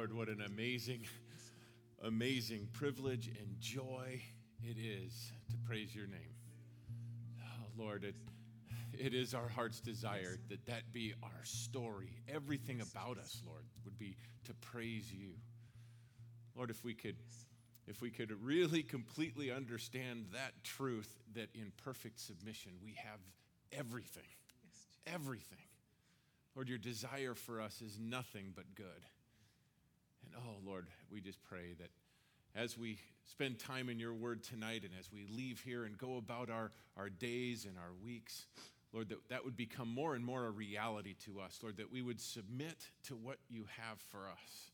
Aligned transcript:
Lord, 0.00 0.16
what 0.16 0.28
an 0.28 0.40
amazing, 0.40 1.02
amazing 2.02 2.66
privilege 2.72 3.26
and 3.38 3.60
joy 3.60 4.22
it 4.64 4.78
is 4.78 5.30
to 5.50 5.58
praise 5.68 5.94
your 5.94 6.06
name. 6.06 6.32
Oh, 7.42 7.66
Lord, 7.76 8.04
it, 8.04 8.14
it 8.98 9.12
is 9.12 9.34
our 9.34 9.46
heart's 9.46 9.78
desire 9.78 10.38
that 10.48 10.64
that 10.64 10.90
be 10.94 11.12
our 11.22 11.44
story. 11.44 12.16
Everything 12.32 12.80
about 12.80 13.18
us, 13.18 13.42
Lord, 13.46 13.62
would 13.84 13.98
be 13.98 14.16
to 14.44 14.54
praise 14.54 15.12
you. 15.12 15.32
Lord, 16.56 16.70
if 16.70 16.82
we 16.82 16.94
could 16.94 17.16
if 17.86 18.00
we 18.00 18.08
could 18.08 18.32
really 18.42 18.82
completely 18.82 19.50
understand 19.50 20.28
that 20.32 20.52
truth 20.64 21.12
that 21.34 21.50
in 21.54 21.72
perfect 21.84 22.20
submission 22.20 22.72
we 22.82 22.94
have 22.94 23.20
everything. 23.70 24.22
Everything. 25.06 25.58
Lord, 26.56 26.70
your 26.70 26.78
desire 26.78 27.34
for 27.34 27.60
us 27.60 27.82
is 27.82 27.98
nothing 28.00 28.54
but 28.56 28.74
good. 28.74 29.04
And 30.32 30.42
oh, 30.46 30.68
Lord, 30.68 30.86
we 31.10 31.20
just 31.20 31.42
pray 31.42 31.74
that 31.78 31.90
as 32.54 32.76
we 32.76 32.98
spend 33.26 33.58
time 33.58 33.88
in 33.88 33.98
your 33.98 34.14
word 34.14 34.42
tonight 34.42 34.82
and 34.82 34.92
as 34.98 35.10
we 35.12 35.26
leave 35.30 35.60
here 35.60 35.84
and 35.84 35.96
go 35.96 36.16
about 36.16 36.50
our, 36.50 36.72
our 36.96 37.08
days 37.08 37.64
and 37.64 37.76
our 37.78 37.92
weeks, 38.04 38.46
Lord, 38.92 39.08
that 39.10 39.28
that 39.28 39.44
would 39.44 39.56
become 39.56 39.88
more 39.88 40.14
and 40.14 40.24
more 40.24 40.46
a 40.46 40.50
reality 40.50 41.14
to 41.24 41.40
us. 41.40 41.60
Lord, 41.62 41.76
that 41.76 41.92
we 41.92 42.02
would 42.02 42.20
submit 42.20 42.76
to 43.04 43.14
what 43.14 43.38
you 43.48 43.66
have 43.80 44.00
for 44.10 44.28
us. 44.28 44.70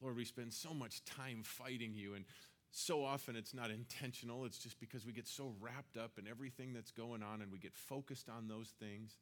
Lord, 0.00 0.16
we 0.16 0.24
spend 0.24 0.52
so 0.52 0.72
much 0.72 1.04
time 1.04 1.42
fighting 1.42 1.94
you, 1.94 2.14
and 2.14 2.24
so 2.70 3.04
often 3.04 3.34
it's 3.34 3.54
not 3.54 3.70
intentional. 3.70 4.44
It's 4.44 4.58
just 4.58 4.78
because 4.78 5.06
we 5.06 5.12
get 5.12 5.26
so 5.26 5.54
wrapped 5.60 5.96
up 5.96 6.18
in 6.18 6.28
everything 6.28 6.72
that's 6.72 6.90
going 6.90 7.22
on 7.22 7.40
and 7.40 7.50
we 7.50 7.58
get 7.58 7.74
focused 7.74 8.28
on 8.28 8.48
those 8.48 8.74
things. 8.78 9.16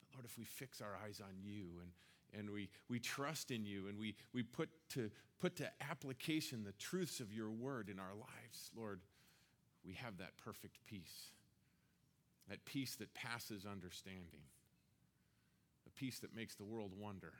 But 0.00 0.18
Lord, 0.18 0.26
if 0.26 0.36
we 0.36 0.44
fix 0.44 0.80
our 0.80 0.98
eyes 1.06 1.20
on 1.22 1.34
you 1.40 1.66
and 1.80 1.92
and 2.36 2.50
we, 2.50 2.68
we 2.88 2.98
trust 2.98 3.50
in 3.50 3.64
you 3.64 3.88
and 3.88 3.98
we, 3.98 4.14
we 4.32 4.42
put, 4.42 4.68
to, 4.90 5.10
put 5.40 5.56
to 5.56 5.70
application 5.90 6.64
the 6.64 6.72
truths 6.72 7.20
of 7.20 7.32
your 7.32 7.50
word 7.50 7.88
in 7.88 7.98
our 7.98 8.14
lives, 8.14 8.70
Lord, 8.76 9.00
we 9.84 9.94
have 9.94 10.18
that 10.18 10.36
perfect 10.44 10.78
peace. 10.86 11.30
That 12.48 12.64
peace 12.64 12.96
that 12.96 13.12
passes 13.14 13.66
understanding. 13.66 14.42
A 15.86 15.90
peace 15.90 16.18
that 16.20 16.34
makes 16.34 16.54
the 16.54 16.64
world 16.64 16.92
wonder. 16.98 17.32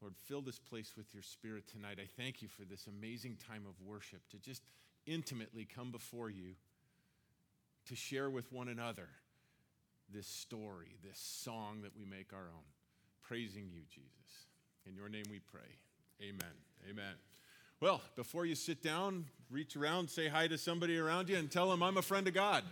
Lord, 0.00 0.14
fill 0.16 0.42
this 0.42 0.58
place 0.58 0.92
with 0.96 1.12
your 1.14 1.22
spirit 1.22 1.64
tonight. 1.66 1.98
I 2.00 2.06
thank 2.20 2.42
you 2.42 2.48
for 2.48 2.64
this 2.64 2.86
amazing 2.86 3.38
time 3.48 3.64
of 3.68 3.74
worship 3.84 4.20
to 4.30 4.38
just 4.38 4.62
intimately 5.06 5.64
come 5.64 5.90
before 5.90 6.30
you, 6.30 6.54
to 7.86 7.96
share 7.96 8.28
with 8.28 8.52
one 8.52 8.68
another 8.68 9.08
this 10.12 10.26
story, 10.26 10.96
this 11.02 11.18
song 11.18 11.80
that 11.82 11.96
we 11.96 12.04
make 12.04 12.32
our 12.32 12.48
own, 12.54 12.64
praising 13.26 13.68
you, 13.72 13.80
Jesus. 13.92 14.10
In 14.86 14.94
your 14.94 15.08
name 15.08 15.24
we 15.30 15.40
pray. 15.40 15.60
Amen. 16.22 16.54
Amen. 16.88 17.14
Well, 17.80 18.00
before 18.14 18.46
you 18.46 18.54
sit 18.54 18.82
down, 18.82 19.26
reach 19.50 19.76
around, 19.76 20.08
say 20.08 20.28
hi 20.28 20.46
to 20.46 20.56
somebody 20.56 20.96
around 20.96 21.28
you, 21.28 21.36
and 21.36 21.50
tell 21.50 21.68
them 21.70 21.82
I'm 21.82 21.96
a 21.96 22.02
friend 22.02 22.28
of 22.28 22.34
God. 22.34 22.62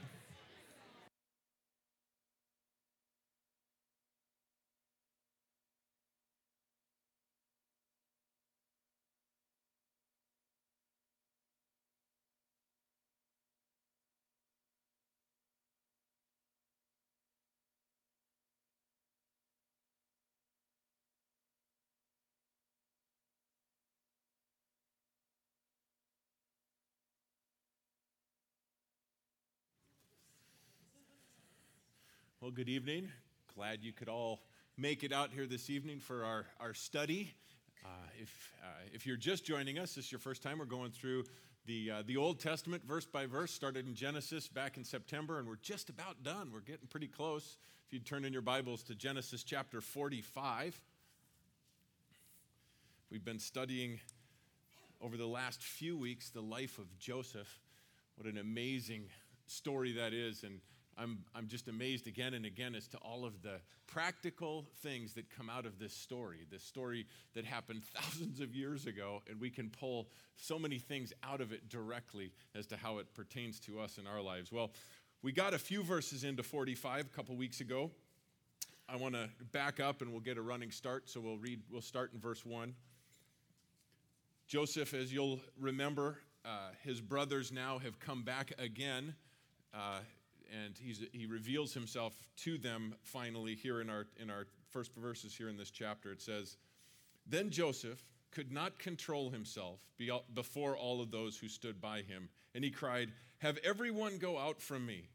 Well, 32.45 32.51
good 32.51 32.69
evening. 32.69 33.11
Glad 33.57 33.83
you 33.83 33.95
could 33.95 34.11
all 34.11 34.43
make 34.77 35.03
it 35.03 35.15
out 35.15 35.31
here 35.33 35.47
this 35.47 35.71
evening 35.71 35.99
for 35.99 36.27
our, 36.27 36.45
our 36.61 36.75
study. 36.75 37.33
Uh, 37.83 37.89
if, 38.21 38.53
uh, 38.63 38.67
if 38.93 39.07
you're 39.07 39.17
just 39.17 39.47
joining 39.47 39.79
us, 39.79 39.95
this 39.95 40.05
is 40.05 40.13
your 40.13 40.19
first 40.19 40.43
time, 40.43 40.59
we're 40.59 40.67
going 40.67 40.91
through 40.91 41.25
the, 41.65 41.91
uh, 41.91 42.03
the 42.07 42.19
Old 42.19 42.39
Testament 42.39 42.85
verse 42.85 43.07
by 43.07 43.25
verse, 43.25 43.51
started 43.51 43.89
in 43.89 43.95
Genesis 43.95 44.47
back 44.47 44.77
in 44.77 44.85
September, 44.85 45.39
and 45.39 45.49
we're 45.49 45.57
just 45.57 45.89
about 45.89 46.23
done. 46.23 46.51
We're 46.53 46.61
getting 46.61 46.87
pretty 46.87 47.07
close. 47.07 47.57
If 47.87 47.95
you'd 47.95 48.05
turn 48.05 48.27
in 48.27 48.33
your 48.35 48.43
Bibles 48.43 48.83
to 48.83 48.95
Genesis 48.95 49.43
chapter 49.43 49.81
45, 49.81 50.79
we've 53.11 53.25
been 53.25 53.39
studying 53.39 54.01
over 55.01 55.17
the 55.17 55.27
last 55.27 55.63
few 55.63 55.97
weeks 55.97 56.29
the 56.29 56.43
life 56.43 56.77
of 56.77 56.99
Joseph. 56.99 57.59
What 58.17 58.31
an 58.31 58.37
amazing 58.37 59.07
story 59.47 59.93
that 59.93 60.13
is. 60.13 60.43
And 60.43 60.61
I'm, 60.99 61.19
I'm 61.35 61.49
just 61.49 61.69
amazed 61.69 62.07
again 62.07 62.35
and 62.35 62.47
again 62.47 62.75
as 62.75 62.87
to 62.89 62.99
all 62.99 63.25
of 63.25 63.43
the 63.43 63.61
practical 63.87 64.67
things 64.83 65.15
that 65.15 65.29
come 65.31 65.51
out 65.51 65.67
of 65.67 65.79
this 65.79 65.93
story, 65.93 66.47
this 66.51 66.63
story 66.63 67.07
that 67.35 67.45
happened 67.45 67.83
thousands 67.95 68.41
of 68.41 68.55
years 68.55 68.87
ago, 68.87 69.23
and 69.29 69.41
we 69.41 69.51
can 69.51 69.71
pull 69.71 70.09
so 70.37 70.59
many 70.59 70.79
things 70.79 71.13
out 71.23 71.41
of 71.41 71.53
it 71.53 71.69
directly 71.69 72.33
as 72.55 72.67
to 72.67 72.77
how 72.77 72.99
it 72.99 73.13
pertains 73.15 73.61
to 73.61 73.81
us 73.81 73.99
in 73.99 74.07
our 74.07 74.21
lives. 74.21 74.53
Well, 74.53 74.71
we 75.23 75.33
got 75.33 75.55
a 75.55 75.59
few 75.59 75.83
verses 75.83 76.25
into 76.25 76.43
45 76.43 77.07
a 77.07 77.17
couple 77.17 77.37
weeks 77.37 77.61
ago. 77.61 77.91
I 78.89 78.97
want 78.97 79.15
to 79.15 79.31
back 79.53 79.81
up 79.81 80.03
and 80.03 80.11
we'll 80.11 80.21
get 80.21 80.37
a 80.37 80.43
running 80.43 80.71
start, 80.71 81.09
so 81.09 81.21
we'll 81.21 81.39
read, 81.39 81.61
we'll 81.71 81.81
start 81.81 82.13
in 82.13 82.21
verse 82.21 82.45
1. 82.45 82.75
Joseph, 84.47 84.93
as 84.93 85.13
you'll 85.13 85.41
remember, 85.59 86.19
uh, 86.45 86.69
his 86.83 87.01
brothers 87.01 87.51
now 87.51 87.79
have 87.79 87.99
come 87.99 88.23
back 88.23 88.53
again. 88.59 89.15
Uh, 89.73 90.01
and 90.53 90.77
he 90.79 91.27
reveals 91.27 91.73
himself 91.73 92.15
to 92.37 92.59
them 92.59 92.95
finally 93.03 93.55
here 93.55 93.81
in 93.81 93.91
our, 93.91 94.07
in 94.21 94.31
our 94.31 94.47
first 94.71 94.95
verses 94.95 95.35
here 95.35 95.49
in 95.49 95.57
this 95.57 95.71
chapter. 95.71 96.11
It 96.13 96.23
says, 96.23 96.57
Then 97.27 97.51
Joseph 97.51 98.03
could 98.31 98.53
not 98.53 98.79
control 98.79 99.31
himself 99.31 99.81
before 100.35 100.77
all 100.77 101.01
of 101.01 101.11
those 101.11 101.37
who 101.37 101.49
stood 101.49 101.81
by 101.81 102.03
him, 102.03 102.29
and 102.55 102.65
he 102.65 102.71
cried, 102.71 103.13
Have 103.39 103.59
everyone 103.59 104.19
go 104.19 104.39
out 104.39 104.61
from 104.61 104.85
me. 104.85 105.09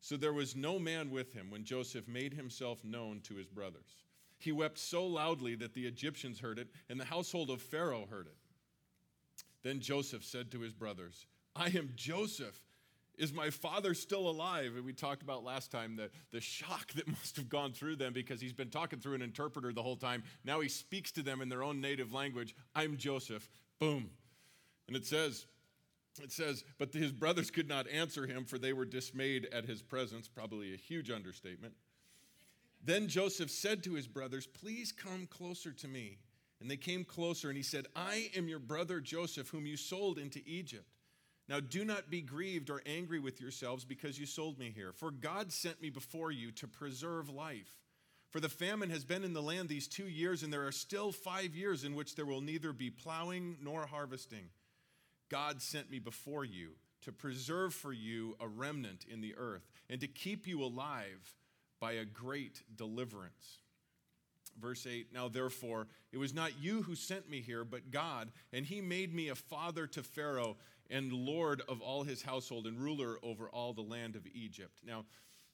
So 0.00 0.16
there 0.16 0.32
was 0.32 0.54
no 0.54 0.78
man 0.78 1.10
with 1.10 1.32
him 1.32 1.50
when 1.50 1.64
Joseph 1.64 2.06
made 2.06 2.34
himself 2.34 2.84
known 2.84 3.20
to 3.22 3.34
his 3.34 3.48
brothers. 3.48 4.04
He 4.38 4.52
wept 4.52 4.78
so 4.78 5.06
loudly 5.06 5.54
that 5.54 5.72
the 5.72 5.86
Egyptians 5.86 6.38
heard 6.38 6.58
it, 6.58 6.68
and 6.90 7.00
the 7.00 7.06
household 7.06 7.48
of 7.48 7.62
Pharaoh 7.62 8.06
heard 8.10 8.26
it. 8.26 8.36
Then 9.62 9.80
Joseph 9.80 10.22
said 10.22 10.50
to 10.50 10.60
his 10.60 10.74
brothers, 10.74 11.26
I 11.56 11.68
am 11.68 11.92
Joseph. 11.96 12.60
Is 13.16 13.32
my 13.32 13.50
father 13.50 13.94
still 13.94 14.28
alive? 14.28 14.72
And 14.76 14.84
we 14.84 14.92
talked 14.92 15.22
about 15.22 15.44
last 15.44 15.70
time 15.70 15.96
the, 15.96 16.10
the 16.32 16.40
shock 16.40 16.92
that 16.94 17.06
must 17.08 17.36
have 17.36 17.48
gone 17.48 17.72
through 17.72 17.96
them 17.96 18.12
because 18.12 18.40
he's 18.40 18.52
been 18.52 18.70
talking 18.70 18.98
through 18.98 19.14
an 19.14 19.22
interpreter 19.22 19.72
the 19.72 19.82
whole 19.82 19.96
time. 19.96 20.22
Now 20.44 20.60
he 20.60 20.68
speaks 20.68 21.12
to 21.12 21.22
them 21.22 21.40
in 21.40 21.48
their 21.48 21.62
own 21.62 21.80
native 21.80 22.12
language. 22.12 22.54
I'm 22.74 22.96
Joseph. 22.96 23.48
Boom. 23.78 24.10
And 24.88 24.96
it 24.96 25.06
says, 25.06 25.46
it 26.22 26.32
says, 26.32 26.64
but 26.78 26.92
his 26.92 27.12
brothers 27.12 27.50
could 27.50 27.68
not 27.68 27.88
answer 27.88 28.26
him, 28.26 28.44
for 28.44 28.58
they 28.58 28.72
were 28.72 28.84
dismayed 28.84 29.48
at 29.52 29.64
his 29.64 29.82
presence. 29.82 30.28
Probably 30.28 30.74
a 30.74 30.76
huge 30.76 31.10
understatement. 31.10 31.74
Then 32.84 33.08
Joseph 33.08 33.50
said 33.50 33.82
to 33.84 33.94
his 33.94 34.06
brothers, 34.06 34.46
Please 34.46 34.92
come 34.92 35.26
closer 35.26 35.72
to 35.72 35.88
me. 35.88 36.18
And 36.60 36.70
they 36.70 36.76
came 36.76 37.04
closer, 37.04 37.48
and 37.48 37.56
he 37.56 37.62
said, 37.62 37.86
I 37.96 38.30
am 38.36 38.48
your 38.48 38.58
brother 38.58 39.00
Joseph, 39.00 39.48
whom 39.48 39.66
you 39.66 39.76
sold 39.76 40.18
into 40.18 40.40
Egypt. 40.46 40.93
Now 41.48 41.60
do 41.60 41.84
not 41.84 42.10
be 42.10 42.22
grieved 42.22 42.70
or 42.70 42.82
angry 42.86 43.18
with 43.18 43.40
yourselves 43.40 43.84
because 43.84 44.18
you 44.18 44.26
sold 44.26 44.58
me 44.58 44.72
here, 44.74 44.92
for 44.92 45.10
God 45.10 45.52
sent 45.52 45.82
me 45.82 45.90
before 45.90 46.30
you 46.30 46.50
to 46.52 46.66
preserve 46.66 47.28
life. 47.28 47.76
For 48.30 48.40
the 48.40 48.48
famine 48.48 48.90
has 48.90 49.04
been 49.04 49.22
in 49.22 49.32
the 49.32 49.42
land 49.42 49.68
these 49.68 49.86
two 49.86 50.08
years, 50.08 50.42
and 50.42 50.52
there 50.52 50.66
are 50.66 50.72
still 50.72 51.12
five 51.12 51.54
years 51.54 51.84
in 51.84 51.94
which 51.94 52.16
there 52.16 52.26
will 52.26 52.40
neither 52.40 52.72
be 52.72 52.90
plowing 52.90 53.58
nor 53.62 53.86
harvesting. 53.86 54.48
God 55.28 55.62
sent 55.62 55.90
me 55.90 55.98
before 55.98 56.44
you 56.44 56.70
to 57.02 57.12
preserve 57.12 57.74
for 57.74 57.92
you 57.92 58.34
a 58.40 58.48
remnant 58.48 59.04
in 59.08 59.20
the 59.20 59.34
earth, 59.36 59.70
and 59.90 60.00
to 60.00 60.08
keep 60.08 60.46
you 60.46 60.64
alive 60.64 61.34
by 61.78 61.92
a 61.92 62.04
great 62.04 62.62
deliverance. 62.76 63.58
Verse 64.60 64.86
8 64.86 65.12
Now 65.12 65.28
therefore, 65.28 65.86
it 66.12 66.18
was 66.18 66.34
not 66.34 66.60
you 66.60 66.82
who 66.82 66.94
sent 66.94 67.28
me 67.28 67.40
here, 67.40 67.64
but 67.64 67.90
God, 67.90 68.30
and 68.52 68.64
he 68.64 68.80
made 68.80 69.14
me 69.14 69.28
a 69.28 69.34
father 69.34 69.86
to 69.88 70.02
Pharaoh 70.02 70.56
and 70.90 71.12
lord 71.12 71.62
of 71.68 71.80
all 71.80 72.02
his 72.02 72.22
household 72.22 72.66
and 72.66 72.78
ruler 72.78 73.16
over 73.22 73.48
all 73.48 73.72
the 73.72 73.82
land 73.82 74.16
of 74.16 74.26
Egypt. 74.34 74.80
Now, 74.86 75.04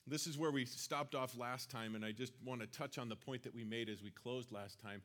this 0.06 0.26
is 0.26 0.36
where 0.36 0.50
we 0.50 0.64
stopped 0.64 1.14
off 1.14 1.36
last 1.38 1.70
time, 1.70 1.94
and 1.94 2.04
I 2.04 2.12
just 2.12 2.32
want 2.44 2.60
to 2.60 2.66
touch 2.66 2.98
on 2.98 3.08
the 3.08 3.16
point 3.16 3.42
that 3.44 3.54
we 3.54 3.64
made 3.64 3.88
as 3.88 4.02
we 4.02 4.10
closed 4.10 4.50
last 4.50 4.80
time. 4.80 5.02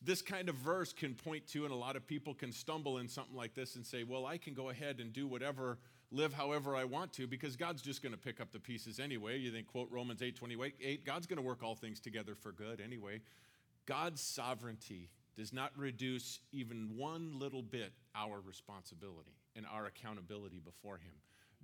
This 0.00 0.22
kind 0.22 0.48
of 0.48 0.54
verse 0.54 0.92
can 0.92 1.14
point 1.14 1.46
to, 1.48 1.64
and 1.64 1.72
a 1.72 1.76
lot 1.76 1.96
of 1.96 2.06
people 2.06 2.32
can 2.32 2.52
stumble 2.52 2.98
in 2.98 3.08
something 3.08 3.36
like 3.36 3.54
this 3.54 3.76
and 3.76 3.84
say, 3.84 4.04
Well, 4.04 4.26
I 4.26 4.38
can 4.38 4.54
go 4.54 4.70
ahead 4.70 5.00
and 5.00 5.12
do 5.12 5.26
whatever, 5.26 5.78
live 6.12 6.32
however 6.32 6.76
I 6.76 6.84
want 6.84 7.12
to, 7.14 7.26
because 7.26 7.56
God's 7.56 7.82
just 7.82 8.02
going 8.02 8.12
to 8.12 8.18
pick 8.18 8.40
up 8.40 8.52
the 8.52 8.60
pieces 8.60 9.00
anyway. 9.00 9.38
You 9.38 9.50
think, 9.50 9.66
quote 9.66 9.88
Romans 9.90 10.22
8 10.22 10.36
28, 10.36 11.04
God's 11.04 11.26
going 11.26 11.36
to 11.36 11.42
work 11.42 11.62
all 11.62 11.74
things 11.74 11.98
together 11.98 12.34
for 12.34 12.52
good 12.52 12.80
anyway. 12.80 13.20
God's 13.86 14.20
sovereignty 14.20 15.10
does 15.36 15.52
not 15.52 15.72
reduce 15.76 16.40
even 16.52 16.96
one 16.96 17.38
little 17.38 17.62
bit 17.62 17.92
our 18.14 18.40
responsibility 18.40 19.32
and 19.58 19.66
our 19.66 19.84
accountability 19.84 20.60
before 20.64 20.96
Him. 20.96 21.12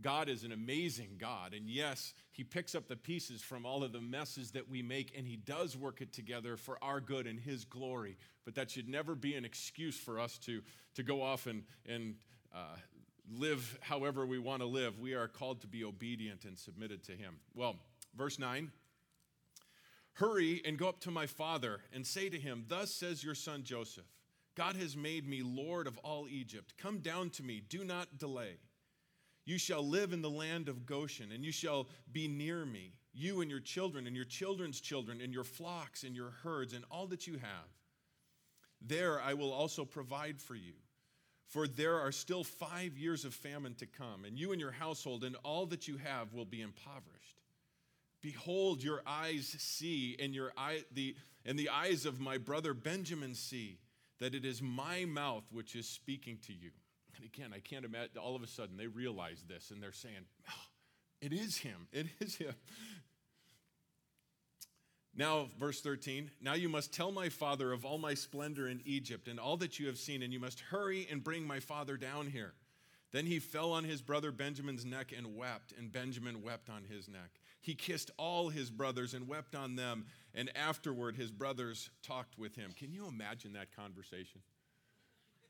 God 0.02 0.28
is 0.28 0.44
an 0.44 0.52
amazing 0.52 1.16
God. 1.18 1.54
And 1.54 1.70
yes, 1.70 2.12
He 2.32 2.44
picks 2.44 2.74
up 2.74 2.88
the 2.88 2.96
pieces 2.96 3.40
from 3.40 3.64
all 3.64 3.82
of 3.82 3.92
the 3.92 4.00
messes 4.00 4.50
that 4.50 4.68
we 4.68 4.82
make 4.82 5.16
and 5.16 5.26
He 5.26 5.36
does 5.36 5.76
work 5.76 6.02
it 6.02 6.12
together 6.12 6.56
for 6.56 6.76
our 6.82 7.00
good 7.00 7.26
and 7.26 7.40
His 7.40 7.64
glory. 7.64 8.18
But 8.44 8.56
that 8.56 8.70
should 8.70 8.88
never 8.88 9.14
be 9.14 9.36
an 9.36 9.44
excuse 9.44 9.98
for 9.98 10.20
us 10.20 10.36
to, 10.40 10.60
to 10.96 11.02
go 11.02 11.22
off 11.22 11.46
and, 11.46 11.62
and 11.88 12.16
uh, 12.54 12.76
live 13.32 13.78
however 13.80 14.26
we 14.26 14.38
want 14.38 14.60
to 14.60 14.66
live. 14.66 14.98
We 14.98 15.14
are 15.14 15.28
called 15.28 15.62
to 15.62 15.66
be 15.66 15.84
obedient 15.84 16.44
and 16.44 16.58
submitted 16.58 17.04
to 17.04 17.12
Him. 17.12 17.36
Well, 17.54 17.76
verse 18.16 18.38
9 18.38 18.70
Hurry 20.14 20.62
and 20.64 20.78
go 20.78 20.88
up 20.88 21.00
to 21.00 21.10
my 21.10 21.26
father 21.26 21.80
and 21.92 22.06
say 22.06 22.28
to 22.28 22.38
him, 22.38 22.66
Thus 22.68 22.92
says 22.92 23.24
your 23.24 23.34
son 23.34 23.64
Joseph, 23.64 24.04
God 24.56 24.76
has 24.76 24.96
made 24.96 25.28
me 25.28 25.42
Lord 25.42 25.86
of 25.86 25.98
all 25.98 26.28
Egypt. 26.28 26.74
Come 26.78 26.98
down 26.98 27.30
to 27.30 27.42
me, 27.42 27.62
do 27.68 27.84
not 27.84 28.18
delay. 28.18 28.58
You 29.44 29.58
shall 29.58 29.86
live 29.86 30.12
in 30.12 30.22
the 30.22 30.30
land 30.30 30.68
of 30.68 30.86
Goshen, 30.86 31.32
and 31.32 31.44
you 31.44 31.52
shall 31.52 31.88
be 32.10 32.28
near 32.28 32.64
me, 32.64 32.92
you 33.12 33.40
and 33.40 33.50
your 33.50 33.60
children, 33.60 34.06
and 34.06 34.16
your 34.16 34.24
children's 34.24 34.80
children, 34.80 35.20
and 35.20 35.34
your 35.34 35.44
flocks, 35.44 36.02
and 36.02 36.16
your 36.16 36.30
herds, 36.42 36.72
and 36.72 36.84
all 36.90 37.06
that 37.08 37.26
you 37.26 37.34
have. 37.34 37.68
There 38.80 39.20
I 39.20 39.34
will 39.34 39.52
also 39.52 39.84
provide 39.84 40.40
for 40.40 40.54
you. 40.54 40.74
For 41.46 41.68
there 41.68 42.00
are 42.00 42.12
still 42.12 42.42
five 42.42 42.96
years 42.96 43.24
of 43.24 43.34
famine 43.34 43.74
to 43.76 43.86
come, 43.86 44.24
and 44.24 44.38
you 44.38 44.52
and 44.52 44.60
your 44.60 44.72
household 44.72 45.24
and 45.24 45.36
all 45.44 45.66
that 45.66 45.86
you 45.86 45.98
have 45.98 46.32
will 46.32 46.46
be 46.46 46.62
impoverished. 46.62 47.40
Behold, 48.22 48.82
your 48.82 49.02
eyes 49.06 49.54
see, 49.58 50.16
and 50.18 50.34
your 50.34 50.52
eye, 50.56 50.84
the, 50.92 51.14
and 51.44 51.58
the 51.58 51.68
eyes 51.68 52.06
of 52.06 52.18
my 52.18 52.38
brother 52.38 52.72
Benjamin 52.72 53.34
see, 53.34 53.78
that 54.20 54.34
it 54.34 54.44
is 54.44 54.62
my 54.62 55.04
mouth 55.04 55.44
which 55.52 55.74
is 55.74 55.88
speaking 55.88 56.38
to 56.46 56.52
you. 56.52 56.70
And 57.16 57.24
again, 57.24 57.52
I 57.54 57.60
can't 57.60 57.84
imagine, 57.84 58.18
all 58.18 58.34
of 58.34 58.42
a 58.42 58.46
sudden 58.46 58.76
they 58.76 58.86
realize 58.86 59.44
this 59.48 59.70
and 59.70 59.82
they're 59.82 59.92
saying, 59.92 60.26
oh, 60.48 60.66
It 61.24 61.32
is 61.32 61.56
him. 61.56 61.88
It 61.90 62.08
is 62.20 62.36
him. 62.36 62.54
Now, 65.16 65.48
verse 65.58 65.80
13, 65.80 66.30
now 66.42 66.52
you 66.52 66.68
must 66.68 66.92
tell 66.92 67.12
my 67.12 67.30
father 67.30 67.72
of 67.72 67.84
all 67.84 67.96
my 67.96 68.12
splendor 68.12 68.68
in 68.68 68.82
Egypt 68.84 69.28
and 69.28 69.40
all 69.40 69.56
that 69.58 69.78
you 69.78 69.86
have 69.86 69.96
seen, 69.96 70.22
and 70.22 70.32
you 70.32 70.40
must 70.40 70.60
hurry 70.60 71.06
and 71.10 71.24
bring 71.24 71.46
my 71.46 71.60
father 71.60 71.96
down 71.96 72.26
here. 72.26 72.52
Then 73.12 73.24
he 73.24 73.38
fell 73.38 73.72
on 73.72 73.84
his 73.84 74.02
brother 74.02 74.32
Benjamin's 74.32 74.84
neck 74.84 75.12
and 75.16 75.36
wept, 75.36 75.72
and 75.78 75.90
Benjamin 75.90 76.42
wept 76.42 76.68
on 76.68 76.82
his 76.82 77.08
neck. 77.08 77.40
He 77.60 77.74
kissed 77.74 78.10
all 78.18 78.48
his 78.50 78.70
brothers 78.70 79.14
and 79.14 79.28
wept 79.28 79.54
on 79.54 79.76
them, 79.76 80.06
and 80.34 80.50
afterward 80.56 81.16
his 81.16 81.30
brothers 81.30 81.90
talked 82.02 82.38
with 82.38 82.56
him. 82.56 82.72
Can 82.76 82.92
you 82.92 83.06
imagine 83.06 83.52
that 83.54 83.74
conversation? 83.74 84.40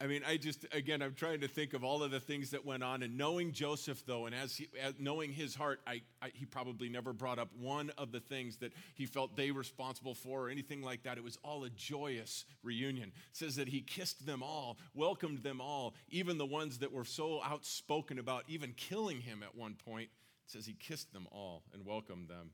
I 0.00 0.06
mean, 0.06 0.22
I 0.26 0.36
just, 0.36 0.66
again, 0.72 1.02
I'm 1.02 1.14
trying 1.14 1.40
to 1.40 1.48
think 1.48 1.72
of 1.72 1.84
all 1.84 2.02
of 2.02 2.10
the 2.10 2.20
things 2.20 2.50
that 2.50 2.66
went 2.66 2.82
on. 2.82 3.02
And 3.02 3.16
knowing 3.16 3.52
Joseph, 3.52 4.04
though, 4.04 4.26
and 4.26 4.34
as, 4.34 4.56
he, 4.56 4.69
as 4.82 4.94
knowing 4.98 5.32
his 5.32 5.54
heart, 5.54 5.81
I, 5.86 6.02
I, 6.20 6.31
he 6.34 6.44
probably 6.44 6.88
never 6.88 7.12
brought 7.12 7.38
up 7.38 7.48
one 7.58 7.90
of 7.96 8.10
the 8.10 8.20
things 8.20 8.56
that 8.56 8.72
he 8.94 9.06
felt 9.06 9.36
they 9.36 9.50
were 9.50 9.60
responsible 9.60 10.14
for 10.14 10.46
or 10.46 10.50
anything 10.50 10.82
like 10.82 11.04
that. 11.04 11.16
It 11.16 11.25
was 11.25 11.38
all 11.44 11.64
a 11.64 11.70
joyous 11.70 12.44
reunion. 12.62 13.12
It 13.31 13.36
says 13.36 13.56
that 13.56 13.69
he 13.69 13.81
kissed 13.81 14.26
them 14.26 14.42
all, 14.42 14.78
welcomed 14.94 15.42
them 15.42 15.60
all, 15.60 15.94
even 16.10 16.38
the 16.38 16.44
ones 16.46 16.78
that 16.78 16.92
were 16.92 17.04
so 17.04 17.40
outspoken 17.42 18.19
about 18.19 18.44
even 18.48 18.72
killing 18.76 19.20
him 19.20 19.42
at 19.42 19.54
one 19.54 19.75
point. 19.75 20.10
It 20.46 20.50
says 20.50 20.66
he 20.66 20.75
kissed 20.75 21.12
them 21.12 21.28
all 21.31 21.62
and 21.72 21.86
welcomed 21.86 22.28
them. 22.28 22.50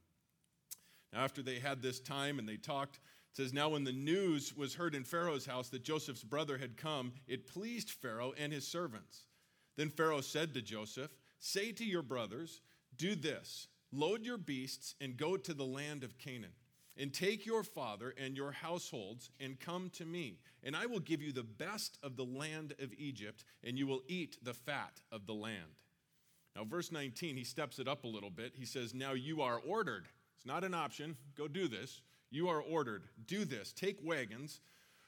After 1.13 1.43
they 1.43 1.59
had 1.59 1.83
this 1.83 2.01
time 2.01 2.39
and 2.39 2.49
they 2.49 2.57
talked, 2.57 2.97
it 2.97 3.37
says, 3.37 3.53
Now 3.53 3.71
when 3.71 3.85
the 3.85 3.93
news 3.93 4.57
was 4.57 4.75
heard 4.75 4.95
in 4.95 5.05
Pharaoh's 5.05 5.47
house 5.47 5.69
that 5.71 5.85
Joseph's 5.85 6.25
brother 6.25 6.59
had 6.59 6.77
come, 6.77 7.13
it 7.27 7.47
pleased 7.47 7.91
Pharaoh 7.91 8.33
and 8.39 8.53
his 8.53 8.67
servants. 8.67 9.25
Then 9.77 9.91
Pharaoh 9.91 10.21
said 10.21 10.55
to 10.55 10.63
Joseph, 10.63 11.11
Say 11.39 11.73
to 11.73 11.85
your 11.85 12.03
brothers, 12.03 12.61
Do 12.97 13.15
this 13.15 13.69
load 13.93 14.25
your 14.25 14.39
beasts 14.39 14.95
and 15.01 15.17
go 15.17 15.37
to 15.37 15.55
the 15.55 15.65
land 15.65 16.05
of 16.05 16.19
Canaan. 16.19 16.53
And 16.97 17.15
take 17.15 17.47
your 17.47 17.63
father 17.63 18.15
and 18.19 18.37
your 18.37 18.53
households 18.53 19.31
and 19.41 19.59
come 19.59 19.91
to 19.95 20.05
me, 20.05 20.39
and 20.63 20.77
I 20.77 20.85
will 20.85 21.01
give 21.01 21.23
you 21.23 21.33
the 21.33 21.43
best 21.43 21.97
of 22.03 22.17
the 22.17 22.25
land 22.25 22.75
of 22.79 22.93
Egypt, 22.99 23.45
and 23.65 23.79
you 23.79 23.87
will 23.87 24.03
eat 24.07 24.37
the 24.43 24.53
fat 24.53 25.01
of 25.11 25.25
the 25.25 25.33
land. 25.33 25.81
Now, 26.55 26.65
verse 26.65 26.93
19, 26.93 27.37
he 27.37 27.45
steps 27.45 27.79
it 27.79 27.89
up 27.89 28.05
a 28.05 28.09
little 28.09 28.29
bit. 28.29 28.55
He 28.55 28.67
says, 28.67 28.93
Now 28.93 29.13
you 29.13 29.41
are 29.41 29.61
ordered. 29.67 30.09
It's 30.41 30.47
not 30.47 30.65
an 30.65 30.73
option. 30.73 31.19
Go 31.37 31.49
do 31.49 31.69
this. 31.69 32.01
You 32.31 32.49
are 32.49 32.63
ordered, 32.63 33.05
do 33.27 33.45
this. 33.45 33.75
Take 33.75 33.99
wagons 34.03 34.61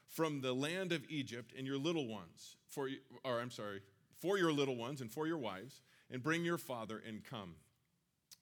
from 0.07 0.41
the 0.41 0.53
land 0.53 0.91
of 0.91 1.03
Egypt 1.09 1.53
and 1.57 1.65
your 1.65 1.79
little 1.79 2.07
ones, 2.07 2.57
for, 2.69 2.87
or 3.23 3.41
I'm 3.41 3.49
sorry, 3.49 3.81
for 4.19 4.37
your 4.37 4.53
little 4.53 4.75
ones 4.75 5.01
and 5.01 5.11
for 5.11 5.25
your 5.25 5.39
wives, 5.39 5.81
and 6.11 6.21
bring 6.21 6.45
your 6.45 6.59
father 6.59 7.01
and 7.07 7.23
come. 7.23 7.55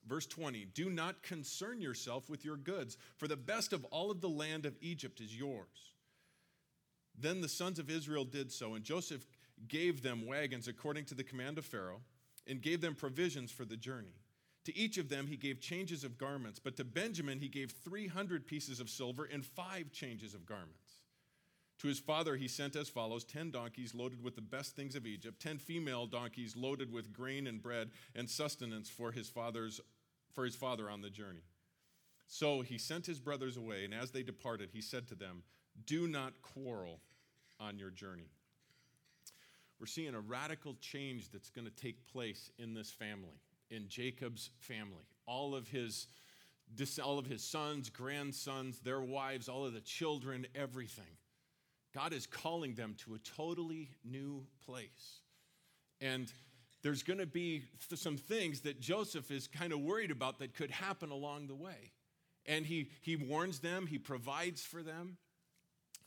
Verse 0.05 0.25
20 0.25 0.65
Do 0.73 0.89
not 0.89 1.23
concern 1.23 1.79
yourself 1.79 2.29
with 2.29 2.43
your 2.43 2.57
goods, 2.57 2.97
for 3.15 3.29
the 3.29 3.37
best 3.37 3.71
of 3.71 3.85
all 3.85 4.11
of 4.11 4.19
the 4.19 4.27
land 4.27 4.65
of 4.65 4.75
Egypt 4.81 5.21
is 5.21 5.33
yours. 5.33 5.93
Then 7.17 7.39
the 7.39 7.47
sons 7.47 7.79
of 7.79 7.89
Israel 7.89 8.25
did 8.25 8.51
so, 8.51 8.73
and 8.73 8.83
Joseph 8.83 9.25
gave 9.69 10.01
them 10.01 10.27
wagons 10.27 10.67
according 10.67 11.05
to 11.05 11.15
the 11.15 11.23
command 11.23 11.57
of 11.57 11.63
Pharaoh, 11.63 12.01
and 12.45 12.61
gave 12.61 12.81
them 12.81 12.95
provisions 12.95 13.49
for 13.49 13.63
the 13.63 13.77
journey. 13.77 14.17
To 14.65 14.77
each 14.77 14.97
of 14.97 15.09
them 15.09 15.27
he 15.27 15.37
gave 15.37 15.59
changes 15.59 16.03
of 16.03 16.17
garments, 16.17 16.59
but 16.59 16.77
to 16.77 16.83
Benjamin 16.83 17.39
he 17.39 17.47
gave 17.47 17.71
300 17.71 18.45
pieces 18.45 18.79
of 18.79 18.89
silver 18.89 19.25
and 19.25 19.45
five 19.45 19.91
changes 19.91 20.33
of 20.33 20.45
garments. 20.45 21.01
To 21.79 21.87
his 21.87 21.99
father 21.99 22.35
he 22.35 22.47
sent 22.47 22.75
as 22.75 22.89
follows 22.89 23.23
10 23.23 23.51
donkeys 23.51 23.95
loaded 23.95 24.23
with 24.23 24.35
the 24.35 24.41
best 24.41 24.75
things 24.75 24.95
of 24.95 25.07
Egypt, 25.07 25.41
10 25.41 25.57
female 25.57 26.05
donkeys 26.05 26.55
loaded 26.55 26.91
with 26.91 27.11
grain 27.11 27.47
and 27.47 27.61
bread 27.61 27.89
and 28.13 28.29
sustenance 28.29 28.87
for 28.87 29.11
his, 29.11 29.29
father's, 29.29 29.81
for 30.31 30.45
his 30.45 30.55
father 30.55 30.89
on 30.91 31.01
the 31.01 31.09
journey. 31.09 31.41
So 32.27 32.61
he 32.61 32.77
sent 32.77 33.07
his 33.07 33.19
brothers 33.19 33.57
away, 33.57 33.83
and 33.83 33.93
as 33.93 34.11
they 34.11 34.23
departed, 34.23 34.69
he 34.71 34.81
said 34.81 35.07
to 35.07 35.15
them, 35.15 35.43
Do 35.85 36.07
not 36.07 36.41
quarrel 36.43 36.99
on 37.59 37.79
your 37.79 37.89
journey. 37.89 38.29
We're 39.79 39.87
seeing 39.87 40.13
a 40.13 40.19
radical 40.19 40.75
change 40.79 41.31
that's 41.31 41.49
going 41.49 41.65
to 41.65 41.75
take 41.75 42.07
place 42.07 42.51
in 42.59 42.75
this 42.75 42.91
family 42.91 43.39
in 43.71 43.87
Jacob's 43.87 44.51
family. 44.59 45.07
All 45.25 45.55
of 45.55 45.67
his 45.67 46.07
all 47.03 47.19
of 47.19 47.25
his 47.25 47.43
sons, 47.43 47.89
grandsons, 47.89 48.79
their 48.79 49.01
wives, 49.01 49.49
all 49.49 49.65
of 49.65 49.73
the 49.73 49.81
children, 49.81 50.47
everything. 50.55 51.17
God 51.93 52.13
is 52.13 52.25
calling 52.25 52.75
them 52.75 52.95
to 52.99 53.15
a 53.15 53.19
totally 53.19 53.89
new 54.05 54.45
place. 54.65 55.19
And 55.99 56.31
there's 56.81 57.03
going 57.03 57.19
to 57.19 57.25
be 57.25 57.63
some 57.93 58.17
things 58.17 58.61
that 58.61 58.79
Joseph 58.79 59.29
is 59.31 59.47
kind 59.47 59.73
of 59.73 59.81
worried 59.81 60.11
about 60.11 60.39
that 60.39 60.55
could 60.55 60.71
happen 60.71 61.11
along 61.11 61.47
the 61.47 61.55
way. 61.55 61.91
And 62.45 62.65
he, 62.65 62.89
he 63.01 63.15
warns 63.15 63.59
them, 63.59 63.85
he 63.85 63.97
provides 63.97 64.63
for 64.63 64.81
them. 64.81 65.17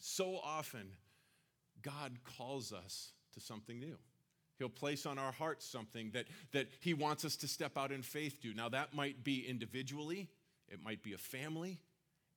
So 0.01 0.41
often, 0.43 0.89
God 1.83 2.19
calls 2.37 2.73
us 2.73 3.13
to 3.35 3.41
something 3.41 3.79
new. 3.79 3.99
He'll 4.59 4.69
place 4.69 5.07
on 5.07 5.19
our 5.19 5.33
hearts 5.33 5.67
something 5.67 6.11
that, 6.13 6.27
that 6.53 6.69
He 6.81 6.95
wants 6.95 7.25
us 7.25 7.37
to 7.37 7.49
step 7.49 7.77
out 7.77 7.93
in 7.93 8.03
faith 8.03 8.41
to. 8.43 8.55
Now, 8.55 8.69
that 8.69 8.95
might 8.95 9.25
be 9.25 9.47
individually, 9.47 10.29
it 10.69 10.83
might 10.83 11.03
be 11.03 11.13
a 11.13 11.19
family, 11.19 11.81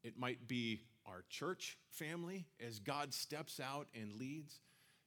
it 0.04 0.18
might 0.18 0.48
be 0.48 0.82
our 1.06 1.24
church 1.30 1.78
family 1.90 2.46
as 2.66 2.80
God 2.80 3.14
steps 3.14 3.60
out 3.60 3.88
and 3.94 4.14
leads. 4.14 4.60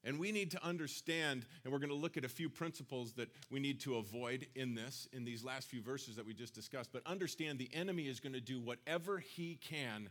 And 0.02 0.18
we 0.18 0.32
need 0.32 0.50
to 0.52 0.64
understand, 0.64 1.44
and 1.62 1.72
we're 1.72 1.78
going 1.78 1.90
to 1.90 1.94
look 1.94 2.16
at 2.16 2.24
a 2.24 2.28
few 2.28 2.48
principles 2.48 3.12
that 3.14 3.28
we 3.50 3.60
need 3.60 3.80
to 3.80 3.96
avoid 3.96 4.46
in 4.54 4.74
this, 4.74 5.06
in 5.12 5.24
these 5.24 5.44
last 5.44 5.68
few 5.68 5.82
verses 5.82 6.16
that 6.16 6.24
we 6.24 6.32
just 6.32 6.54
discussed. 6.54 6.90
But 6.90 7.02
understand 7.06 7.58
the 7.58 7.68
enemy 7.74 8.08
is 8.08 8.18
going 8.18 8.32
to 8.32 8.40
do 8.40 8.60
whatever 8.60 9.18
he 9.18 9.56
can 9.56 10.08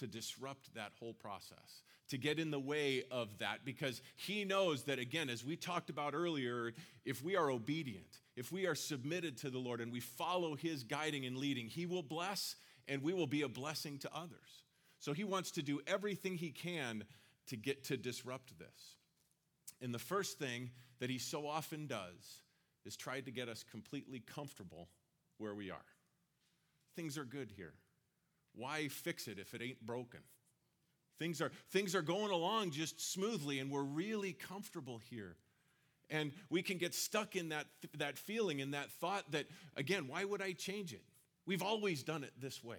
to 0.00 0.06
disrupt 0.06 0.74
that 0.74 0.92
whole 0.98 1.14
process 1.14 1.82
to 2.10 2.18
get 2.18 2.38
in 2.38 2.50
the 2.50 2.60
way 2.60 3.04
of 3.10 3.38
that 3.38 3.64
because 3.64 4.02
he 4.16 4.44
knows 4.44 4.82
that, 4.84 4.98
again, 4.98 5.30
as 5.30 5.44
we 5.44 5.56
talked 5.56 5.90
about 5.90 6.12
earlier, 6.12 6.72
if 7.04 7.22
we 7.22 7.36
are 7.36 7.50
obedient, 7.50 8.18
if 8.36 8.50
we 8.50 8.66
are 8.66 8.74
submitted 8.74 9.36
to 9.38 9.48
the 9.48 9.58
Lord 9.58 9.80
and 9.80 9.92
we 9.92 10.00
follow 10.00 10.56
his 10.56 10.82
guiding 10.82 11.24
and 11.24 11.36
leading, 11.36 11.68
he 11.68 11.86
will 11.86 12.02
bless 12.02 12.56
and 12.88 13.02
we 13.02 13.14
will 13.14 13.28
be 13.28 13.42
a 13.42 13.48
blessing 13.48 13.98
to 13.98 14.10
others. 14.12 14.64
So 14.98 15.12
he 15.12 15.24
wants 15.24 15.52
to 15.52 15.62
do 15.62 15.80
everything 15.86 16.36
he 16.36 16.50
can 16.50 17.04
to 17.46 17.56
get 17.56 17.84
to 17.84 17.96
disrupt 17.96 18.58
this. 18.58 18.96
And 19.80 19.94
the 19.94 19.98
first 20.00 20.38
thing 20.38 20.70
that 20.98 21.10
he 21.10 21.18
so 21.18 21.46
often 21.46 21.86
does 21.86 22.42
is 22.84 22.96
try 22.96 23.20
to 23.20 23.30
get 23.30 23.48
us 23.48 23.64
completely 23.70 24.20
comfortable 24.20 24.88
where 25.38 25.54
we 25.54 25.70
are. 25.70 25.78
Things 26.96 27.16
are 27.16 27.24
good 27.24 27.52
here. 27.56 27.74
Why 28.54 28.88
fix 28.88 29.28
it 29.28 29.38
if 29.38 29.54
it 29.54 29.62
ain't 29.62 29.84
broken? 29.84 30.20
Things 31.18 31.42
are, 31.42 31.52
things 31.70 31.94
are 31.94 32.02
going 32.02 32.30
along 32.30 32.70
just 32.70 33.12
smoothly, 33.12 33.58
and 33.58 33.70
we're 33.70 33.82
really 33.82 34.32
comfortable 34.32 35.00
here. 35.10 35.36
And 36.08 36.32
we 36.48 36.62
can 36.62 36.78
get 36.78 36.94
stuck 36.94 37.36
in 37.36 37.50
that, 37.50 37.66
that 37.98 38.18
feeling 38.18 38.60
and 38.60 38.74
that 38.74 38.90
thought 38.90 39.30
that, 39.32 39.46
again, 39.76 40.08
why 40.08 40.24
would 40.24 40.42
I 40.42 40.52
change 40.52 40.92
it? 40.92 41.02
We've 41.46 41.62
always 41.62 42.02
done 42.02 42.24
it 42.24 42.32
this 42.40 42.64
way. 42.64 42.78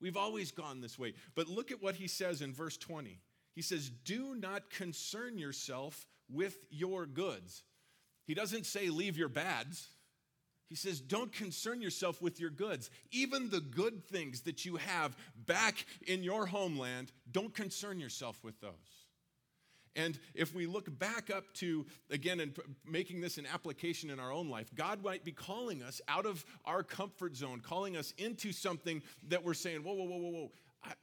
We've 0.00 0.16
always 0.16 0.50
gone 0.50 0.80
this 0.80 0.98
way. 0.98 1.14
But 1.34 1.48
look 1.48 1.70
at 1.70 1.82
what 1.82 1.94
he 1.94 2.08
says 2.08 2.42
in 2.42 2.52
verse 2.52 2.76
20. 2.76 3.20
He 3.54 3.62
says, 3.62 3.90
Do 4.04 4.34
not 4.34 4.70
concern 4.70 5.38
yourself 5.38 6.06
with 6.30 6.56
your 6.70 7.06
goods. 7.06 7.62
He 8.26 8.34
doesn't 8.34 8.66
say 8.66 8.90
leave 8.90 9.16
your 9.16 9.28
bads. 9.28 9.88
He 10.68 10.74
says, 10.74 11.00
Don't 11.00 11.32
concern 11.32 11.80
yourself 11.80 12.20
with 12.20 12.40
your 12.40 12.50
goods. 12.50 12.90
Even 13.10 13.50
the 13.50 13.60
good 13.60 14.04
things 14.04 14.42
that 14.42 14.64
you 14.64 14.76
have 14.76 15.16
back 15.46 15.86
in 16.06 16.22
your 16.22 16.46
homeland, 16.46 17.12
don't 17.30 17.54
concern 17.54 17.98
yourself 17.98 18.42
with 18.44 18.60
those. 18.60 18.72
And 19.96 20.18
if 20.34 20.54
we 20.54 20.66
look 20.66 20.96
back 20.96 21.28
up 21.28 21.52
to, 21.54 21.84
again, 22.10 22.38
and 22.38 22.56
making 22.86 23.20
this 23.20 23.36
an 23.36 23.46
application 23.52 24.10
in 24.10 24.20
our 24.20 24.30
own 24.30 24.48
life, 24.48 24.72
God 24.74 25.02
might 25.02 25.24
be 25.24 25.32
calling 25.32 25.82
us 25.82 26.00
out 26.06 26.24
of 26.24 26.44
our 26.64 26.84
comfort 26.84 27.34
zone, 27.34 27.60
calling 27.60 27.96
us 27.96 28.14
into 28.16 28.52
something 28.52 29.02
that 29.28 29.44
we're 29.44 29.54
saying, 29.54 29.82
whoa, 29.82 29.94
whoa, 29.94 30.04
whoa, 30.04 30.18
whoa, 30.18 30.30
whoa. 30.30 30.50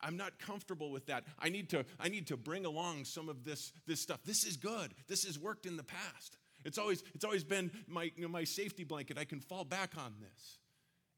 I, 0.01 0.07
am 0.07 0.15
not 0.15 0.39
comfortable 0.39 0.91
with 0.91 1.07
that. 1.07 1.25
I 1.37 1.49
need 1.49 1.69
to, 1.71 1.85
I 1.99 2.07
need 2.07 2.27
to 2.27 2.37
bring 2.37 2.65
along 2.65 3.03
some 3.03 3.27
of 3.27 3.43
this, 3.43 3.73
this 3.85 3.99
stuff. 3.99 4.21
This 4.23 4.45
is 4.45 4.55
good. 4.55 4.93
This 5.07 5.25
has 5.25 5.37
worked 5.37 5.65
in 5.65 5.75
the 5.75 5.83
past. 5.83 6.37
It's 6.65 6.77
always, 6.77 7.03
it's 7.13 7.23
always 7.23 7.43
been 7.43 7.71
my, 7.87 8.11
you 8.15 8.23
know, 8.23 8.27
my 8.27 8.43
safety 8.43 8.83
blanket. 8.83 9.17
I 9.17 9.23
can 9.23 9.39
fall 9.39 9.63
back 9.63 9.91
on 9.97 10.15
this. 10.19 10.57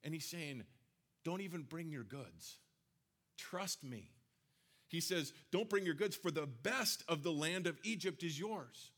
And 0.04 0.14
he's 0.14 0.26
saying, 0.26 0.64
don't 1.24 1.42
even 1.42 1.64
bring 1.64 1.90
your 1.90 2.04
goods. 2.04 2.58
Trust 3.38 3.84
me. 3.84 4.12
He 4.88 5.02
says, 5.02 5.34
Don't 5.52 5.70
bring 5.70 5.86
your 5.86 5.94
goods, 5.94 6.16
for 6.16 6.32
the 6.32 6.48
best 6.48 7.04
of 7.08 7.24
the 7.24 7.32
land 7.32 7.68
of 7.68 7.78
Egypt 7.84 8.24
is 8.24 8.40
yours. 8.40 8.92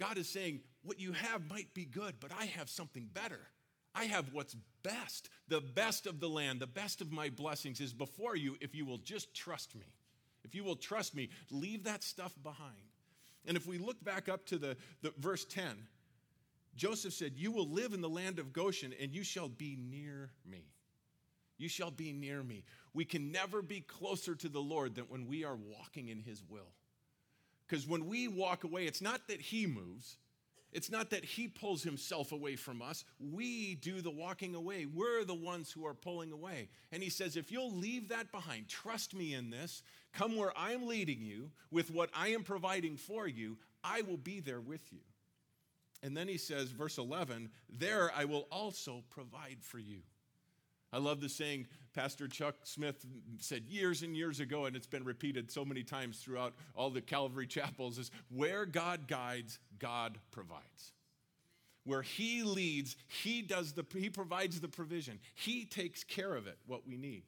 God 0.00 0.16
is 0.16 0.28
saying, 0.28 0.60
What 0.82 1.00
you 1.00 1.12
have 1.12 1.48
might 1.48 1.74
be 1.74 1.84
good, 1.84 2.14
but 2.20 2.30
I 2.38 2.46
have 2.46 2.68
something 2.68 3.08
better. 3.12 3.40
I 3.94 4.04
have 4.04 4.32
what's 4.32 4.56
best. 4.82 5.28
The 5.48 5.60
best 5.60 6.06
of 6.06 6.20
the 6.20 6.28
land, 6.28 6.60
the 6.60 6.66
best 6.66 7.00
of 7.00 7.12
my 7.12 7.30
blessings 7.30 7.80
is 7.80 7.92
before 7.92 8.36
you 8.36 8.56
if 8.60 8.74
you 8.74 8.86
will 8.86 8.98
just 8.98 9.34
trust 9.34 9.74
me. 9.74 9.92
If 10.44 10.54
you 10.54 10.64
will 10.64 10.76
trust 10.76 11.14
me, 11.14 11.30
leave 11.50 11.84
that 11.84 12.04
stuff 12.04 12.32
behind. 12.42 12.76
And 13.48 13.56
if 13.56 13.66
we 13.66 13.78
look 13.78 14.02
back 14.04 14.28
up 14.28 14.44
to 14.46 14.58
the, 14.58 14.76
the 15.00 15.12
verse 15.18 15.46
10, 15.46 15.64
Joseph 16.76 17.14
said, 17.14 17.32
You 17.34 17.50
will 17.50 17.68
live 17.68 17.94
in 17.94 18.02
the 18.02 18.08
land 18.08 18.38
of 18.38 18.52
Goshen, 18.52 18.94
and 19.00 19.12
you 19.12 19.24
shall 19.24 19.48
be 19.48 19.76
near 19.80 20.30
me. 20.48 20.66
You 21.56 21.68
shall 21.68 21.90
be 21.90 22.12
near 22.12 22.42
me. 22.42 22.62
We 22.92 23.06
can 23.06 23.32
never 23.32 23.62
be 23.62 23.80
closer 23.80 24.34
to 24.34 24.48
the 24.50 24.60
Lord 24.60 24.94
than 24.94 25.04
when 25.04 25.26
we 25.26 25.44
are 25.44 25.56
walking 25.56 26.08
in 26.08 26.20
His 26.20 26.42
will. 26.48 26.68
Because 27.66 27.88
when 27.88 28.06
we 28.06 28.28
walk 28.28 28.64
away, 28.64 28.86
it's 28.86 29.02
not 29.02 29.26
that 29.28 29.40
He 29.40 29.66
moves, 29.66 30.18
it's 30.72 30.90
not 30.90 31.10
that 31.10 31.24
He 31.24 31.48
pulls 31.48 31.82
Himself 31.82 32.32
away 32.32 32.56
from 32.56 32.82
us. 32.82 33.04
We 33.18 33.74
do 33.76 34.00
the 34.00 34.10
walking 34.10 34.54
away. 34.54 34.86
We're 34.86 35.24
the 35.24 35.34
ones 35.34 35.72
who 35.72 35.86
are 35.86 35.94
pulling 35.94 36.32
away. 36.32 36.68
And 36.92 37.02
He 37.02 37.10
says, 37.10 37.36
if 37.36 37.50
you'll 37.50 37.74
leave 37.74 38.08
that 38.08 38.32
behind, 38.32 38.68
trust 38.68 39.14
me 39.14 39.34
in 39.34 39.50
this, 39.50 39.82
come 40.12 40.36
where 40.36 40.52
I'm 40.56 40.86
leading 40.86 41.22
you 41.22 41.50
with 41.70 41.90
what 41.90 42.10
I 42.14 42.28
am 42.28 42.42
providing 42.42 42.96
for 42.96 43.26
you, 43.26 43.56
I 43.82 44.02
will 44.02 44.16
be 44.16 44.40
there 44.40 44.60
with 44.60 44.92
you. 44.92 45.00
And 46.02 46.16
then 46.16 46.28
He 46.28 46.38
says, 46.38 46.68
verse 46.68 46.98
11, 46.98 47.50
there 47.68 48.10
I 48.14 48.24
will 48.24 48.46
also 48.50 49.02
provide 49.10 49.58
for 49.60 49.78
you. 49.78 50.00
I 50.92 50.98
love 50.98 51.20
the 51.20 51.28
saying 51.28 51.66
Pastor 51.94 52.28
Chuck 52.28 52.54
Smith 52.62 53.04
said 53.38 53.64
years 53.68 54.02
and 54.02 54.16
years 54.16 54.40
ago, 54.40 54.64
and 54.66 54.74
it's 54.76 54.86
been 54.86 55.04
repeated 55.04 55.50
so 55.50 55.64
many 55.64 55.82
times 55.82 56.18
throughout 56.18 56.54
all 56.74 56.90
the 56.90 57.00
Calvary 57.00 57.46
chapels 57.46 57.98
is 57.98 58.10
where 58.30 58.64
God 58.64 59.06
guides, 59.06 59.58
God 59.78 60.18
provides. 60.30 60.92
Where 61.84 62.02
he 62.02 62.42
leads, 62.42 62.96
he 63.06 63.42
does 63.42 63.72
the 63.72 63.84
he 63.94 64.10
provides 64.10 64.60
the 64.60 64.68
provision. 64.68 65.18
He 65.34 65.64
takes 65.64 66.04
care 66.04 66.34
of 66.34 66.46
it, 66.46 66.58
what 66.66 66.86
we 66.86 66.96
need. 66.96 67.22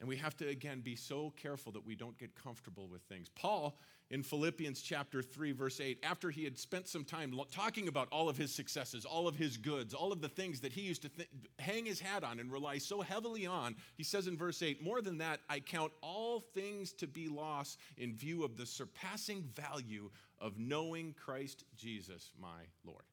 And 0.00 0.08
we 0.08 0.16
have 0.16 0.36
to, 0.38 0.48
again, 0.48 0.80
be 0.80 0.96
so 0.96 1.32
careful 1.36 1.72
that 1.72 1.86
we 1.86 1.94
don't 1.94 2.18
get 2.18 2.34
comfortable 2.34 2.88
with 2.88 3.02
things. 3.02 3.28
Paul 3.34 3.78
in 4.10 4.22
Philippians 4.22 4.82
chapter 4.82 5.22
3, 5.22 5.52
verse 5.52 5.80
8, 5.80 5.98
after 6.02 6.30
he 6.30 6.44
had 6.44 6.58
spent 6.58 6.86
some 6.88 7.04
time 7.04 7.34
talking 7.50 7.88
about 7.88 8.08
all 8.12 8.28
of 8.28 8.36
his 8.36 8.54
successes, 8.54 9.04
all 9.04 9.26
of 9.26 9.36
his 9.36 9.56
goods, 9.56 9.94
all 9.94 10.12
of 10.12 10.20
the 10.20 10.28
things 10.28 10.60
that 10.60 10.72
he 10.72 10.82
used 10.82 11.02
to 11.02 11.08
th- 11.08 11.28
hang 11.58 11.86
his 11.86 12.00
hat 12.00 12.22
on 12.22 12.38
and 12.38 12.52
rely 12.52 12.78
so 12.78 13.00
heavily 13.00 13.46
on, 13.46 13.74
he 13.96 14.04
says 14.04 14.26
in 14.26 14.36
verse 14.36 14.62
8, 14.62 14.82
More 14.82 15.00
than 15.00 15.18
that, 15.18 15.40
I 15.48 15.60
count 15.60 15.92
all 16.02 16.40
things 16.40 16.92
to 16.94 17.06
be 17.06 17.28
lost 17.28 17.78
in 17.96 18.14
view 18.14 18.44
of 18.44 18.56
the 18.56 18.66
surpassing 18.66 19.42
value 19.54 20.10
of 20.38 20.58
knowing 20.58 21.14
Christ 21.14 21.64
Jesus, 21.76 22.30
my 22.38 22.66
Lord. 22.84 23.04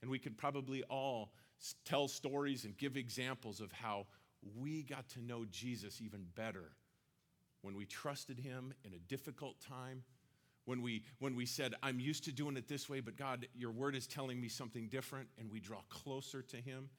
And 0.00 0.10
we 0.10 0.18
could 0.18 0.38
probably 0.38 0.82
all 0.84 1.32
tell 1.84 2.08
stories 2.08 2.64
and 2.64 2.76
give 2.78 2.96
examples 2.96 3.60
of 3.60 3.70
how 3.72 4.06
we 4.58 4.82
got 4.82 5.08
to 5.10 5.22
know 5.22 5.44
Jesus 5.50 6.00
even 6.00 6.26
better 6.34 6.72
when 7.62 7.76
we 7.76 7.84
trusted 7.84 8.38
him 8.38 8.74
in 8.84 8.92
a 8.94 8.98
difficult 8.98 9.60
time, 9.60 10.02
when 10.64 10.82
we, 10.82 11.02
when 11.18 11.34
we 11.34 11.46
said, 11.46 11.74
I'm 11.82 11.98
used 12.00 12.24
to 12.24 12.32
doing 12.32 12.56
it 12.56 12.68
this 12.68 12.88
way, 12.88 13.00
but 13.00 13.16
God, 13.16 13.46
your 13.54 13.70
word 13.70 13.94
is 13.94 14.06
telling 14.06 14.40
me 14.40 14.48
something 14.48 14.88
different, 14.88 15.28
and 15.38 15.50
we 15.50 15.60
draw 15.60 15.80
closer 15.88 16.42
to 16.42 16.56
him. 16.56 16.90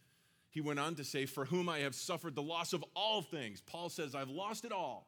He 0.49 0.59
went 0.59 0.79
on 0.79 0.95
to 0.95 1.03
say, 1.03 1.25
For 1.25 1.45
whom 1.45 1.69
I 1.69 1.79
have 1.79 1.95
suffered 1.95 2.35
the 2.35 2.41
loss 2.41 2.73
of 2.73 2.83
all 2.95 3.21
things. 3.21 3.61
Paul 3.61 3.89
says, 3.89 4.13
I've 4.13 4.29
lost 4.29 4.65
it 4.65 4.71
all. 4.71 5.07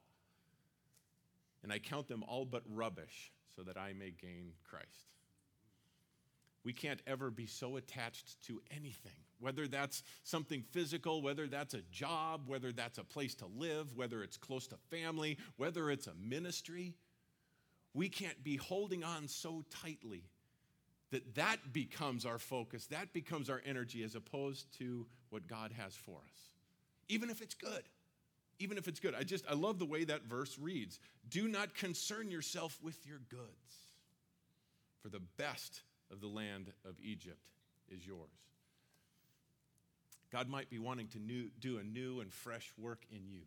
And 1.63 1.71
I 1.71 1.79
count 1.79 2.07
them 2.07 2.23
all 2.27 2.45
but 2.45 2.63
rubbish 2.69 3.31
so 3.55 3.63
that 3.63 3.77
I 3.77 3.93
may 3.93 4.11
gain 4.11 4.53
Christ. 4.63 5.13
We 6.63 6.73
can't 6.73 7.01
ever 7.05 7.29
be 7.29 7.45
so 7.45 7.75
attached 7.75 8.41
to 8.47 8.61
anything, 8.71 9.11
whether 9.43 9.67
that's 9.67 10.01
something 10.23 10.63
physical, 10.71 11.21
whether 11.21 11.47
that's 11.47 11.73
a 11.73 11.81
job, 11.91 12.43
whether 12.47 12.71
that's 12.71 12.97
a 12.97 13.03
place 13.03 13.35
to 13.35 13.45
live, 13.57 13.95
whether 13.95 14.23
it's 14.23 14.37
close 14.37 14.67
to 14.67 14.77
family, 14.89 15.37
whether 15.57 15.91
it's 15.91 16.07
a 16.07 16.13
ministry. 16.15 16.95
We 17.93 18.09
can't 18.09 18.43
be 18.43 18.55
holding 18.55 19.03
on 19.03 19.27
so 19.27 19.63
tightly 19.69 20.23
that 21.11 21.35
that 21.35 21.57
becomes 21.73 22.25
our 22.25 22.39
focus, 22.39 22.87
that 22.87 23.13
becomes 23.13 23.49
our 23.49 23.61
energy 23.65 24.03
as 24.03 24.15
opposed 24.15 24.65
to 24.79 25.05
what 25.29 25.47
God 25.47 25.71
has 25.77 25.95
for 25.95 26.17
us. 26.17 26.39
Even 27.09 27.29
if 27.29 27.41
it's 27.41 27.53
good. 27.53 27.83
Even 28.59 28.77
if 28.77 28.87
it's 28.87 28.99
good. 28.99 29.13
I 29.13 29.23
just 29.23 29.45
I 29.49 29.53
love 29.53 29.77
the 29.77 29.85
way 29.85 30.05
that 30.05 30.23
verse 30.23 30.57
reads. 30.57 30.99
Do 31.29 31.47
not 31.47 31.75
concern 31.75 32.31
yourself 32.31 32.79
with 32.81 33.05
your 33.05 33.19
goods. 33.29 33.75
For 35.01 35.09
the 35.09 35.21
best 35.37 35.81
of 36.11 36.21
the 36.21 36.27
land 36.27 36.71
of 36.85 36.95
Egypt 37.03 37.41
is 37.89 38.07
yours. 38.07 38.29
God 40.33 40.49
might 40.49 40.71
be 40.71 40.79
wanting 40.79 41.07
to 41.09 41.19
new, 41.19 41.49
do 41.59 41.77
a 41.77 41.83
new 41.83 42.19
and 42.19 42.33
fresh 42.33 42.73
work 42.75 43.05
in 43.11 43.29
you. 43.29 43.43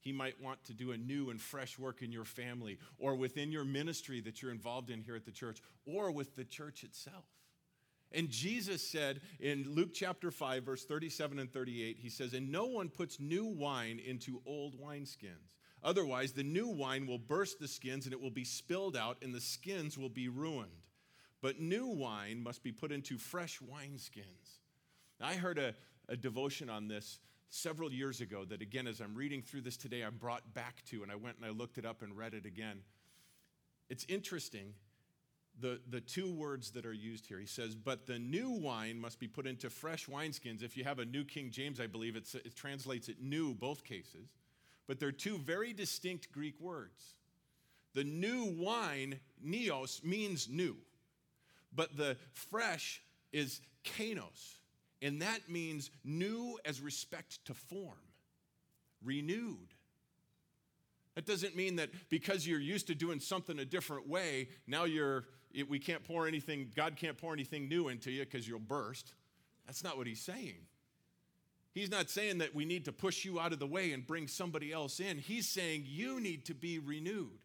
He 0.00 0.10
might 0.10 0.42
want 0.42 0.64
to 0.64 0.74
do 0.74 0.90
a 0.90 0.96
new 0.96 1.30
and 1.30 1.40
fresh 1.40 1.78
work 1.78 2.02
in 2.02 2.10
your 2.10 2.24
family 2.24 2.78
or 2.98 3.14
within 3.14 3.52
your 3.52 3.64
ministry 3.64 4.20
that 4.22 4.42
you're 4.42 4.50
involved 4.50 4.90
in 4.90 5.00
here 5.00 5.14
at 5.14 5.24
the 5.24 5.30
church 5.30 5.62
or 5.86 6.10
with 6.10 6.34
the 6.34 6.44
church 6.44 6.82
itself. 6.82 7.24
And 8.10 8.28
Jesus 8.28 8.86
said 8.86 9.20
in 9.38 9.64
Luke 9.68 9.90
chapter 9.94 10.32
5, 10.32 10.64
verse 10.64 10.84
37 10.84 11.38
and 11.38 11.52
38, 11.52 11.98
he 12.00 12.10
says, 12.10 12.34
And 12.34 12.50
no 12.50 12.66
one 12.66 12.88
puts 12.88 13.20
new 13.20 13.46
wine 13.46 14.00
into 14.04 14.42
old 14.44 14.74
wineskins. 14.80 15.54
Otherwise, 15.84 16.32
the 16.32 16.42
new 16.42 16.66
wine 16.66 17.06
will 17.06 17.18
burst 17.18 17.60
the 17.60 17.68
skins 17.68 18.06
and 18.06 18.12
it 18.12 18.20
will 18.20 18.30
be 18.30 18.44
spilled 18.44 18.96
out, 18.96 19.18
and 19.22 19.32
the 19.32 19.40
skins 19.40 19.96
will 19.96 20.08
be 20.08 20.28
ruined. 20.28 20.88
But 21.40 21.60
new 21.60 21.86
wine 21.86 22.42
must 22.42 22.64
be 22.64 22.72
put 22.72 22.90
into 22.90 23.18
fresh 23.18 23.60
wineskins. 23.60 24.58
I 25.20 25.34
heard 25.34 25.58
a, 25.58 25.74
a 26.08 26.16
devotion 26.16 26.68
on 26.68 26.88
this 26.88 27.20
several 27.48 27.92
years 27.92 28.20
ago 28.20 28.44
that, 28.46 28.62
again, 28.62 28.86
as 28.86 29.00
I'm 29.00 29.14
reading 29.14 29.42
through 29.42 29.62
this 29.62 29.76
today, 29.76 30.02
I'm 30.02 30.16
brought 30.16 30.54
back 30.54 30.82
to, 30.86 31.02
and 31.02 31.12
I 31.12 31.16
went 31.16 31.36
and 31.36 31.46
I 31.46 31.50
looked 31.50 31.78
it 31.78 31.84
up 31.84 32.02
and 32.02 32.16
read 32.16 32.34
it 32.34 32.46
again. 32.46 32.80
It's 33.88 34.06
interesting 34.08 34.74
the, 35.60 35.80
the 35.88 36.00
two 36.00 36.32
words 36.32 36.70
that 36.72 36.86
are 36.86 36.92
used 36.92 37.26
here. 37.26 37.38
He 37.38 37.46
says, 37.46 37.74
But 37.74 38.06
the 38.06 38.18
new 38.18 38.50
wine 38.50 38.98
must 38.98 39.20
be 39.20 39.28
put 39.28 39.46
into 39.46 39.70
fresh 39.70 40.06
wineskins. 40.06 40.62
If 40.62 40.76
you 40.76 40.84
have 40.84 40.98
a 40.98 41.04
New 41.04 41.24
King 41.24 41.50
James, 41.50 41.80
I 41.80 41.86
believe 41.86 42.16
it 42.16 42.26
translates 42.56 43.08
it 43.08 43.20
new, 43.20 43.54
both 43.54 43.84
cases. 43.84 44.28
But 44.86 44.98
they're 44.98 45.12
two 45.12 45.38
very 45.38 45.72
distinct 45.72 46.32
Greek 46.32 46.58
words. 46.60 47.14
The 47.94 48.04
new 48.04 48.54
wine, 48.56 49.20
neos, 49.46 50.02
means 50.02 50.48
new. 50.48 50.76
But 51.74 51.96
the 51.96 52.16
fresh 52.32 53.02
is 53.32 53.60
kainos, 53.84 54.56
and 55.02 55.20
that 55.20 55.48
means 55.48 55.90
new 56.04 56.58
as 56.64 56.80
respect 56.80 57.44
to 57.46 57.54
form, 57.54 57.98
renewed. 59.04 59.74
That 61.14 61.26
doesn't 61.26 61.56
mean 61.56 61.76
that 61.76 61.90
because 62.08 62.46
you're 62.46 62.60
used 62.60 62.86
to 62.86 62.94
doing 62.94 63.20
something 63.20 63.58
a 63.58 63.64
different 63.64 64.08
way, 64.08 64.48
now 64.66 64.84
you're, 64.84 65.24
we 65.68 65.78
can't 65.78 66.02
pour 66.04 66.26
anything, 66.26 66.70
God 66.74 66.96
can't 66.96 67.18
pour 67.18 67.32
anything 67.32 67.68
new 67.68 67.88
into 67.88 68.10
you 68.10 68.24
because 68.24 68.48
you'll 68.48 68.60
burst. 68.60 69.12
That's 69.66 69.84
not 69.84 69.98
what 69.98 70.06
he's 70.06 70.22
saying. 70.22 70.66
He's 71.72 71.90
not 71.90 72.08
saying 72.10 72.38
that 72.38 72.54
we 72.54 72.64
need 72.64 72.84
to 72.84 72.92
push 72.92 73.24
you 73.24 73.40
out 73.40 73.52
of 73.52 73.58
the 73.58 73.66
way 73.66 73.92
and 73.92 74.06
bring 74.06 74.28
somebody 74.28 74.72
else 74.72 75.00
in. 75.00 75.18
He's 75.18 75.48
saying 75.48 75.84
you 75.86 76.20
need 76.20 76.44
to 76.46 76.54
be 76.54 76.78
renewed. 76.78 77.40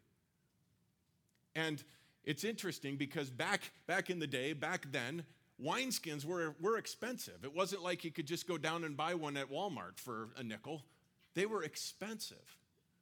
And 1.54 1.82
it's 2.24 2.44
interesting 2.44 2.96
because 2.96 3.30
back, 3.30 3.72
back 3.86 4.10
in 4.10 4.18
the 4.18 4.26
day, 4.26 4.52
back 4.52 4.92
then, 4.92 5.24
wineskins 5.62 6.24
were, 6.24 6.54
were 6.60 6.78
expensive. 6.78 7.44
It 7.44 7.54
wasn't 7.54 7.82
like 7.82 8.04
you 8.04 8.10
could 8.10 8.26
just 8.26 8.46
go 8.46 8.58
down 8.58 8.84
and 8.84 8.96
buy 8.96 9.14
one 9.14 9.36
at 9.36 9.50
Walmart 9.50 9.98
for 9.98 10.28
a 10.36 10.42
nickel, 10.42 10.82
they 11.34 11.46
were 11.46 11.62
expensive. 11.62 12.56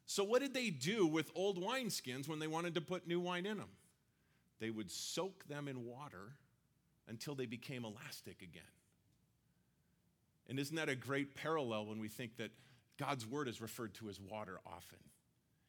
So, 0.06 0.22
what 0.22 0.40
did 0.40 0.54
they 0.54 0.70
do 0.70 1.06
with 1.06 1.30
old 1.34 1.60
wineskins 1.60 2.28
when 2.28 2.38
they 2.38 2.46
wanted 2.46 2.74
to 2.74 2.80
put 2.80 3.08
new 3.08 3.20
wine 3.20 3.44
in 3.44 3.58
them? 3.58 3.70
They 4.60 4.70
would 4.70 4.90
soak 4.90 5.46
them 5.48 5.68
in 5.68 5.84
water 5.84 6.32
until 7.08 7.34
they 7.34 7.46
became 7.46 7.84
elastic 7.84 8.42
again. 8.42 8.62
And 10.48 10.58
isn't 10.58 10.76
that 10.76 10.88
a 10.88 10.94
great 10.94 11.34
parallel 11.34 11.86
when 11.86 11.98
we 11.98 12.08
think 12.08 12.36
that 12.36 12.50
God's 12.98 13.26
word 13.26 13.48
is 13.48 13.60
referred 13.60 13.94
to 13.94 14.08
as 14.08 14.20
water 14.20 14.60
often? 14.64 14.98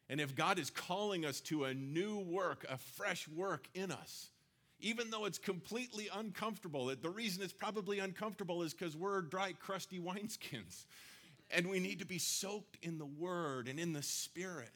And 0.09 0.21
if 0.21 0.35
God 0.35 0.59
is 0.59 0.69
calling 0.69 1.25
us 1.25 1.41
to 1.41 1.65
a 1.65 1.73
new 1.73 2.19
work, 2.19 2.65
a 2.69 2.77
fresh 2.77 3.27
work 3.27 3.67
in 3.73 3.91
us, 3.91 4.29
even 4.79 5.09
though 5.09 5.25
it's 5.25 5.39
completely 5.39 6.09
uncomfortable, 6.13 6.93
the 7.01 7.09
reason 7.09 7.43
it's 7.43 7.53
probably 7.53 7.99
uncomfortable 7.99 8.61
is 8.61 8.73
because 8.73 8.95
we're 8.95 9.21
dry, 9.21 9.53
crusty 9.53 9.99
wineskins. 9.99 10.85
And 11.49 11.69
we 11.69 11.79
need 11.79 11.99
to 11.99 12.05
be 12.05 12.19
soaked 12.19 12.77
in 12.81 12.97
the 12.97 13.05
word 13.05 13.67
and 13.67 13.79
in 13.79 13.93
the 13.93 14.03
spirit 14.03 14.73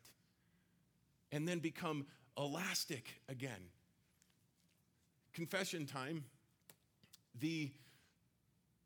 and 1.32 1.48
then 1.48 1.60
become 1.60 2.06
elastic 2.38 3.20
again. 3.28 3.70
Confession 5.34 5.86
time, 5.86 6.24
the 7.40 7.70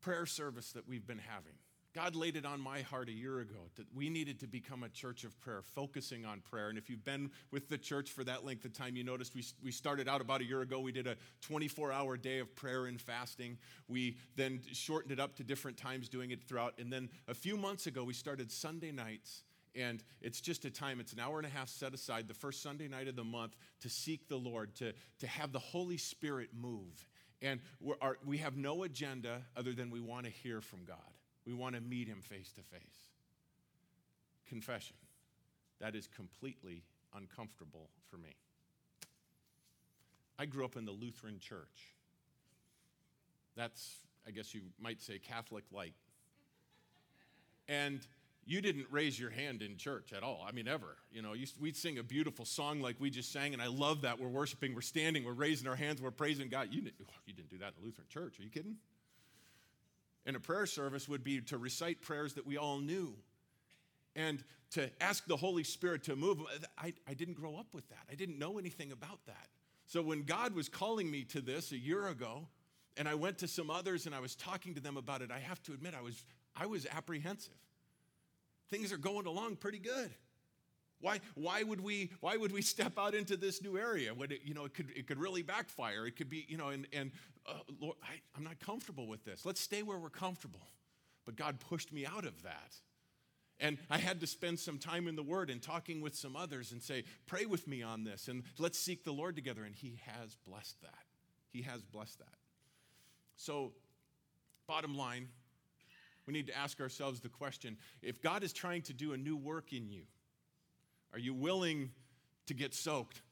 prayer 0.00 0.26
service 0.26 0.72
that 0.72 0.88
we've 0.88 1.06
been 1.06 1.18
having. 1.18 1.52
God 1.96 2.14
laid 2.14 2.36
it 2.36 2.44
on 2.44 2.60
my 2.60 2.82
heart 2.82 3.08
a 3.08 3.12
year 3.12 3.40
ago 3.40 3.70
that 3.76 3.86
we 3.94 4.10
needed 4.10 4.38
to 4.40 4.46
become 4.46 4.82
a 4.82 4.88
church 4.90 5.24
of 5.24 5.40
prayer, 5.40 5.62
focusing 5.62 6.26
on 6.26 6.42
prayer. 6.42 6.68
And 6.68 6.76
if 6.76 6.90
you've 6.90 7.06
been 7.06 7.30
with 7.50 7.70
the 7.70 7.78
church 7.78 8.10
for 8.10 8.22
that 8.24 8.44
length 8.44 8.66
of 8.66 8.74
time, 8.74 8.96
you 8.96 9.02
noticed 9.02 9.34
we, 9.34 9.42
we 9.64 9.72
started 9.72 10.06
out 10.06 10.20
about 10.20 10.42
a 10.42 10.44
year 10.44 10.60
ago. 10.60 10.78
We 10.78 10.92
did 10.92 11.06
a 11.06 11.16
24 11.40 11.92
hour 11.92 12.18
day 12.18 12.38
of 12.38 12.54
prayer 12.54 12.84
and 12.84 13.00
fasting. 13.00 13.56
We 13.88 14.18
then 14.36 14.60
shortened 14.74 15.10
it 15.10 15.18
up 15.18 15.36
to 15.36 15.42
different 15.42 15.78
times, 15.78 16.10
doing 16.10 16.32
it 16.32 16.42
throughout. 16.46 16.74
And 16.78 16.92
then 16.92 17.08
a 17.28 17.34
few 17.34 17.56
months 17.56 17.86
ago, 17.86 18.04
we 18.04 18.12
started 18.12 18.52
Sunday 18.52 18.92
nights. 18.92 19.44
And 19.74 20.02
it's 20.20 20.42
just 20.42 20.66
a 20.66 20.70
time, 20.70 21.00
it's 21.00 21.14
an 21.14 21.20
hour 21.20 21.38
and 21.38 21.46
a 21.46 21.50
half 21.50 21.70
set 21.70 21.94
aside 21.94 22.28
the 22.28 22.34
first 22.34 22.62
Sunday 22.62 22.88
night 22.88 23.08
of 23.08 23.16
the 23.16 23.24
month 23.24 23.56
to 23.80 23.88
seek 23.88 24.28
the 24.28 24.36
Lord, 24.36 24.74
to, 24.76 24.92
to 25.20 25.26
have 25.26 25.50
the 25.50 25.58
Holy 25.58 25.96
Spirit 25.96 26.50
move. 26.54 27.08
And 27.40 27.60
our, 28.02 28.18
we 28.26 28.36
have 28.38 28.58
no 28.58 28.82
agenda 28.82 29.40
other 29.56 29.72
than 29.72 29.90
we 29.90 30.00
want 30.00 30.26
to 30.26 30.30
hear 30.30 30.60
from 30.60 30.84
God. 30.84 31.15
We 31.46 31.54
want 31.54 31.74
to 31.74 31.80
meet 31.80 32.08
him 32.08 32.20
face 32.22 32.52
to 32.52 32.62
face. 32.62 33.10
Confession. 34.48 34.96
That 35.80 35.94
is 35.94 36.08
completely 36.08 36.82
uncomfortable 37.14 37.88
for 38.10 38.16
me. 38.16 38.34
I 40.38 40.46
grew 40.46 40.64
up 40.64 40.76
in 40.76 40.84
the 40.84 40.92
Lutheran 40.92 41.38
church. 41.38 41.94
That's, 43.56 43.96
I 44.26 44.30
guess 44.30 44.54
you 44.54 44.62
might 44.80 45.00
say, 45.00 45.18
Catholic 45.18 45.64
light. 45.72 45.94
And 47.68 48.00
you 48.44 48.60
didn't 48.60 48.86
raise 48.90 49.18
your 49.18 49.30
hand 49.30 49.62
in 49.62 49.76
church 49.76 50.12
at 50.12 50.22
all. 50.22 50.44
I 50.46 50.52
mean, 50.52 50.68
ever. 50.68 50.96
You 51.10 51.22
know, 51.22 51.34
we'd 51.60 51.76
sing 51.76 51.98
a 51.98 52.02
beautiful 52.02 52.44
song 52.44 52.80
like 52.80 52.96
we 53.00 53.10
just 53.10 53.32
sang, 53.32 53.54
and 53.54 53.62
I 53.62 53.66
love 53.66 54.02
that. 54.02 54.20
We're 54.20 54.28
worshiping, 54.28 54.74
we're 54.74 54.82
standing, 54.82 55.24
we're 55.24 55.32
raising 55.32 55.66
our 55.66 55.74
hands, 55.74 56.00
we're 56.00 56.10
praising 56.10 56.48
God. 56.48 56.68
You 56.70 56.82
didn't, 56.82 57.00
you 57.26 57.32
didn't 57.32 57.50
do 57.50 57.58
that 57.58 57.68
in 57.68 57.74
the 57.80 57.86
Lutheran 57.86 58.06
church. 58.08 58.38
Are 58.38 58.42
you 58.42 58.50
kidding? 58.50 58.76
In 60.26 60.34
a 60.34 60.40
prayer 60.40 60.66
service 60.66 61.08
would 61.08 61.24
be 61.24 61.40
to 61.40 61.56
recite 61.56 62.02
prayers 62.02 62.34
that 62.34 62.46
we 62.46 62.56
all 62.56 62.78
knew 62.78 63.14
and 64.14 64.42
to 64.72 64.90
ask 65.00 65.24
the 65.26 65.36
Holy 65.36 65.62
Spirit 65.62 66.02
to 66.04 66.16
move. 66.16 66.40
I, 66.76 66.92
I 67.08 67.14
didn't 67.14 67.34
grow 67.34 67.56
up 67.56 67.68
with 67.72 67.88
that, 67.88 68.04
I 68.10 68.14
didn't 68.14 68.38
know 68.38 68.58
anything 68.58 68.92
about 68.92 69.24
that. 69.26 69.48
So 69.86 70.02
when 70.02 70.24
God 70.24 70.54
was 70.54 70.68
calling 70.68 71.08
me 71.08 71.22
to 71.24 71.40
this 71.40 71.70
a 71.70 71.78
year 71.78 72.08
ago, 72.08 72.48
and 72.96 73.08
I 73.08 73.14
went 73.14 73.38
to 73.38 73.48
some 73.48 73.70
others 73.70 74.06
and 74.06 74.14
I 74.14 74.20
was 74.20 74.34
talking 74.34 74.74
to 74.74 74.80
them 74.80 74.96
about 74.96 75.22
it, 75.22 75.30
I 75.30 75.38
have 75.38 75.62
to 75.64 75.72
admit 75.72 75.94
I 75.96 76.02
was, 76.02 76.24
I 76.56 76.66
was 76.66 76.86
apprehensive. 76.86 77.54
Things 78.70 78.92
are 78.92 78.96
going 78.96 79.26
along 79.26 79.56
pretty 79.56 79.78
good. 79.78 80.10
Why, 81.00 81.20
why, 81.34 81.62
would 81.62 81.80
we, 81.80 82.10
why 82.20 82.36
would 82.36 82.52
we 82.52 82.62
step 82.62 82.98
out 82.98 83.14
into 83.14 83.36
this 83.36 83.62
new 83.62 83.76
area 83.76 84.12
it, 84.18 84.40
you 84.44 84.54
know, 84.54 84.64
it, 84.64 84.74
could, 84.74 84.90
it 84.96 85.06
could 85.06 85.18
really 85.18 85.42
backfire? 85.42 86.06
It 86.06 86.16
could 86.16 86.30
be, 86.30 86.46
you 86.48 86.56
know, 86.56 86.68
and, 86.68 86.86
and 86.92 87.10
uh, 87.46 87.54
Lord, 87.80 87.96
I, 88.02 88.20
I'm 88.36 88.44
not 88.44 88.58
comfortable 88.60 89.06
with 89.06 89.24
this. 89.24 89.44
Let's 89.44 89.60
stay 89.60 89.82
where 89.82 89.98
we're 89.98 90.08
comfortable. 90.08 90.68
But 91.26 91.36
God 91.36 91.60
pushed 91.60 91.92
me 91.92 92.06
out 92.06 92.24
of 92.24 92.42
that. 92.44 92.76
And 93.58 93.78
I 93.90 93.98
had 93.98 94.20
to 94.20 94.26
spend 94.26 94.58
some 94.58 94.78
time 94.78 95.08
in 95.08 95.16
the 95.16 95.22
Word 95.22 95.50
and 95.50 95.62
talking 95.62 96.00
with 96.00 96.14
some 96.14 96.36
others 96.36 96.72
and 96.72 96.82
say, 96.82 97.04
pray 97.26 97.46
with 97.46 97.66
me 97.66 97.82
on 97.82 98.04
this 98.04 98.28
and 98.28 98.42
let's 98.58 98.78
seek 98.78 99.04
the 99.04 99.12
Lord 99.12 99.34
together. 99.34 99.64
And 99.64 99.74
He 99.74 99.98
has 100.06 100.36
blessed 100.46 100.80
that. 100.82 101.04
He 101.50 101.62
has 101.62 101.82
blessed 101.82 102.18
that. 102.18 102.34
So, 103.36 103.72
bottom 104.66 104.96
line, 104.96 105.28
we 106.26 106.32
need 106.32 106.48
to 106.48 106.56
ask 106.56 106.80
ourselves 106.80 107.20
the 107.20 107.28
question 107.28 107.76
if 108.02 108.20
God 108.20 108.42
is 108.42 108.52
trying 108.52 108.82
to 108.82 108.92
do 108.92 109.12
a 109.12 109.16
new 109.16 109.36
work 109.36 109.72
in 109.72 109.88
you, 109.88 110.02
are 111.16 111.18
you 111.18 111.32
willing 111.32 111.92
to 112.44 112.52
get 112.52 112.74
soaked? 112.74 113.22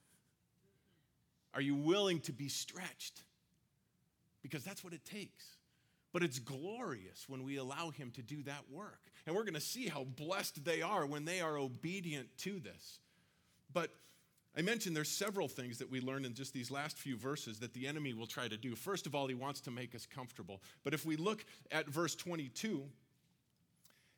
Are 1.53 1.61
you 1.61 1.75
willing 1.75 2.21
to 2.21 2.33
be 2.33 2.49
stretched? 2.49 3.23
Because 4.43 4.65
that's 4.65 4.83
what 4.83 4.95
it 4.95 5.05
takes. 5.05 5.45
But 6.11 6.23
it's 6.23 6.39
glorious 6.39 7.29
when 7.29 7.45
we 7.45 7.59
allow 7.59 7.91
Him 7.91 8.11
to 8.13 8.23
do 8.23 8.43
that 8.45 8.63
work. 8.73 9.01
And 9.27 9.37
we're 9.37 9.43
going 9.43 9.53
to 9.53 9.61
see 9.61 9.87
how 9.87 10.05
blessed 10.05 10.65
they 10.65 10.81
are 10.81 11.05
when 11.05 11.27
they 11.27 11.43
are 11.43 11.59
obedient 11.59 12.29
to 12.39 12.59
this. 12.59 13.01
But 13.71 13.91
I 14.57 14.63
mentioned 14.63 14.97
there's 14.97 15.11
several 15.11 15.47
things 15.47 15.77
that 15.77 15.91
we 15.91 16.01
learn 16.01 16.25
in 16.25 16.33
just 16.33 16.55
these 16.55 16.71
last 16.71 16.97
few 16.97 17.19
verses 17.19 17.59
that 17.59 17.75
the 17.75 17.87
enemy 17.87 18.15
will 18.15 18.27
try 18.27 18.49
to 18.49 18.57
do. 18.57 18.75
First 18.75 19.07
of 19.07 19.15
all, 19.15 19.27
he 19.27 19.35
wants 19.35 19.61
to 19.63 19.71
make 19.71 19.95
us 19.95 20.07
comfortable. 20.07 20.63
But 20.85 20.95
if 20.95 21.05
we 21.05 21.17
look 21.17 21.45
at 21.71 21.87
verse 21.87 22.15
22, 22.15 22.83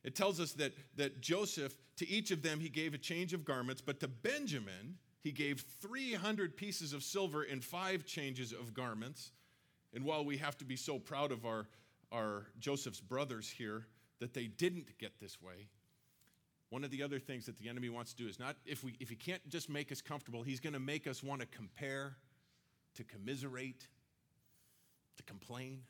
it 0.07 0.15
tells 0.15 0.39
us 0.39 0.53
that, 0.53 0.73
that 0.95 1.21
Joseph, 1.21 1.77
to 1.97 2.09
each 2.09 2.31
of 2.31 2.41
them, 2.41 2.61
he 2.61 2.69
gave 2.69 2.95
a 2.95 2.99
change 2.99 3.33
of 3.33 3.45
garments, 3.45 3.83
but 3.83 3.99
to 4.01 4.09
Benjamin, 4.09 4.99
he 5.21 5.33
gave 5.33 5.65
300 5.83 6.57
pieces 6.57 6.93
of 6.93 7.03
silver 7.03 7.43
and 7.43 7.63
five 7.63 8.07
changes 8.07 8.53
of 8.53 8.73
garments. 8.73 9.33
And 9.93 10.05
while 10.05 10.25
we 10.25 10.37
have 10.37 10.57
to 10.59 10.65
be 10.65 10.77
so 10.77 11.01
proud 11.01 11.33
of 11.33 11.45
our, 11.45 11.67
our 12.13 12.47
Joseph's 12.61 13.01
brothers 13.01 13.51
here 13.51 13.89
that 14.21 14.33
they 14.33 14.47
didn't 14.47 14.97
get 14.99 15.19
this 15.21 15.43
way, 15.43 15.67
one 16.71 16.85
of 16.85 16.93
the 16.93 17.03
other 17.03 17.19
things 17.19 17.47
that 17.47 17.59
the 17.59 17.69
enemy 17.69 17.89
wants 17.89 18.13
to 18.15 18.23
do 18.23 18.29
is 18.29 18.39
not, 18.39 18.55
if, 18.65 18.85
we, 18.85 18.95
if 19.01 19.09
he 19.09 19.17
can't 19.17 19.47
just 19.49 19.69
make 19.69 19.91
us 19.91 20.01
comfortable, 20.01 20.45
he's 20.45 20.61
going 20.61 20.73
to 20.73 20.79
make 20.79 21.09
us 21.09 21.21
want 21.21 21.41
to 21.41 21.49
compare, 21.49 22.17
to 22.95 23.03
commiserate, 23.03 23.89
to 25.17 25.23
complain. 25.25 25.81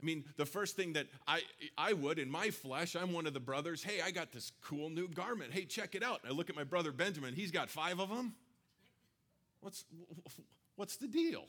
I 0.00 0.04
mean, 0.04 0.24
the 0.36 0.46
first 0.46 0.76
thing 0.76 0.92
that 0.92 1.06
I, 1.26 1.40
I 1.76 1.92
would 1.92 2.18
in 2.20 2.30
my 2.30 2.50
flesh, 2.50 2.94
I'm 2.94 3.12
one 3.12 3.26
of 3.26 3.34
the 3.34 3.40
brothers. 3.40 3.82
Hey, 3.82 4.00
I 4.00 4.12
got 4.12 4.30
this 4.30 4.52
cool 4.62 4.90
new 4.90 5.08
garment. 5.08 5.52
Hey, 5.52 5.64
check 5.64 5.96
it 5.96 6.04
out. 6.04 6.20
And 6.22 6.32
I 6.32 6.34
look 6.36 6.48
at 6.50 6.56
my 6.56 6.64
brother 6.64 6.92
Benjamin. 6.92 7.34
He's 7.34 7.50
got 7.50 7.68
five 7.68 7.98
of 7.98 8.08
them. 8.08 8.34
What's, 9.60 9.84
what's 10.76 10.96
the 10.96 11.08
deal? 11.08 11.46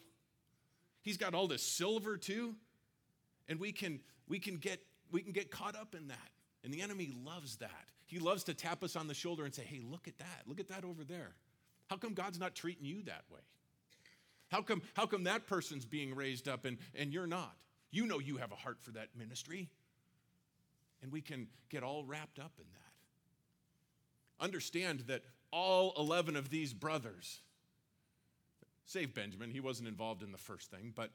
He's 1.01 1.17
got 1.17 1.35
all 1.35 1.47
this 1.47 1.61
silver 1.61 2.17
too. 2.17 2.55
And 3.47 3.59
we 3.59 3.71
can, 3.71 3.99
we, 4.27 4.39
can 4.39 4.57
get, 4.57 4.79
we 5.11 5.21
can 5.21 5.31
get 5.31 5.51
caught 5.51 5.75
up 5.75 5.93
in 5.93 6.07
that. 6.07 6.17
And 6.63 6.73
the 6.73 6.81
enemy 6.81 7.11
loves 7.23 7.57
that. 7.57 7.89
He 8.05 8.17
loves 8.17 8.43
to 8.45 8.55
tap 8.55 8.83
us 8.83 8.95
on 8.95 9.07
the 9.07 9.13
shoulder 9.13 9.45
and 9.45 9.53
say, 9.53 9.63
hey, 9.63 9.79
look 9.83 10.07
at 10.07 10.17
that. 10.17 10.43
Look 10.47 10.59
at 10.59 10.69
that 10.69 10.83
over 10.83 11.03
there. 11.03 11.35
How 11.87 11.97
come 11.97 12.15
God's 12.15 12.39
not 12.39 12.55
treating 12.55 12.85
you 12.85 13.03
that 13.03 13.23
way? 13.31 13.41
How 14.51 14.63
come, 14.63 14.81
how 14.95 15.05
come 15.05 15.25
that 15.25 15.45
person's 15.45 15.85
being 15.85 16.15
raised 16.15 16.47
up 16.49 16.65
and, 16.65 16.77
and 16.95 17.13
you're 17.13 17.27
not? 17.27 17.55
You 17.91 18.05
know 18.05 18.19
you 18.19 18.37
have 18.37 18.51
a 18.51 18.55
heart 18.55 18.77
for 18.81 18.91
that 18.91 19.09
ministry. 19.17 19.69
And 21.01 21.11
we 21.11 21.21
can 21.21 21.47
get 21.69 21.83
all 21.83 22.03
wrapped 22.03 22.39
up 22.39 22.51
in 22.57 22.65
that. 22.73 24.43
Understand 24.43 25.01
that 25.07 25.23
all 25.51 25.93
11 25.97 26.35
of 26.35 26.49
these 26.49 26.73
brothers, 26.73 27.39
save 28.85 29.13
Benjamin, 29.13 29.51
he 29.51 29.59
wasn't 29.59 29.87
involved 29.87 30.23
in 30.23 30.31
the 30.31 30.37
first 30.37 30.69
thing, 30.69 30.93
but 30.95 31.11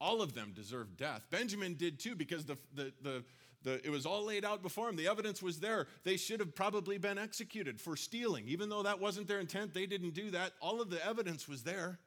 all 0.00 0.22
of 0.22 0.34
them 0.34 0.52
deserved 0.54 0.96
death. 0.96 1.26
Benjamin 1.30 1.74
did 1.74 1.98
too 1.98 2.14
because 2.14 2.44
the, 2.44 2.56
the, 2.74 2.92
the, 3.02 3.24
the, 3.64 3.84
it 3.84 3.90
was 3.90 4.06
all 4.06 4.24
laid 4.24 4.44
out 4.44 4.62
before 4.62 4.88
him. 4.88 4.96
The 4.96 5.08
evidence 5.08 5.42
was 5.42 5.58
there. 5.58 5.88
They 6.04 6.16
should 6.16 6.40
have 6.40 6.54
probably 6.54 6.98
been 6.98 7.18
executed 7.18 7.80
for 7.80 7.96
stealing. 7.96 8.46
Even 8.46 8.68
though 8.68 8.84
that 8.84 9.00
wasn't 9.00 9.26
their 9.26 9.40
intent, 9.40 9.74
they 9.74 9.86
didn't 9.86 10.14
do 10.14 10.30
that. 10.30 10.52
All 10.60 10.80
of 10.80 10.90
the 10.90 11.04
evidence 11.04 11.48
was 11.48 11.64
there, 11.64 11.98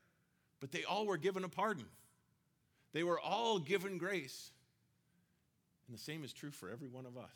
but 0.62 0.72
they 0.72 0.86
all 0.86 1.06
were 1.06 1.18
given 1.18 1.44
a 1.44 1.50
pardon. 1.50 1.86
They 2.94 3.04
were 3.04 3.20
all 3.20 3.60
given 3.60 3.98
grace. 3.98 4.52
And 5.88 5.98
the 5.98 6.02
same 6.02 6.24
is 6.24 6.34
true 6.34 6.52
for 6.52 6.70
every 6.70 6.88
one 6.88 7.06
of 7.06 7.18
us. 7.18 7.36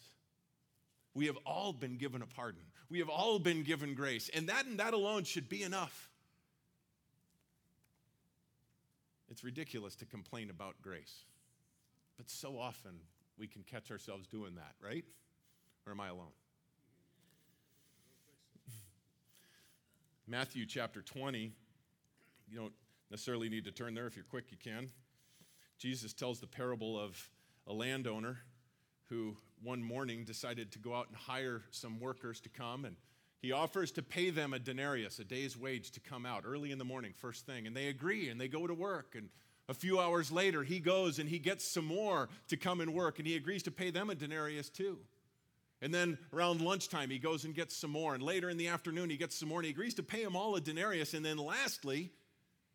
We 1.13 1.28
have 1.28 1.38
all 1.46 1.72
been 1.72 1.98
given 1.98 2.22
a 2.22 2.26
pardon. 2.26 2.62
We 2.89 3.00
have 3.00 3.10
all 3.10 3.39
been 3.39 3.63
given 3.63 3.96
grace. 3.96 4.30
And 4.34 4.50
that 4.50 4.65
and 4.65 4.80
that 4.80 4.94
alone 4.94 5.24
should 5.24 5.50
be 5.50 5.63
enough. 5.63 6.10
It's 9.30 9.44
ridiculous 9.44 9.96
to 9.98 10.06
complain 10.06 10.50
about 10.50 10.76
grace. 10.82 11.24
But 12.18 12.30
so 12.30 12.58
often 12.58 13.00
we 13.38 13.48
can 13.48 13.63
catch 13.63 13.91
ourselves 13.91 14.28
doing 14.28 14.56
that, 14.56 14.76
right? 14.82 15.04
Or 15.86 15.91
am 15.91 16.00
I 16.00 16.10
alone? 16.10 16.32
Matthew 20.28 20.65
chapter 20.65 21.02
20, 21.02 21.52
you 22.50 22.58
don't 22.58 22.74
necessarily 23.12 23.48
need 23.50 23.65
to 23.65 23.72
turn 23.72 23.94
there. 23.94 24.08
If 24.08 24.15
you're 24.15 24.26
quick, 24.26 24.46
you 24.50 24.58
can. 24.58 24.89
Jesus 25.78 26.14
tells 26.14 26.40
the 26.40 26.48
parable 26.48 27.00
of 27.00 27.30
a 27.68 27.74
landowner 27.74 28.38
who 29.10 29.38
one 29.64 29.84
morning 29.84 30.24
decided 30.24 30.72
to 30.74 30.80
go 30.80 30.94
out 30.94 31.08
and 31.08 31.16
hire 31.16 31.62
some 31.72 32.00
workers 32.00 32.40
to 32.42 32.50
come 32.50 32.86
and 32.86 32.96
he 33.46 33.52
offers 33.52 33.92
to 33.92 34.02
pay 34.02 34.32
them 34.32 34.54
a 34.54 34.60
denarius, 34.60 35.20
a 35.20 35.24
day's 35.24 35.56
wage, 35.56 35.92
to 35.92 36.00
come 36.00 36.26
out 36.26 36.46
early 36.48 36.72
in 36.72 36.80
the 36.80 36.84
morning, 36.84 37.14
first 37.16 37.46
thing. 37.46 37.68
And 37.68 37.76
they 37.76 37.90
agree 37.90 38.30
and 38.30 38.42
they 38.42 38.48
go 38.48 38.66
to 38.66 38.74
work. 38.74 39.14
And 39.16 39.30
a 39.70 39.76
few 39.76 40.00
hours 40.00 40.32
later, 40.32 40.64
he 40.64 40.80
goes 40.80 41.20
and 41.20 41.30
he 41.30 41.38
gets 41.38 41.64
some 41.64 41.86
more 41.86 42.28
to 42.48 42.58
come 42.58 42.82
and 42.82 42.92
work. 42.92 43.20
And 43.20 43.28
he 43.28 43.36
agrees 43.36 43.62
to 43.64 43.72
pay 43.72 43.92
them 43.92 44.10
a 44.10 44.16
denarius 44.16 44.70
too. 44.70 44.98
And 45.80 45.94
then 45.94 46.18
around 46.34 46.62
lunchtime, 46.62 47.12
he 47.12 47.20
goes 47.20 47.46
and 47.46 47.54
gets 47.54 47.78
some 47.78 47.92
more. 47.92 48.16
And 48.16 48.24
later 48.24 48.50
in 48.50 48.58
the 48.58 48.70
afternoon, 48.70 49.12
he 49.12 49.18
gets 49.18 49.36
some 49.36 49.50
more. 49.50 49.60
And 49.60 49.66
he 49.66 49.72
agrees 49.72 49.94
to 49.96 50.04
pay 50.04 50.24
them 50.24 50.36
all 50.36 50.56
a 50.56 50.60
denarius. 50.60 51.14
And 51.14 51.24
then 51.24 51.38
lastly, 51.38 52.12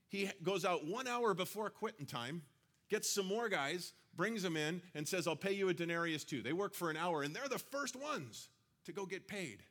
he 0.07 0.31
goes 0.41 0.65
out 0.65 0.87
one 0.87 1.09
hour 1.09 1.35
before 1.35 1.69
quitting 1.71 2.07
time, 2.07 2.43
gets 2.91 3.09
some 3.09 3.27
more 3.27 3.49
guys, 3.49 3.93
brings 4.15 4.43
them 4.43 4.57
in, 4.57 4.83
and 4.95 5.07
says, 5.09 5.27
I'll 5.27 5.37
pay 5.37 5.53
you 5.53 5.69
a 5.69 5.75
denarius 5.75 6.25
too. 6.25 6.43
They 6.43 6.53
work 6.53 6.75
for 6.75 6.91
an 6.91 6.97
hour, 6.97 7.23
and 7.23 7.35
they're 7.35 7.49
the 7.49 7.59
first 7.59 7.97
ones 7.97 8.49
to 8.85 8.93
go 8.93 9.07
get 9.07 9.27
paid. 9.27 9.63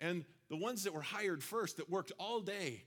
And 0.00 0.24
the 0.48 0.56
ones 0.56 0.84
that 0.84 0.94
were 0.94 1.02
hired 1.02 1.42
first, 1.42 1.76
that 1.76 1.90
worked 1.90 2.12
all 2.18 2.40
day, 2.40 2.84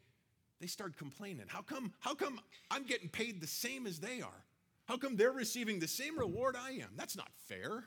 they 0.60 0.68
start 0.68 0.98
complaining. 0.98 1.46
How 1.48 1.62
come, 1.62 1.94
how 2.00 2.16
come 2.16 2.40
I'm 2.70 2.84
getting 2.84 3.10
paid 3.10 3.42
the 3.42 3.48
same 3.48 3.88
as 3.88 4.00
they 4.00 4.22
are? 4.22 4.46
How 4.86 4.98
come 4.98 5.16
they're 5.16 5.32
receiving 5.32 5.80
the 5.80 5.88
same 5.88 6.18
reward 6.18 6.56
I 6.60 6.72
am? 6.72 6.90
That's 6.96 7.16
not 7.16 7.30
fair. 7.48 7.86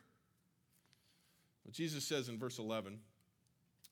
Well, 1.64 1.72
Jesus 1.72 2.04
says 2.04 2.28
in 2.28 2.38
verse 2.38 2.58
11, 2.58 2.98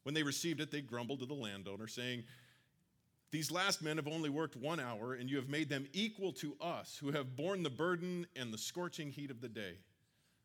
when 0.02 0.14
they 0.14 0.22
received 0.22 0.60
it, 0.60 0.70
they 0.70 0.80
grumbled 0.80 1.20
to 1.20 1.26
the 1.26 1.34
landowner, 1.34 1.86
saying, 1.86 2.24
these 3.32 3.50
last 3.50 3.82
men 3.82 3.96
have 3.96 4.06
only 4.06 4.28
worked 4.28 4.56
one 4.56 4.78
hour, 4.78 5.14
and 5.14 5.28
you 5.28 5.36
have 5.36 5.48
made 5.48 5.70
them 5.70 5.88
equal 5.94 6.32
to 6.34 6.54
us, 6.60 6.98
who 7.00 7.12
have 7.12 7.34
borne 7.34 7.62
the 7.62 7.70
burden 7.70 8.26
and 8.36 8.52
the 8.52 8.58
scorching 8.58 9.10
heat 9.10 9.30
of 9.30 9.40
the 9.40 9.48
day. 9.48 9.78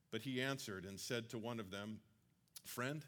But 0.10 0.21
he 0.21 0.41
answered 0.41 0.86
and 0.86 0.97
said 0.97 1.30
to 1.30 1.38
one 1.38 1.60
of 1.60 1.69
them, 1.69 2.00
Friend, 2.63 3.06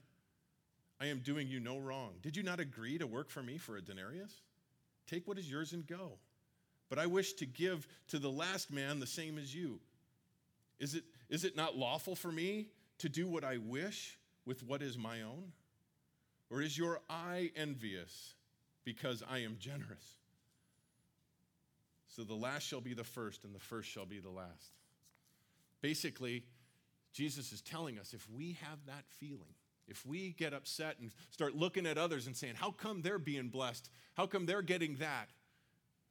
I 1.00 1.06
am 1.06 1.20
doing 1.20 1.48
you 1.48 1.62
no 1.62 1.78
wrong. 1.78 2.16
Did 2.22 2.36
you 2.36 2.44
not 2.44 2.60
agree 2.60 2.98
to 2.98 3.08
work 3.08 3.30
for 3.30 3.42
me 3.42 3.58
for 3.58 3.78
a 3.78 3.82
denarius? 3.82 4.42
Take 5.08 5.26
what 5.30 5.40
is 5.40 5.50
yours 5.50 5.72
and 5.72 5.88
go. 5.88 6.18
But 6.90 7.00
I 7.00 7.06
wish 7.06 7.34
to 7.36 7.46
give 7.46 7.88
to 8.10 8.20
the 8.20 8.30
last 8.30 8.74
man 8.74 9.00
the 9.00 9.08
same 9.08 9.38
as 9.38 9.56
you. 9.56 9.80
Is 10.78 10.94
it, 10.94 11.06
is 11.30 11.46
it 11.46 11.56
not 11.56 11.78
lawful 11.78 12.16
for 12.16 12.34
me 12.34 12.68
to 12.98 13.08
do 13.08 13.28
what 13.28 13.46
I 13.46 13.58
wish 13.58 14.20
with 14.46 14.62
what 14.62 14.82
is 14.82 14.98
my 14.98 15.22
own? 15.22 15.54
Or 16.50 16.62
is 16.62 16.78
your 16.78 17.00
eye 17.10 17.52
envious? 17.56 18.34
Because 18.84 19.24
I 19.30 19.40
am 19.40 19.58
generous. 19.60 20.16
So 22.08 22.24
the 22.24 22.34
last 22.34 22.64
shall 22.64 22.82
be 22.82 22.94
the 22.94 23.04
first, 23.04 23.44
and 23.44 23.54
the 23.54 23.60
first 23.60 23.90
shall 23.90 24.06
be 24.06 24.20
the 24.20 24.30
last. 24.30 24.74
Basically, 25.82 26.44
Jesus 27.14 27.52
is 27.52 27.62
telling 27.62 28.00
us 28.00 28.14
if 28.14 28.28
we 28.30 28.58
have 28.62 28.80
that 28.88 29.06
feeling, 29.20 29.54
if 29.88 30.06
we 30.06 30.32
get 30.32 30.54
upset 30.54 30.98
and 31.00 31.12
start 31.32 31.56
looking 31.56 31.86
at 31.86 31.98
others 31.98 32.28
and 32.28 32.36
saying, 32.36 32.56
How 32.56 32.72
come 32.72 33.02
they're 33.02 33.20
being 33.20 33.50
blessed? 33.50 33.90
How 34.16 34.26
come 34.26 34.46
they're 34.46 34.62
getting 34.62 34.96
that? 34.98 35.30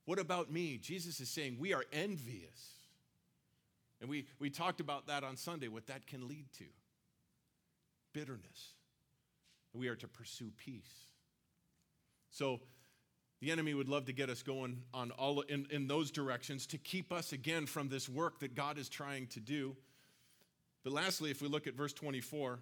What 0.04 0.18
about 0.18 0.50
me? 0.50 0.78
Jesus 0.78 1.20
is 1.20 1.28
saying 1.28 1.56
we 1.58 1.74
are 1.74 1.84
envious. 1.92 2.78
And 4.00 4.08
we, 4.08 4.26
we 4.38 4.48
talked 4.48 4.80
about 4.80 5.08
that 5.08 5.24
on 5.24 5.36
Sunday, 5.36 5.68
what 5.68 5.86
that 5.88 6.06
can 6.06 6.28
lead 6.28 6.46
to 6.58 6.64
bitterness. 8.12 8.72
We 9.74 9.88
are 9.88 9.96
to 9.96 10.08
pursue 10.08 10.50
peace. 10.56 11.08
So 12.30 12.60
the 13.40 13.50
enemy 13.50 13.74
would 13.74 13.88
love 13.88 14.06
to 14.06 14.12
get 14.12 14.30
us 14.30 14.42
going 14.42 14.82
on 14.92 15.10
all 15.12 15.42
in, 15.42 15.66
in 15.70 15.86
those 15.86 16.10
directions 16.10 16.66
to 16.68 16.78
keep 16.78 17.12
us 17.12 17.32
again 17.32 17.66
from 17.66 17.88
this 17.88 18.08
work 18.08 18.40
that 18.40 18.54
God 18.54 18.78
is 18.78 18.88
trying 18.88 19.28
to 19.28 19.40
do. 19.40 19.76
But 20.82 20.92
lastly, 20.92 21.30
if 21.30 21.40
we 21.40 21.48
look 21.48 21.66
at 21.66 21.74
verse 21.74 21.92
24, 21.92 22.58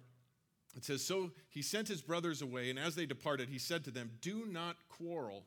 it 0.75 0.85
says, 0.85 1.03
So 1.03 1.31
he 1.49 1.61
sent 1.61 1.87
his 1.87 2.01
brothers 2.01 2.41
away, 2.41 2.69
and 2.69 2.77
as 2.77 2.95
they 2.95 3.05
departed, 3.05 3.49
he 3.49 3.59
said 3.59 3.83
to 3.85 3.91
them, 3.91 4.11
Do 4.21 4.45
not 4.45 4.77
quarrel 4.89 5.45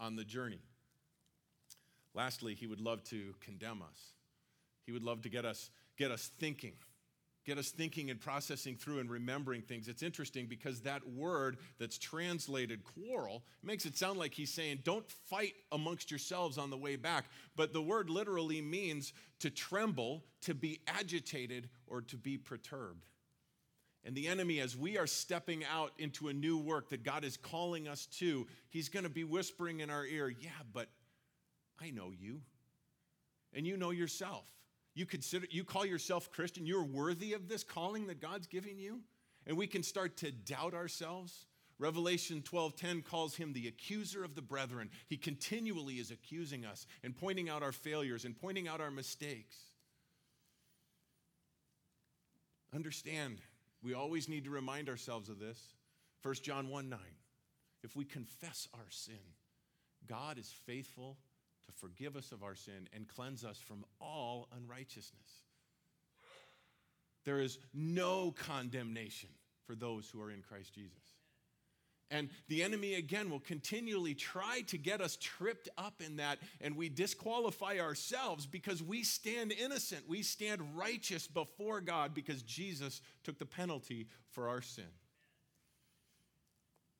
on 0.00 0.16
the 0.16 0.24
journey. 0.24 0.60
Lastly, 2.14 2.54
he 2.54 2.66
would 2.66 2.80
love 2.80 3.04
to 3.04 3.34
condemn 3.40 3.82
us. 3.82 4.12
He 4.84 4.92
would 4.92 5.04
love 5.04 5.22
to 5.22 5.28
get 5.28 5.44
us, 5.44 5.70
get 5.96 6.10
us 6.10 6.30
thinking 6.38 6.72
get 7.44 7.58
us 7.58 7.70
thinking 7.70 8.10
and 8.10 8.20
processing 8.20 8.76
through 8.76 9.00
and 9.00 9.10
remembering 9.10 9.62
things. 9.62 9.88
It's 9.88 10.02
interesting 10.02 10.46
because 10.46 10.80
that 10.82 11.06
word 11.08 11.58
that's 11.78 11.98
translated 11.98 12.82
quarrel 12.84 13.42
makes 13.62 13.84
it 13.84 13.96
sound 13.96 14.18
like 14.18 14.32
he's 14.32 14.52
saying, 14.52 14.80
don't 14.84 15.08
fight 15.10 15.54
amongst 15.72 16.10
yourselves 16.10 16.58
on 16.58 16.70
the 16.70 16.76
way 16.76 16.96
back. 16.96 17.26
But 17.56 17.72
the 17.72 17.82
word 17.82 18.10
literally 18.10 18.60
means 18.60 19.12
to 19.40 19.50
tremble, 19.50 20.24
to 20.42 20.54
be 20.54 20.80
agitated, 20.86 21.68
or 21.86 22.00
to 22.02 22.16
be 22.16 22.38
perturbed. 22.38 23.06
And 24.04 24.16
the 24.16 24.26
enemy, 24.26 24.60
as 24.60 24.76
we 24.76 24.98
are 24.98 25.06
stepping 25.06 25.64
out 25.64 25.92
into 25.98 26.28
a 26.28 26.32
new 26.32 26.58
work 26.58 26.90
that 26.90 27.04
God 27.04 27.24
is 27.24 27.36
calling 27.36 27.86
us 27.86 28.06
to, 28.18 28.46
he's 28.68 28.88
going 28.88 29.04
to 29.04 29.10
be 29.10 29.24
whispering 29.24 29.80
in 29.80 29.90
our 29.90 30.04
ear, 30.04 30.28
Yeah, 30.28 30.50
but 30.72 30.88
I 31.80 31.90
know 31.90 32.12
you. 32.16 32.40
And 33.54 33.66
you 33.66 33.76
know 33.76 33.90
yourself. 33.90 34.48
You 34.94 35.06
consider 35.06 35.46
you 35.50 35.64
call 35.64 35.86
yourself 35.86 36.30
Christian, 36.30 36.66
you're 36.66 36.84
worthy 36.84 37.32
of 37.32 37.48
this 37.48 37.64
calling 37.64 38.06
that 38.08 38.20
God's 38.20 38.46
giving 38.46 38.78
you? 38.78 39.00
And 39.46 39.56
we 39.56 39.66
can 39.66 39.82
start 39.82 40.18
to 40.18 40.30
doubt 40.30 40.74
ourselves. 40.74 41.46
Revelation 41.78 42.42
12:10 42.42 43.02
calls 43.02 43.36
him 43.36 43.52
the 43.52 43.66
accuser 43.66 44.22
of 44.22 44.34
the 44.34 44.42
brethren. 44.42 44.90
He 45.06 45.16
continually 45.16 45.98
is 45.98 46.10
accusing 46.10 46.64
us 46.64 46.86
and 47.02 47.16
pointing 47.16 47.48
out 47.48 47.62
our 47.62 47.72
failures 47.72 48.24
and 48.24 48.38
pointing 48.38 48.68
out 48.68 48.80
our 48.80 48.90
mistakes. 48.90 49.56
Understand, 52.74 53.40
we 53.82 53.94
always 53.94 54.28
need 54.28 54.44
to 54.44 54.50
remind 54.50 54.88
ourselves 54.88 55.28
of 55.28 55.38
this. 55.38 55.74
1 56.22 56.34
John 56.36 56.68
1 56.68 56.88
9. 56.88 56.98
If 57.82 57.96
we 57.96 58.04
confess 58.04 58.68
our 58.74 58.90
sin, 58.90 59.34
God 60.06 60.38
is 60.38 60.52
faithful 60.66 61.18
forgive 61.74 62.16
us 62.16 62.32
of 62.32 62.42
our 62.42 62.54
sin 62.54 62.88
and 62.94 63.08
cleanse 63.08 63.44
us 63.44 63.58
from 63.58 63.84
all 64.00 64.48
unrighteousness. 64.56 65.42
There 67.24 67.40
is 67.40 67.58
no 67.72 68.32
condemnation 68.32 69.30
for 69.66 69.74
those 69.74 70.08
who 70.10 70.20
are 70.20 70.30
in 70.30 70.42
Christ 70.42 70.74
Jesus. 70.74 70.98
And 72.10 72.28
the 72.48 72.62
enemy, 72.62 72.94
again, 72.94 73.30
will 73.30 73.40
continually 73.40 74.14
try 74.14 74.60
to 74.66 74.76
get 74.76 75.00
us 75.00 75.16
tripped 75.18 75.70
up 75.78 76.02
in 76.04 76.16
that, 76.16 76.38
and 76.60 76.76
we 76.76 76.90
disqualify 76.90 77.78
ourselves 77.78 78.44
because 78.44 78.82
we 78.82 79.02
stand 79.02 79.50
innocent. 79.50 80.06
We 80.06 80.22
stand 80.22 80.76
righteous 80.76 81.26
before 81.26 81.80
God 81.80 82.12
because 82.12 82.42
Jesus 82.42 83.00
took 83.24 83.38
the 83.38 83.46
penalty 83.46 84.08
for 84.32 84.48
our 84.48 84.60
sin. 84.60 84.84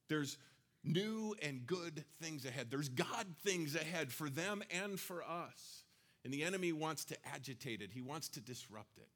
There's 0.08 0.38
new 0.84 1.34
and 1.42 1.66
good 1.66 2.04
things 2.20 2.44
ahead. 2.44 2.70
There's 2.70 2.88
God 2.88 3.26
things 3.44 3.74
ahead 3.74 4.12
for 4.12 4.28
them 4.28 4.62
and 4.70 4.98
for 4.98 5.22
us. 5.22 5.84
And 6.24 6.32
the 6.32 6.44
enemy 6.44 6.72
wants 6.72 7.04
to 7.06 7.16
agitate 7.34 7.82
it, 7.82 7.90
he 7.92 8.00
wants 8.00 8.28
to 8.30 8.40
disrupt 8.40 8.98
it. 8.98 9.08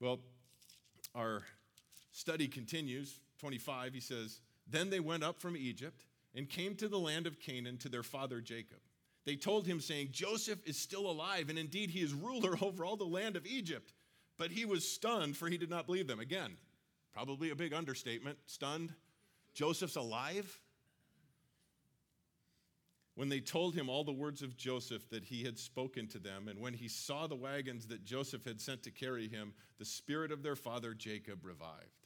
Well, 0.00 0.20
our 1.14 1.42
study 2.12 2.48
continues. 2.48 3.20
25, 3.38 3.92
he 3.92 4.00
says, 4.00 4.40
Then 4.66 4.90
they 4.90 5.00
went 5.00 5.22
up 5.22 5.38
from 5.38 5.56
Egypt 5.56 6.04
and 6.34 6.48
came 6.48 6.74
to 6.76 6.88
the 6.88 6.98
land 6.98 7.26
of 7.26 7.38
Canaan 7.38 7.78
to 7.78 7.88
their 7.88 8.02
father 8.02 8.40
Jacob. 8.40 8.78
They 9.24 9.36
told 9.36 9.66
him, 9.66 9.80
saying, 9.80 10.08
Joseph 10.12 10.60
is 10.64 10.78
still 10.78 11.10
alive, 11.10 11.50
and 11.50 11.58
indeed 11.58 11.90
he 11.90 12.00
is 12.00 12.14
ruler 12.14 12.56
over 12.62 12.84
all 12.84 12.96
the 12.96 13.04
land 13.04 13.36
of 13.36 13.46
Egypt. 13.46 13.92
But 14.38 14.50
he 14.50 14.64
was 14.64 14.88
stunned, 14.88 15.36
for 15.36 15.48
he 15.48 15.58
did 15.58 15.70
not 15.70 15.86
believe 15.86 16.06
them. 16.06 16.20
Again, 16.20 16.56
probably 17.12 17.50
a 17.50 17.56
big 17.56 17.72
understatement. 17.72 18.38
Stunned, 18.46 18.92
Joseph's 19.56 19.96
alive? 19.96 20.60
When 23.14 23.30
they 23.30 23.40
told 23.40 23.74
him 23.74 23.88
all 23.88 24.04
the 24.04 24.12
words 24.12 24.42
of 24.42 24.54
Joseph 24.54 25.08
that 25.08 25.24
he 25.24 25.44
had 25.44 25.58
spoken 25.58 26.06
to 26.08 26.18
them, 26.18 26.48
and 26.48 26.60
when 26.60 26.74
he 26.74 26.88
saw 26.88 27.26
the 27.26 27.34
wagons 27.34 27.86
that 27.86 28.04
Joseph 28.04 28.44
had 28.44 28.60
sent 28.60 28.82
to 28.82 28.90
carry 28.90 29.28
him, 29.28 29.54
the 29.78 29.86
spirit 29.86 30.30
of 30.30 30.42
their 30.42 30.56
father 30.56 30.92
Jacob 30.92 31.42
revived. 31.42 32.04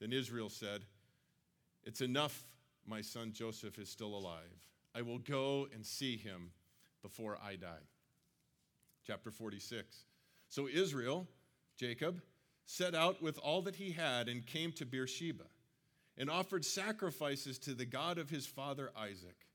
Then 0.00 0.14
Israel 0.14 0.48
said, 0.48 0.86
It's 1.84 2.00
enough, 2.00 2.46
my 2.86 3.02
son 3.02 3.32
Joseph 3.34 3.78
is 3.78 3.90
still 3.90 4.16
alive. 4.16 4.64
I 4.94 5.02
will 5.02 5.18
go 5.18 5.68
and 5.74 5.84
see 5.84 6.16
him 6.16 6.52
before 7.02 7.36
I 7.44 7.56
die. 7.56 7.84
Chapter 9.06 9.30
46. 9.30 10.06
So 10.48 10.68
Israel, 10.72 11.26
Jacob, 11.76 12.22
set 12.64 12.94
out 12.94 13.22
with 13.22 13.36
all 13.36 13.60
that 13.62 13.76
he 13.76 13.92
had 13.92 14.30
and 14.30 14.46
came 14.46 14.72
to 14.72 14.86
Beersheba 14.86 15.44
and 16.18 16.30
offered 16.30 16.64
sacrifices 16.64 17.58
to 17.60 17.74
the 17.74 17.84
God 17.84 18.18
of 18.18 18.30
his 18.30 18.46
father 18.46 18.90
Isaac. 18.96 19.46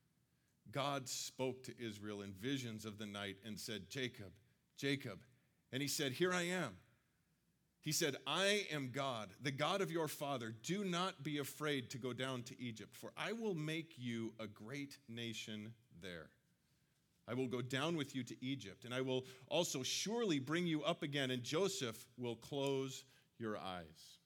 God 0.72 1.08
spoke 1.10 1.64
to 1.64 1.74
Israel 1.80 2.22
in 2.22 2.32
visions 2.32 2.86
of 2.86 2.98
the 2.98 3.06
night 3.06 3.38
and 3.46 3.60
said, 3.60 3.90
Jacob, 3.90 4.32
Jacob. 4.78 5.20
And 5.72 5.82
he 5.82 5.88
said, 5.88 6.14
Here 6.14 6.34
I 6.34 6.44
am. 6.44 6.78
He 7.82 7.92
said, 7.92 8.16
I 8.28 8.68
am 8.72 8.92
God, 8.94 9.30
the 9.42 9.52
God 9.52 9.82
of 9.82 9.92
your 9.92 10.08
father. 10.08 10.54
Do 10.64 10.84
not 10.84 11.24
be 11.24 11.40
afraid 11.40 11.90
to 11.90 11.98
go 11.98 12.14
down 12.14 12.44
to 12.44 12.62
Egypt, 12.62 12.96
for 12.96 13.12
I 13.18 13.34
will 13.34 13.56
make 13.56 13.94
you 13.98 14.34
a 14.40 14.46
great 14.46 15.00
nation 15.10 15.74
there. 16.00 16.30
I 17.28 17.34
will 17.34 17.48
go 17.48 17.62
down 17.62 17.96
with 17.96 18.16
you 18.16 18.24
to 18.24 18.46
Egypt, 18.46 18.86
and 18.86 18.94
I 18.94 19.02
will 19.02 19.26
also 19.48 19.82
surely 19.82 20.38
bring 20.38 20.68
you 20.68 20.84
up 20.84 21.02
again, 21.02 21.32
and 21.32 21.44
Joseph 21.44 22.06
will 22.18 22.36
close 22.36 23.04
your 23.40 23.58
eyes. 23.58 24.20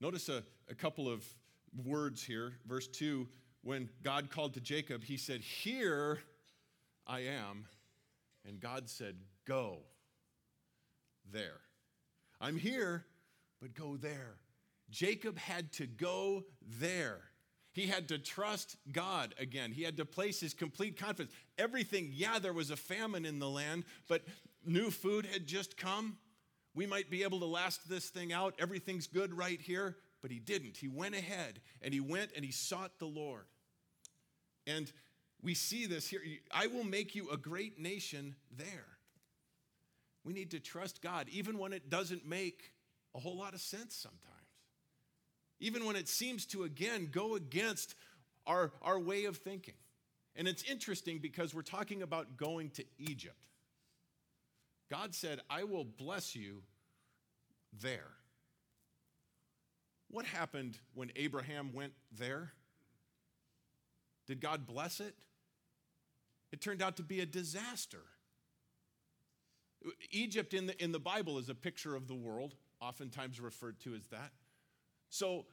Notice 0.00 0.28
a, 0.28 0.42
a 0.68 0.74
couple 0.74 1.08
of 1.08 1.24
words 1.84 2.22
here. 2.22 2.52
Verse 2.66 2.86
2 2.88 3.26
when 3.62 3.88
God 4.02 4.30
called 4.30 4.54
to 4.54 4.60
Jacob, 4.60 5.04
he 5.04 5.16
said, 5.16 5.40
Here 5.40 6.20
I 7.06 7.20
am. 7.20 7.66
And 8.46 8.60
God 8.60 8.88
said, 8.88 9.16
Go 9.46 9.78
there. 11.30 11.60
I'm 12.40 12.56
here, 12.56 13.04
but 13.60 13.74
go 13.74 13.96
there. 13.96 14.36
Jacob 14.90 15.36
had 15.38 15.72
to 15.72 15.86
go 15.86 16.44
there. 16.80 17.20
He 17.72 17.86
had 17.86 18.08
to 18.08 18.18
trust 18.18 18.76
God 18.90 19.34
again. 19.38 19.72
He 19.72 19.82
had 19.82 19.98
to 19.98 20.04
place 20.04 20.40
his 20.40 20.54
complete 20.54 20.98
confidence. 20.98 21.32
Everything, 21.58 22.10
yeah, 22.12 22.38
there 22.38 22.52
was 22.52 22.70
a 22.70 22.76
famine 22.76 23.26
in 23.26 23.38
the 23.38 23.50
land, 23.50 23.84
but 24.08 24.22
new 24.64 24.90
food 24.90 25.26
had 25.26 25.46
just 25.46 25.76
come. 25.76 26.16
We 26.78 26.86
might 26.86 27.10
be 27.10 27.24
able 27.24 27.40
to 27.40 27.46
last 27.46 27.88
this 27.88 28.08
thing 28.08 28.32
out. 28.32 28.54
Everything's 28.60 29.08
good 29.08 29.36
right 29.36 29.60
here. 29.60 29.96
But 30.22 30.30
he 30.30 30.38
didn't. 30.38 30.76
He 30.76 30.86
went 30.86 31.16
ahead 31.16 31.58
and 31.82 31.92
he 31.92 31.98
went 31.98 32.30
and 32.36 32.44
he 32.44 32.52
sought 32.52 33.00
the 33.00 33.06
Lord. 33.06 33.46
And 34.64 34.92
we 35.42 35.54
see 35.54 35.86
this 35.86 36.06
here. 36.06 36.20
I 36.52 36.68
will 36.68 36.84
make 36.84 37.16
you 37.16 37.30
a 37.30 37.36
great 37.36 37.80
nation 37.80 38.36
there. 38.56 38.86
We 40.22 40.32
need 40.32 40.52
to 40.52 40.60
trust 40.60 41.02
God, 41.02 41.26
even 41.32 41.58
when 41.58 41.72
it 41.72 41.90
doesn't 41.90 42.24
make 42.24 42.70
a 43.12 43.18
whole 43.18 43.36
lot 43.36 43.54
of 43.54 43.60
sense 43.60 43.96
sometimes. 43.96 44.22
Even 45.58 45.84
when 45.84 45.96
it 45.96 46.06
seems 46.06 46.46
to, 46.46 46.62
again, 46.62 47.08
go 47.10 47.34
against 47.34 47.96
our, 48.46 48.70
our 48.82 49.00
way 49.00 49.24
of 49.24 49.38
thinking. 49.38 49.74
And 50.36 50.46
it's 50.46 50.62
interesting 50.62 51.18
because 51.18 51.52
we're 51.52 51.62
talking 51.62 52.02
about 52.02 52.36
going 52.36 52.70
to 52.70 52.84
Egypt. 53.00 53.47
God 54.90 55.14
said, 55.14 55.40
I 55.50 55.64
will 55.64 55.84
bless 55.84 56.34
you 56.34 56.62
there. 57.80 58.10
What 60.10 60.24
happened 60.24 60.78
when 60.94 61.12
Abraham 61.16 61.72
went 61.74 61.92
there? 62.16 62.52
Did 64.26 64.40
God 64.40 64.66
bless 64.66 65.00
it? 65.00 65.14
It 66.52 66.60
turned 66.60 66.82
out 66.82 66.96
to 66.96 67.02
be 67.02 67.20
a 67.20 67.26
disaster. 67.26 68.02
Egypt 70.10 70.54
in 70.54 70.66
the, 70.66 70.82
in 70.82 70.92
the 70.92 70.98
Bible 70.98 71.38
is 71.38 71.48
a 71.48 71.54
picture 71.54 71.94
of 71.94 72.08
the 72.08 72.14
world, 72.14 72.54
oftentimes 72.80 73.40
referred 73.40 73.78
to 73.80 73.94
as 73.94 74.06
that. 74.08 74.32
So, 75.10 75.46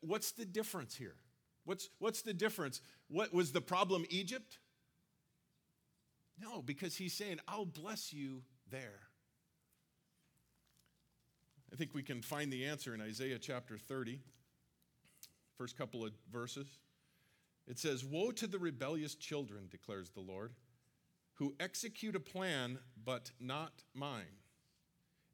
what's 0.00 0.32
the 0.32 0.44
difference 0.44 0.96
here? 0.96 1.16
What's, 1.64 1.88
what's 1.98 2.22
the 2.22 2.34
difference? 2.34 2.80
What 3.08 3.32
was 3.32 3.52
the 3.52 3.60
problem 3.60 4.04
Egypt? 4.08 4.58
No, 6.40 6.62
because 6.62 6.96
he's 6.96 7.12
saying, 7.12 7.38
I'll 7.46 7.66
bless 7.66 8.12
you 8.12 8.42
there. 8.70 9.00
I 11.72 11.76
think 11.76 11.94
we 11.94 12.02
can 12.02 12.22
find 12.22 12.52
the 12.52 12.66
answer 12.66 12.94
in 12.94 13.00
Isaiah 13.00 13.38
chapter 13.38 13.76
30, 13.76 14.20
first 15.58 15.76
couple 15.76 16.04
of 16.04 16.12
verses. 16.32 16.78
It 17.66 17.78
says, 17.78 18.04
Woe 18.04 18.30
to 18.32 18.46
the 18.46 18.58
rebellious 18.58 19.14
children, 19.14 19.68
declares 19.70 20.10
the 20.10 20.20
Lord, 20.20 20.52
who 21.34 21.54
execute 21.58 22.14
a 22.14 22.20
plan, 22.20 22.78
but 23.04 23.32
not 23.40 23.82
mine, 23.92 24.38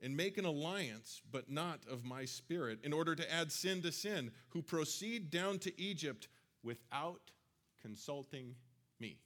and 0.00 0.16
make 0.16 0.38
an 0.38 0.46
alliance, 0.46 1.20
but 1.30 1.50
not 1.50 1.80
of 1.90 2.04
my 2.04 2.24
spirit, 2.24 2.78
in 2.82 2.92
order 2.92 3.14
to 3.14 3.32
add 3.32 3.52
sin 3.52 3.82
to 3.82 3.92
sin, 3.92 4.30
who 4.48 4.62
proceed 4.62 5.30
down 5.30 5.58
to 5.58 5.80
Egypt 5.80 6.28
without 6.62 7.32
consulting 7.82 8.54
me. 8.98 9.18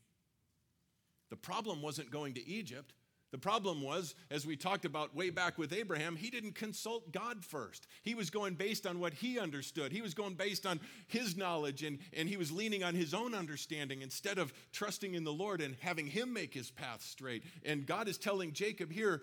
The 1.30 1.36
problem 1.36 1.80
wasn't 1.82 2.10
going 2.10 2.34
to 2.34 2.48
Egypt. 2.48 2.92
The 3.34 3.38
problem 3.38 3.82
was, 3.82 4.14
as 4.30 4.46
we 4.46 4.54
talked 4.54 4.84
about 4.84 5.16
way 5.16 5.30
back 5.30 5.58
with 5.58 5.72
Abraham, 5.72 6.14
he 6.14 6.30
didn't 6.30 6.54
consult 6.54 7.10
God 7.10 7.44
first. 7.44 7.88
He 8.04 8.14
was 8.14 8.30
going 8.30 8.54
based 8.54 8.86
on 8.86 9.00
what 9.00 9.12
he 9.12 9.40
understood. 9.40 9.90
He 9.90 10.02
was 10.02 10.14
going 10.14 10.34
based 10.34 10.64
on 10.64 10.78
his 11.08 11.36
knowledge, 11.36 11.82
and, 11.82 11.98
and 12.12 12.28
he 12.28 12.36
was 12.36 12.52
leaning 12.52 12.84
on 12.84 12.94
his 12.94 13.12
own 13.12 13.34
understanding 13.34 14.02
instead 14.02 14.38
of 14.38 14.54
trusting 14.70 15.14
in 15.14 15.24
the 15.24 15.32
Lord 15.32 15.60
and 15.60 15.74
having 15.80 16.06
him 16.06 16.32
make 16.32 16.54
his 16.54 16.70
path 16.70 17.02
straight. 17.02 17.42
And 17.64 17.84
God 17.84 18.06
is 18.06 18.18
telling 18.18 18.52
Jacob 18.52 18.92
here, 18.92 19.22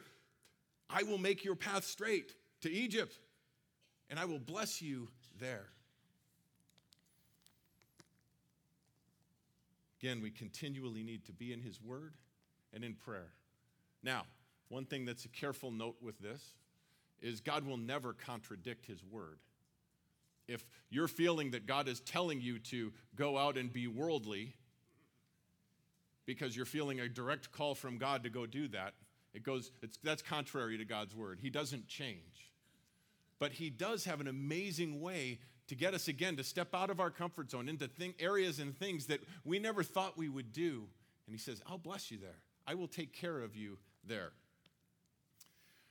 I 0.89 1.03
will 1.03 1.17
make 1.17 1.45
your 1.45 1.55
path 1.55 1.85
straight 1.85 2.33
to 2.63 2.69
Egypt, 2.69 3.17
and 4.09 4.19
I 4.19 4.25
will 4.25 4.39
bless 4.39 4.81
you 4.81 5.07
there. 5.39 5.67
Again, 10.01 10.21
we 10.21 10.31
continually 10.31 11.01
need 11.01 11.23
to 11.27 11.31
be 11.31 11.53
in 11.53 11.61
his 11.61 11.81
word 11.81 12.15
and 12.73 12.83
in 12.83 12.95
prayer. 12.95 13.31
Now, 14.03 14.25
one 14.69 14.85
thing 14.85 15.05
that's 15.05 15.25
a 15.25 15.29
careful 15.29 15.71
note 15.71 15.97
with 16.01 16.19
this 16.19 16.41
is 17.21 17.41
God 17.41 17.65
will 17.65 17.77
never 17.77 18.13
contradict 18.13 18.85
his 18.85 19.03
word. 19.03 19.39
If 20.47 20.65
you're 20.89 21.07
feeling 21.07 21.51
that 21.51 21.67
God 21.67 21.87
is 21.87 21.99
telling 22.01 22.41
you 22.41 22.59
to 22.59 22.91
go 23.15 23.37
out 23.37 23.57
and 23.57 23.71
be 23.71 23.87
worldly 23.87 24.55
because 26.25 26.55
you're 26.55 26.65
feeling 26.65 26.99
a 26.99 27.07
direct 27.07 27.51
call 27.51 27.75
from 27.75 27.97
God 27.97 28.23
to 28.23 28.29
go 28.29 28.45
do 28.45 28.67
that, 28.69 28.93
it 29.33 29.43
goes 29.43 29.71
that's 30.03 30.21
contrary 30.21 30.77
to 30.77 30.85
God's 30.85 31.15
word. 31.15 31.39
He 31.41 31.49
doesn't 31.49 31.87
change. 31.87 32.51
But 33.39 33.53
he 33.53 33.69
does 33.69 34.05
have 34.05 34.19
an 34.19 34.27
amazing 34.27 34.99
way 34.99 35.39
to 35.67 35.75
get 35.75 35.93
us 35.93 36.07
again 36.07 36.35
to 36.35 36.43
step 36.43 36.75
out 36.75 36.89
of 36.89 36.99
our 36.99 37.09
comfort 37.09 37.49
zone 37.49 37.69
into 37.69 37.87
thing, 37.87 38.13
areas 38.19 38.59
and 38.59 38.77
things 38.77 39.05
that 39.07 39.21
we 39.45 39.57
never 39.57 39.83
thought 39.83 40.17
we 40.17 40.27
would 40.27 40.51
do. 40.51 40.87
And 41.27 41.35
he 41.35 41.39
says, 41.39 41.61
"I'll 41.65 41.77
bless 41.77 42.11
you 42.11 42.17
there. 42.17 42.41
I 42.67 42.75
will 42.75 42.87
take 42.87 43.13
care 43.13 43.39
of 43.39 43.55
you 43.55 43.77
there. 44.05 44.31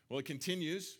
Well, 0.09 0.19
it 0.19 0.25
continues. 0.25 0.99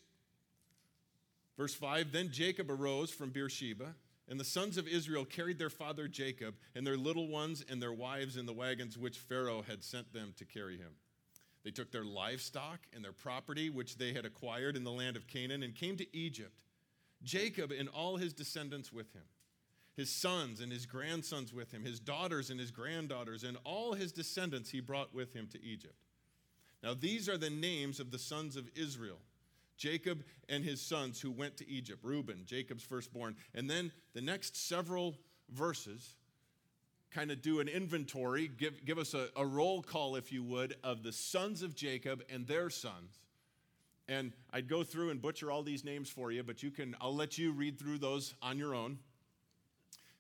Verse 1.57 1.75
5 1.75 2.13
Then 2.13 2.31
Jacob 2.31 2.71
arose 2.71 3.11
from 3.11 3.31
Beersheba, 3.31 3.95
and 4.29 4.39
the 4.39 4.45
sons 4.45 4.77
of 4.79 4.89
Israel 4.89 5.25
carried 5.25 5.59
their 5.59 5.71
father 5.71 6.09
Jacob 6.09 6.55
and 6.75 6.87
their 6.87 6.97
little 6.97 7.29
ones 7.29 7.65
and 7.69 7.83
their 7.83 7.93
wives 7.93 8.37
in 8.37 8.47
the 8.47 8.53
wagons 8.53 8.97
which 8.97 9.19
Pharaoh 9.19 9.63
had 9.63 9.83
sent 9.83 10.13
them 10.13 10.33
to 10.39 10.45
carry 10.45 10.79
him. 10.79 10.93
They 11.65 11.71
took 11.71 11.91
their 11.91 12.05
livestock 12.05 12.81
and 12.95 13.05
their 13.05 13.13
property, 13.13 13.69
which 13.69 13.99
they 13.99 14.13
had 14.13 14.25
acquired 14.25 14.77
in 14.77 14.85
the 14.85 14.91
land 14.91 15.17
of 15.17 15.27
Canaan, 15.27 15.63
and 15.63 15.75
came 15.75 15.97
to 15.97 16.17
Egypt. 16.17 16.63
Jacob 17.23 17.71
and 17.71 17.89
all 17.89 18.17
his 18.17 18.33
descendants 18.33 18.93
with 18.93 19.13
him, 19.13 19.25
his 19.95 20.11
sons 20.11 20.61
and 20.61 20.73
his 20.73 20.87
grandsons 20.87 21.53
with 21.53 21.73
him, 21.73 21.85
his 21.85 22.01
daughters 22.01 22.49
and 22.49 22.59
his 22.59 22.71
granddaughters, 22.71 23.45
and 23.45 23.59
all 23.65 23.93
his 23.93 24.13
descendants 24.13 24.71
he 24.71 24.81
brought 24.81 25.15
with 25.15 25.35
him 25.35 25.47
to 25.49 25.63
Egypt. 25.63 25.97
Now, 26.83 26.95
these 26.95 27.29
are 27.29 27.37
the 27.37 27.51
names 27.51 28.01
of 28.01 28.11
the 28.11 28.19
sons 28.19 28.57
of 28.57 28.71
Israel 28.75 29.19
Jacob 29.81 30.25
and 30.51 30.63
his 30.63 30.81
sons 30.81 31.23
who 31.23 31.31
went 31.31 31.57
to 31.57 31.67
Egypt 31.69 32.01
Reuben, 32.05 32.43
Jacob's 32.45 32.85
firstborn. 32.85 33.35
And 33.55 33.69
then 33.69 33.91
the 34.13 34.21
next 34.21 34.55
several 34.69 35.17
verses 35.51 36.17
kind 37.11 37.31
of 37.31 37.41
do 37.41 37.61
an 37.61 37.69
inventory, 37.69 38.47
give, 38.47 38.85
give 38.85 38.99
us 38.99 39.15
a, 39.15 39.29
a 39.37 39.45
roll 39.45 39.81
call, 39.81 40.17
if 40.17 40.31
you 40.31 40.43
would, 40.45 40.77
of 40.85 41.03
the 41.03 41.13
sons 41.13 41.63
of 41.63 41.75
Jacob 41.75 42.23
and 42.29 42.47
their 42.47 42.69
sons. 42.69 43.21
And 44.07 44.33
I'd 44.53 44.69
go 44.69 44.85
through 44.85 45.11
and 45.11 45.23
butcher 45.23 45.51
all 45.51 45.63
these 45.63 45.83
names 45.83 46.11
for 46.11 46.31
you, 46.31 46.43
but 46.43 46.63
you 46.63 46.71
can, 46.71 46.95
I'll 47.01 47.15
let 47.15 47.39
you 47.39 47.53
read 47.53 47.79
through 47.79 47.99
those 47.99 48.35
on 48.43 48.59
your 48.59 48.75
own. 48.75 48.99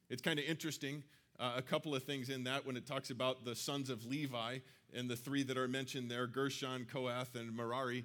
It's 0.08 0.22
kind 0.22 0.38
of 0.38 0.46
interesting. 0.46 1.04
Uh, 1.40 1.52
a 1.56 1.62
couple 1.62 1.94
of 1.94 2.02
things 2.02 2.28
in 2.28 2.44
that 2.44 2.66
when 2.66 2.76
it 2.76 2.86
talks 2.86 3.08
about 3.08 3.46
the 3.46 3.56
sons 3.56 3.88
of 3.88 4.04
Levi 4.04 4.58
and 4.94 5.08
the 5.08 5.16
three 5.16 5.42
that 5.42 5.56
are 5.56 5.68
mentioned 5.68 6.10
there 6.10 6.26
Gershon, 6.26 6.86
Kohath, 6.92 7.34
and 7.34 7.56
Merari. 7.56 8.04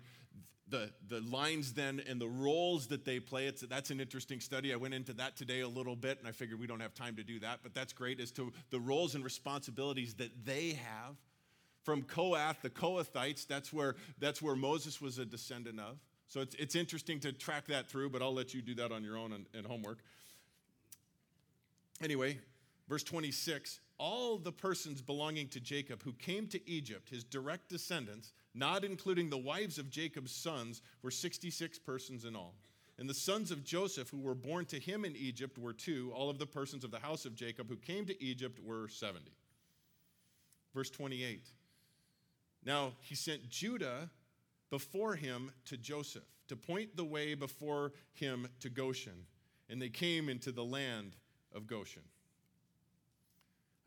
The, 0.69 0.89
the 1.09 1.19
lines 1.19 1.73
then 1.73 2.01
and 2.07 2.19
the 2.19 2.27
roles 2.27 2.87
that 2.87 3.03
they 3.03 3.19
play, 3.19 3.45
it's, 3.47 3.61
that's 3.61 3.91
an 3.91 3.99
interesting 3.99 4.39
study. 4.39 4.73
I 4.73 4.77
went 4.77 4.93
into 4.93 5.13
that 5.13 5.35
today 5.35 5.59
a 5.59 5.67
little 5.67 5.95
bit, 5.95 6.17
and 6.17 6.27
I 6.27 6.31
figured 6.31 6.59
we 6.59 6.65
don't 6.65 6.79
have 6.79 6.93
time 6.95 7.17
to 7.17 7.23
do 7.23 7.39
that, 7.41 7.59
but 7.61 7.75
that's 7.75 7.93
great 7.93 8.19
as 8.19 8.31
to 8.31 8.51
the 8.71 8.79
roles 8.79 9.15
and 9.15 9.23
responsibilities 9.23 10.13
that 10.15 10.31
they 10.45 10.69
have. 10.69 11.15
From 11.83 12.01
Kohath, 12.01 12.63
the 12.63 12.71
Kohathites, 12.71 13.45
that's 13.45 13.71
where, 13.71 13.95
that's 14.17 14.41
where 14.41 14.55
Moses 14.55 14.99
was 14.99 15.19
a 15.19 15.25
descendant 15.25 15.79
of. 15.79 15.97
So 16.29 16.39
it's, 16.41 16.55
it's 16.55 16.75
interesting 16.75 17.19
to 17.19 17.31
track 17.31 17.67
that 17.67 17.87
through, 17.87 18.09
but 18.09 18.23
I'll 18.23 18.33
let 18.33 18.55
you 18.55 18.63
do 18.63 18.73
that 18.75 18.91
on 18.91 19.03
your 19.03 19.17
own 19.17 19.33
and, 19.33 19.45
and 19.53 19.67
homework. 19.67 19.99
Anyway, 22.01 22.39
verse 22.87 23.03
26 23.03 23.79
all 23.97 24.37
the 24.37 24.51
persons 24.51 25.01
belonging 25.01 25.47
to 25.49 25.59
Jacob 25.59 26.03
who 26.03 26.13
came 26.13 26.47
to 26.47 26.69
Egypt, 26.69 27.09
his 27.09 27.23
direct 27.23 27.69
descendants, 27.69 28.33
not 28.53 28.83
including 28.83 29.29
the 29.29 29.37
wives 29.37 29.77
of 29.77 29.89
Jacob's 29.89 30.33
sons, 30.33 30.81
were 31.01 31.11
66 31.11 31.79
persons 31.79 32.25
in 32.25 32.35
all. 32.35 32.55
And 32.97 33.09
the 33.09 33.13
sons 33.13 33.51
of 33.51 33.63
Joseph 33.63 34.09
who 34.09 34.19
were 34.19 34.35
born 34.35 34.65
to 34.65 34.79
him 34.79 35.05
in 35.05 35.15
Egypt 35.15 35.57
were 35.57 35.73
two. 35.73 36.11
All 36.13 36.29
of 36.29 36.39
the 36.39 36.45
persons 36.45 36.83
of 36.83 36.91
the 36.91 36.99
house 36.99 37.25
of 37.25 37.35
Jacob 37.35 37.69
who 37.69 37.75
came 37.77 38.05
to 38.05 38.23
Egypt 38.23 38.59
were 38.63 38.87
70. 38.87 39.31
Verse 40.73 40.89
28. 40.89 41.47
Now 42.65 42.93
he 43.01 43.15
sent 43.15 43.49
Judah 43.49 44.09
before 44.69 45.15
him 45.15 45.51
to 45.65 45.77
Joseph 45.77 46.23
to 46.47 46.55
point 46.55 46.95
the 46.95 47.05
way 47.05 47.33
before 47.33 47.93
him 48.13 48.47
to 48.59 48.69
Goshen. 48.69 49.25
And 49.69 49.81
they 49.81 49.89
came 49.89 50.29
into 50.29 50.51
the 50.51 50.63
land 50.63 51.15
of 51.53 51.67
Goshen. 51.67 52.03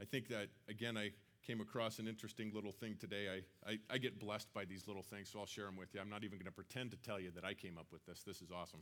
I 0.01 0.05
think 0.05 0.29
that, 0.29 0.49
again, 0.69 0.97
I 0.97 1.11
came 1.47 1.61
across 1.61 1.99
an 1.99 2.07
interesting 2.07 2.53
little 2.55 2.73
thing 2.73 2.97
today. 3.01 3.43
I, 3.67 3.71
I, 3.71 3.79
I 3.91 3.99
get 3.99 4.21
blessed 4.21 4.53
by 4.53 4.65
these 4.65 4.87
little 4.87 5.03
things, 5.03 5.31
so 5.33 5.41
I'll 5.41 5.47
share 5.47 5.65
them 5.65 5.77
with 5.77 5.95
you. 5.95 6.01
I'm 6.01 6.11
not 6.11 6.25
even 6.25 6.39
going 6.39 6.47
to 6.47 6.53
pretend 6.53 6.91
to 6.91 6.97
tell 6.99 7.19
you 7.19 7.31
that 7.33 7.45
I 7.45 7.55
came 7.55 7.79
up 7.79 7.87
with 7.91 8.05
this. 8.07 8.23
This 8.23 8.43
is 8.43 8.51
awesome. 8.51 8.81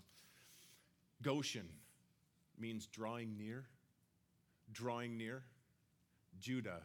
Goshen 1.22 1.68
means 2.58 2.86
drawing 2.86 3.36
near, 3.38 3.64
drawing 4.72 5.16
near. 5.16 5.42
Judah 6.38 6.82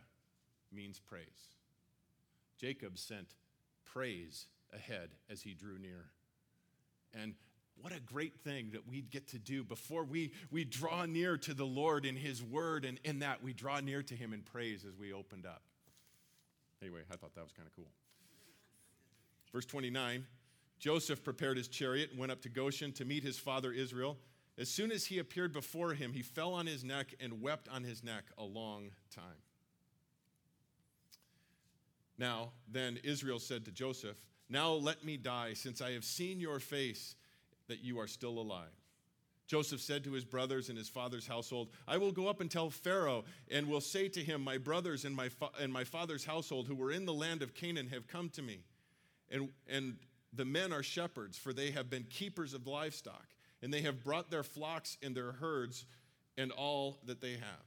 means 0.72 1.00
praise. 1.00 1.56
Jacob 2.58 2.98
sent 2.98 3.36
praise 3.84 4.48
ahead 4.74 5.10
as 5.30 5.42
he 5.42 5.54
drew 5.54 5.78
near. 5.78 6.06
And 7.14 7.34
what 7.82 7.94
a 7.94 8.00
great 8.00 8.40
thing 8.44 8.70
that 8.74 8.88
we 8.88 9.02
get 9.02 9.28
to 9.30 9.40
do 9.40 9.64
before 9.64 10.04
we, 10.04 10.32
we 10.52 10.64
draw 10.64 11.06
near 11.06 11.38
to 11.38 11.54
the 11.54 11.66
Lord 11.66 12.06
in 12.06 12.16
His 12.16 12.44
Word, 12.44 12.86
and 12.86 13.00
in 13.04 13.20
that 13.20 13.44
we 13.44 13.54
draw 13.54 13.80
near 13.80 14.04
to 14.04 14.16
Him 14.16 14.34
in 14.34 14.42
praise 14.42 14.86
as 14.86 14.96
we 14.98 15.12
opened 15.14 15.46
up. 15.46 15.64
Anyway, 16.82 17.02
I 17.12 17.16
thought 17.16 17.36
that 17.36 17.44
was 17.44 17.52
kind 17.52 17.68
of 17.68 17.76
cool. 17.76 17.90
Verse 19.52 19.66
29 19.66 20.26
Joseph 20.80 21.24
prepared 21.24 21.58
his 21.58 21.68
chariot 21.68 22.10
and 22.10 22.20
went 22.20 22.32
up 22.32 22.42
to 22.42 22.50
Goshen 22.50 22.92
to 22.94 23.06
meet 23.06 23.22
his 23.22 23.38
father 23.38 23.72
Israel. 23.72 24.18
As 24.58 24.68
soon 24.68 24.92
as 24.92 25.06
he 25.06 25.20
appeared 25.20 25.54
before 25.54 25.94
him, 25.94 26.12
he 26.12 26.24
fell 26.24 26.54
on 26.54 26.66
his 26.66 26.84
neck 26.84 27.14
and 27.20 27.40
wept 27.40 27.70
on 27.70 27.84
his 27.84 28.04
neck 28.04 28.24
a 28.36 28.44
long 28.44 28.90
time. 29.14 29.38
Now, 32.18 32.52
then 32.68 33.00
Israel 33.04 33.40
said 33.40 33.64
to 33.66 33.72
Joseph, 33.72 34.18
Now 34.50 34.74
let 34.74 35.06
me 35.06 35.18
die, 35.18 35.54
since 35.54 35.82
I 35.82 35.92
have 35.92 36.04
seen 36.04 36.40
your 36.40 36.60
face 36.60 37.16
that 37.68 37.84
you 37.84 38.00
are 38.00 38.08
still 38.08 38.40
alive. 38.40 38.70
Joseph 39.48 39.82
said 39.82 40.06
to 40.06 40.14
his 40.14 40.24
brothers 40.24 40.70
and 40.70 40.78
his 40.78 40.88
father's 40.88 41.28
household, 41.28 41.70
I 41.86 41.98
will 41.98 42.14
go 42.14 42.28
up 42.28 42.40
and 42.40 42.50
tell 42.50 42.70
Pharaoh, 42.70 43.26
and 43.50 43.68
will 43.68 43.82
say 43.82 44.08
to 44.08 44.24
him, 44.24 44.42
My 44.42 44.58
brothers 44.58 45.04
and 45.04 45.14
my, 45.14 45.28
fa- 45.28 45.50
and 45.60 45.74
my 45.74 45.84
father's 45.84 46.24
household 46.24 46.68
who 46.68 46.76
were 46.76 46.92
in 46.92 47.06
the 47.06 47.14
land 47.14 47.42
of 47.42 47.54
Canaan 47.54 47.88
have 47.88 48.08
come 48.08 48.30
to 48.30 48.42
me. 48.42 48.60
And, 49.30 49.50
and 49.70 49.98
the 50.32 50.46
men 50.46 50.72
are 50.72 50.84
shepherds, 50.84 51.38
for 51.38 51.52
they 51.52 51.72
have 51.72 51.90
been 51.90 52.04
keepers 52.04 52.54
of 52.54 52.66
livestock, 52.66 53.28
and 53.62 53.74
they 53.74 53.82
have 53.82 54.06
brought 54.06 54.32
their 54.32 54.44
flocks 54.44 54.98
and 55.04 55.14
their 55.14 55.34
herds 55.34 55.86
and 56.38 56.52
all 56.52 57.00
that 57.06 57.20
they 57.20 57.34
have. 57.34 57.66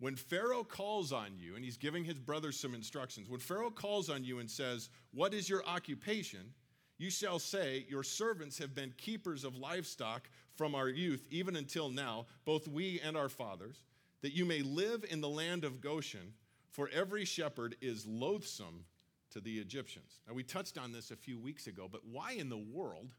When 0.00 0.16
Pharaoh 0.16 0.64
calls 0.64 1.12
on 1.12 1.38
you, 1.38 1.54
and 1.54 1.64
he's 1.64 1.76
giving 1.76 2.04
his 2.04 2.18
brothers 2.18 2.58
some 2.58 2.74
instructions, 2.74 3.28
when 3.30 3.40
Pharaoh 3.40 3.70
calls 3.70 4.10
on 4.10 4.24
you 4.24 4.40
and 4.40 4.50
says, 4.50 4.88
What 5.12 5.32
is 5.32 5.48
your 5.48 5.64
occupation? 5.64 6.52
You 6.98 7.10
shall 7.10 7.38
say, 7.38 7.86
Your 7.88 8.02
servants 8.02 8.58
have 8.58 8.74
been 8.74 8.92
keepers 8.96 9.44
of 9.44 9.56
livestock 9.56 10.28
from 10.54 10.74
our 10.74 10.88
youth, 10.88 11.26
even 11.30 11.56
until 11.56 11.88
now, 11.88 12.26
both 12.44 12.68
we 12.68 13.00
and 13.00 13.16
our 13.16 13.28
fathers, 13.28 13.82
that 14.22 14.32
you 14.32 14.44
may 14.44 14.62
live 14.62 15.04
in 15.08 15.20
the 15.20 15.28
land 15.28 15.64
of 15.64 15.80
Goshen, 15.80 16.34
for 16.70 16.88
every 16.92 17.24
shepherd 17.24 17.76
is 17.80 18.06
loathsome 18.06 18.84
to 19.30 19.40
the 19.40 19.58
Egyptians. 19.58 20.20
Now, 20.28 20.34
we 20.34 20.44
touched 20.44 20.78
on 20.78 20.92
this 20.92 21.10
a 21.10 21.16
few 21.16 21.38
weeks 21.38 21.66
ago, 21.66 21.88
but 21.90 22.06
why 22.06 22.32
in 22.32 22.48
the 22.48 22.56
world, 22.56 23.14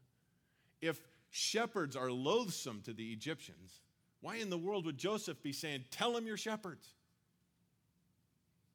if 0.80 1.00
shepherds 1.30 1.94
are 1.94 2.10
loathsome 2.10 2.80
to 2.82 2.94
the 2.94 3.12
Egyptians, 3.12 3.80
why 4.20 4.36
in 4.36 4.48
the 4.48 4.58
world 4.58 4.86
would 4.86 4.98
Joseph 4.98 5.42
be 5.42 5.52
saying, 5.52 5.84
Tell 5.90 6.12
them 6.12 6.26
you're 6.26 6.38
shepherds? 6.38 6.88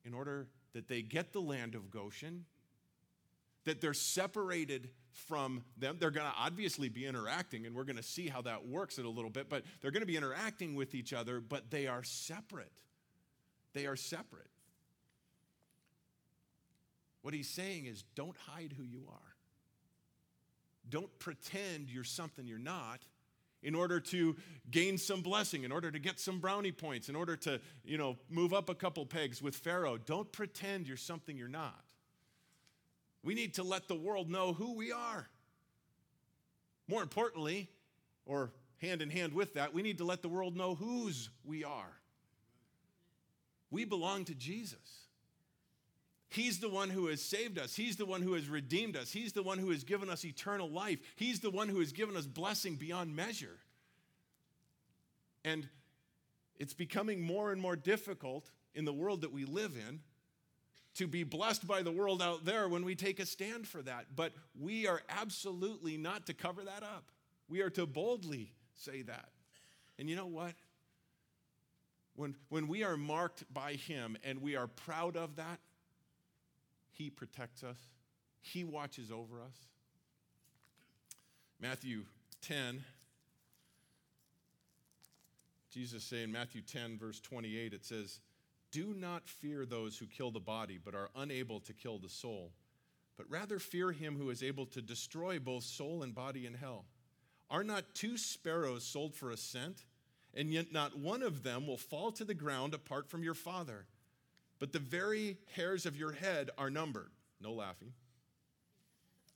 In 0.06 0.14
order 0.14 0.48
that 0.74 0.88
they 0.88 1.02
get 1.02 1.34
the 1.34 1.42
land 1.42 1.76
of 1.76 1.92
Goshen 1.92 2.46
that 3.66 3.82
they're 3.82 3.94
separated 3.94 4.90
from 5.12 5.64
them. 5.78 5.98
They're 6.00 6.12
going 6.12 6.26
to 6.26 6.38
obviously 6.38 6.90
be 6.90 7.06
interacting, 7.06 7.66
and 7.66 7.76
we're 7.76 7.84
going 7.84 7.98
to 7.98 8.04
see 8.04 8.28
how 8.28 8.42
that 8.44 8.68
works 8.68 8.98
in 8.98 9.06
a 9.06 9.10
little 9.10 9.30
bit, 9.30 9.50
but 9.50 9.64
they're 9.82 9.92
going 9.92 10.02
to 10.02 10.08
be 10.08 10.18
interacting 10.18 10.76
with 10.76 10.96
each 10.96 11.14
other, 11.14 11.40
but 11.40 11.70
they 11.70 11.88
are 11.88 12.04
separate. 12.04 12.72
They 13.74 13.86
are 13.86 13.96
separate. 13.96 14.48
What 17.22 17.34
he's 17.34 17.50
saying 17.50 17.86
is 17.86 18.04
don't 18.16 18.38
hide 18.48 18.74
who 18.76 18.84
you 18.84 19.04
are. 19.10 19.36
Don't 20.90 21.20
pretend 21.20 21.90
you're 21.90 22.04
something 22.04 22.48
you're 22.48 22.58
not 22.58 23.06
in 23.64 23.76
order 23.76 24.00
to 24.00 24.36
gain 24.72 24.98
some 24.98 25.22
blessing, 25.22 25.64
in 25.64 25.72
order 25.72 25.92
to 25.92 26.00
get 26.00 26.20
some 26.20 26.40
brownie 26.40 26.72
points, 26.72 27.10
in 27.10 27.16
order 27.16 27.36
to, 27.38 27.62
you 27.86 27.98
know, 27.98 28.18
move 28.30 28.54
up 28.54 28.70
a 28.70 28.76
couple 28.76 29.06
pegs 29.06 29.42
with 29.42 29.56
Pharaoh. 29.56 29.98
Don't 29.98 30.32
pretend 30.32 30.88
you're 30.88 30.98
something 30.98 31.38
you're 31.38 31.48
not. 31.48 31.91
We 33.24 33.34
need 33.34 33.56
to 33.56 33.64
let 33.64 33.88
the 33.88 33.96
world 33.96 34.30
know 34.30 34.54
who 34.54 34.74
we 34.74 34.92
are. 34.92 35.28
More 36.88 37.04
importantly, 37.04 37.70
or 38.26 38.52
hand 38.80 39.02
in 39.02 39.10
hand 39.10 39.34
with 39.34 39.54
that, 39.54 39.74
we 39.74 39.82
need 39.82 40.00
to 40.00 40.04
let 40.04 40.22
the 40.22 40.30
world 40.30 40.56
know 40.56 40.76
whose 40.76 41.30
we 41.44 41.64
are. 41.64 41.98
We 43.70 43.86
belong 43.86 44.26
to 44.26 44.36
Jesus. 44.36 45.08
He's 46.30 46.60
the 46.60 46.70
one 46.70 46.90
who 46.90 47.08
has 47.08 47.22
saved 47.22 47.60
us. 47.60 47.76
He's 47.76 47.98
the 47.98 48.06
one 48.06 48.22
who 48.22 48.34
has 48.34 48.48
redeemed 48.48 48.96
us. 48.96 49.12
He's 49.12 49.34
the 49.34 49.44
one 49.44 49.58
who 49.58 49.70
has 49.70 49.84
given 49.84 50.10
us 50.10 50.24
eternal 50.24 50.70
life. 50.70 51.00
He's 51.16 51.42
the 51.42 51.52
one 51.52 51.68
who 51.68 51.80
has 51.80 51.92
given 51.92 52.16
us 52.16 52.26
blessing 52.26 52.76
beyond 52.76 53.16
measure. 53.16 53.60
And 55.44 55.68
it's 56.58 56.74
becoming 56.74 57.22
more 57.22 57.52
and 57.52 57.62
more 57.62 57.76
difficult 57.76 58.50
in 58.74 58.86
the 58.86 58.94
world 58.94 59.22
that 59.22 59.34
we 59.34 59.44
live 59.44 59.76
in 59.76 60.00
to 60.96 61.08
be 61.08 61.24
blessed 61.24 61.68
by 61.68 61.82
the 61.82 61.92
world 61.92 62.22
out 62.22 62.46
there 62.46 62.68
when 62.68 62.84
we 62.84 62.96
take 62.96 63.20
a 63.20 63.26
stand 63.26 63.68
for 63.68 63.82
that. 63.82 64.08
But 64.16 64.34
we 64.60 64.88
are 64.88 65.02
absolutely 65.10 65.98
not 65.98 66.26
to 66.28 66.34
cover 66.34 66.64
that 66.64 66.84
up. 66.84 67.06
We 67.48 67.62
are 67.62 67.70
to 67.72 67.86
boldly 67.86 68.52
say 68.76 69.02
that. 69.04 69.30
And 69.98 70.10
you 70.10 70.16
know 70.16 70.28
what? 70.28 70.54
When, 72.16 72.36
when 72.50 72.68
we 72.68 72.84
are 72.84 72.98
marked 72.98 73.52
by 73.54 73.74
Him 73.74 74.18
and 74.24 74.42
we 74.42 74.56
are 74.56 74.68
proud 74.68 75.16
of 75.16 75.38
that, 75.38 75.60
He 76.92 77.10
protects 77.10 77.64
us, 77.64 77.78
He 78.42 78.64
watches 78.64 79.12
over 79.12 79.42
us. 79.42 79.56
Matthew 81.60 82.04
10, 82.42 82.84
Jesus 85.72 86.04
saying, 86.04 86.32
Matthew 86.32 86.62
10, 86.62 86.98
verse 86.98 87.20
28, 87.20 87.74
it 87.74 87.86
says, 87.86 88.20
do 88.72 88.94
not 88.94 89.28
fear 89.28 89.66
those 89.66 89.98
who 89.98 90.06
kill 90.06 90.32
the 90.32 90.40
body, 90.40 90.80
but 90.84 90.96
are 90.96 91.10
unable 91.16 91.60
to 91.62 91.74
kill 91.74 92.00
the 92.00 92.10
soul, 92.10 92.52
but 93.18 93.30
rather 93.30 93.60
fear 93.60 93.92
him 93.92 94.18
who 94.18 94.30
is 94.30 94.42
able 94.42 94.66
to 94.68 94.82
destroy 94.82 95.40
both 95.40 95.64
soul 95.64 96.04
and 96.04 96.16
body 96.16 96.46
in 96.46 96.54
hell. 96.54 96.86
Are 97.50 97.64
not 97.64 97.94
two 97.94 98.18
sparrows 98.18 98.86
sold 98.86 99.14
for 99.14 99.32
a 99.32 99.38
cent? 99.38 99.84
And 100.34 100.54
yet 100.54 100.72
not 100.72 100.98
one 100.98 101.24
of 101.24 101.44
them 101.44 101.68
will 101.68 101.78
fall 101.78 102.14
to 102.14 102.24
the 102.24 102.34
ground 102.34 102.74
apart 102.74 103.10
from 103.10 103.22
your 103.22 103.34
Father. 103.34 103.86
But 104.60 104.72
the 104.72 104.80
very 104.80 105.38
hairs 105.56 105.86
of 105.86 105.98
your 105.98 106.14
head 106.14 106.50
are 106.58 106.70
numbered. 106.70 107.12
No 107.42 107.52
laughing. 107.52 107.92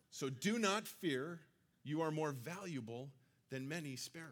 So 0.10 0.30
do 0.30 0.58
not 0.58 0.88
fear, 0.88 1.42
you 1.84 2.02
are 2.02 2.12
more 2.12 2.32
valuable 2.32 3.10
than 3.50 3.68
many 3.68 3.98
sparrows. 3.98 4.30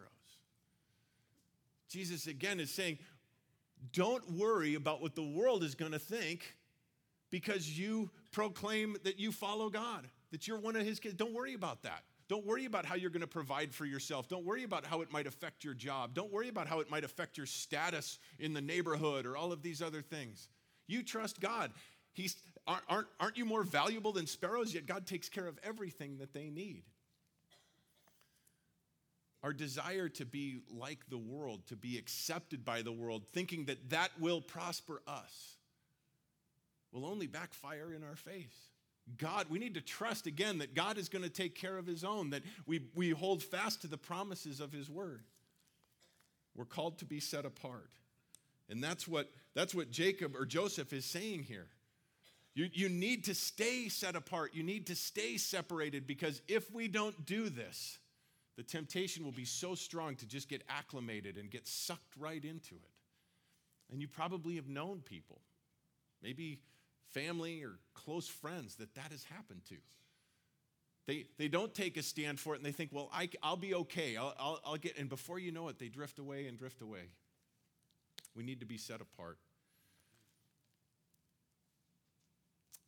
Jesus 1.90 2.26
again 2.26 2.58
is 2.58 2.72
saying, 2.72 2.98
don't 3.92 4.28
worry 4.32 4.74
about 4.74 5.02
what 5.02 5.14
the 5.14 5.22
world 5.22 5.62
is 5.62 5.74
going 5.74 5.92
to 5.92 5.98
think 5.98 6.56
because 7.30 7.78
you 7.78 8.10
proclaim 8.32 8.96
that 9.04 9.18
you 9.18 9.32
follow 9.32 9.68
God, 9.68 10.08
that 10.30 10.46
you're 10.46 10.58
one 10.58 10.76
of 10.76 10.86
his 10.86 11.00
kids. 11.00 11.14
Don't 11.14 11.34
worry 11.34 11.54
about 11.54 11.82
that. 11.82 12.02
Don't 12.28 12.46
worry 12.46 12.64
about 12.64 12.86
how 12.86 12.94
you're 12.94 13.10
going 13.10 13.20
to 13.20 13.26
provide 13.26 13.74
for 13.74 13.84
yourself. 13.84 14.28
Don't 14.28 14.44
worry 14.44 14.64
about 14.64 14.86
how 14.86 15.02
it 15.02 15.12
might 15.12 15.26
affect 15.26 15.62
your 15.62 15.74
job. 15.74 16.14
Don't 16.14 16.32
worry 16.32 16.48
about 16.48 16.66
how 16.66 16.80
it 16.80 16.90
might 16.90 17.04
affect 17.04 17.36
your 17.36 17.46
status 17.46 18.18
in 18.38 18.54
the 18.54 18.62
neighborhood 18.62 19.26
or 19.26 19.36
all 19.36 19.52
of 19.52 19.62
these 19.62 19.82
other 19.82 20.00
things. 20.00 20.48
You 20.86 21.02
trust 21.02 21.40
God. 21.40 21.70
He's, 22.14 22.36
aren't, 22.66 23.08
aren't 23.20 23.36
you 23.36 23.44
more 23.44 23.62
valuable 23.62 24.12
than 24.12 24.26
sparrows? 24.26 24.72
Yet 24.72 24.86
God 24.86 25.06
takes 25.06 25.28
care 25.28 25.46
of 25.46 25.58
everything 25.62 26.18
that 26.18 26.32
they 26.32 26.48
need. 26.48 26.84
Our 29.44 29.52
desire 29.52 30.08
to 30.08 30.24
be 30.24 30.60
like 30.74 31.00
the 31.10 31.18
world, 31.18 31.66
to 31.66 31.76
be 31.76 31.98
accepted 31.98 32.64
by 32.64 32.80
the 32.80 32.92
world, 32.92 33.24
thinking 33.34 33.66
that 33.66 33.90
that 33.90 34.08
will 34.18 34.40
prosper 34.40 35.02
us, 35.06 35.58
will 36.92 37.04
only 37.04 37.26
backfire 37.26 37.92
in 37.94 38.02
our 38.02 38.16
face. 38.16 38.70
God, 39.18 39.48
we 39.50 39.58
need 39.58 39.74
to 39.74 39.82
trust 39.82 40.26
again 40.26 40.56
that 40.58 40.74
God 40.74 40.96
is 40.96 41.10
going 41.10 41.24
to 41.24 41.28
take 41.28 41.54
care 41.54 41.76
of 41.76 41.86
his 41.86 42.04
own, 42.04 42.30
that 42.30 42.42
we, 42.66 42.86
we 42.94 43.10
hold 43.10 43.42
fast 43.42 43.82
to 43.82 43.86
the 43.86 43.98
promises 43.98 44.60
of 44.60 44.72
his 44.72 44.88
word. 44.88 45.24
We're 46.56 46.64
called 46.64 46.96
to 47.00 47.04
be 47.04 47.20
set 47.20 47.44
apart. 47.44 47.90
And 48.70 48.82
that's 48.82 49.06
what, 49.06 49.30
that's 49.54 49.74
what 49.74 49.90
Jacob 49.90 50.36
or 50.36 50.46
Joseph 50.46 50.94
is 50.94 51.04
saying 51.04 51.42
here. 51.42 51.66
You, 52.54 52.70
you 52.72 52.88
need 52.88 53.24
to 53.24 53.34
stay 53.34 53.90
set 53.90 54.16
apart. 54.16 54.54
You 54.54 54.62
need 54.62 54.86
to 54.86 54.94
stay 54.94 55.36
separated 55.36 56.06
because 56.06 56.40
if 56.48 56.72
we 56.72 56.88
don't 56.88 57.26
do 57.26 57.50
this, 57.50 57.98
the 58.56 58.62
temptation 58.62 59.24
will 59.24 59.32
be 59.32 59.44
so 59.44 59.74
strong 59.74 60.14
to 60.16 60.26
just 60.26 60.48
get 60.48 60.62
acclimated 60.68 61.36
and 61.36 61.50
get 61.50 61.66
sucked 61.66 62.16
right 62.18 62.44
into 62.44 62.74
it. 62.74 62.90
And 63.90 64.00
you 64.00 64.08
probably 64.08 64.56
have 64.56 64.68
known 64.68 65.00
people, 65.00 65.40
maybe 66.22 66.60
family 67.10 67.62
or 67.62 67.72
close 67.94 68.28
friends, 68.28 68.76
that 68.76 68.94
that 68.94 69.10
has 69.10 69.24
happened 69.24 69.62
to. 69.68 69.76
They, 71.06 71.26
they 71.36 71.48
don't 71.48 71.74
take 71.74 71.96
a 71.96 72.02
stand 72.02 72.40
for 72.40 72.54
it 72.54 72.58
and 72.58 72.66
they 72.66 72.72
think, 72.72 72.90
well, 72.92 73.10
I, 73.12 73.28
will 73.42 73.56
be 73.56 73.74
okay. 73.74 74.16
I'll, 74.16 74.34
I'll, 74.38 74.60
I'll 74.64 74.76
get, 74.76 74.96
and 74.98 75.08
before 75.08 75.38
you 75.38 75.52
know 75.52 75.68
it, 75.68 75.78
they 75.78 75.88
drift 75.88 76.18
away 76.18 76.46
and 76.46 76.56
drift 76.56 76.80
away. 76.80 77.10
We 78.34 78.42
need 78.42 78.60
to 78.60 78.66
be 78.66 78.78
set 78.78 79.00
apart. 79.00 79.38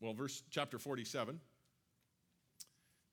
Well, 0.00 0.14
verse 0.14 0.42
chapter 0.50 0.78
47. 0.78 1.40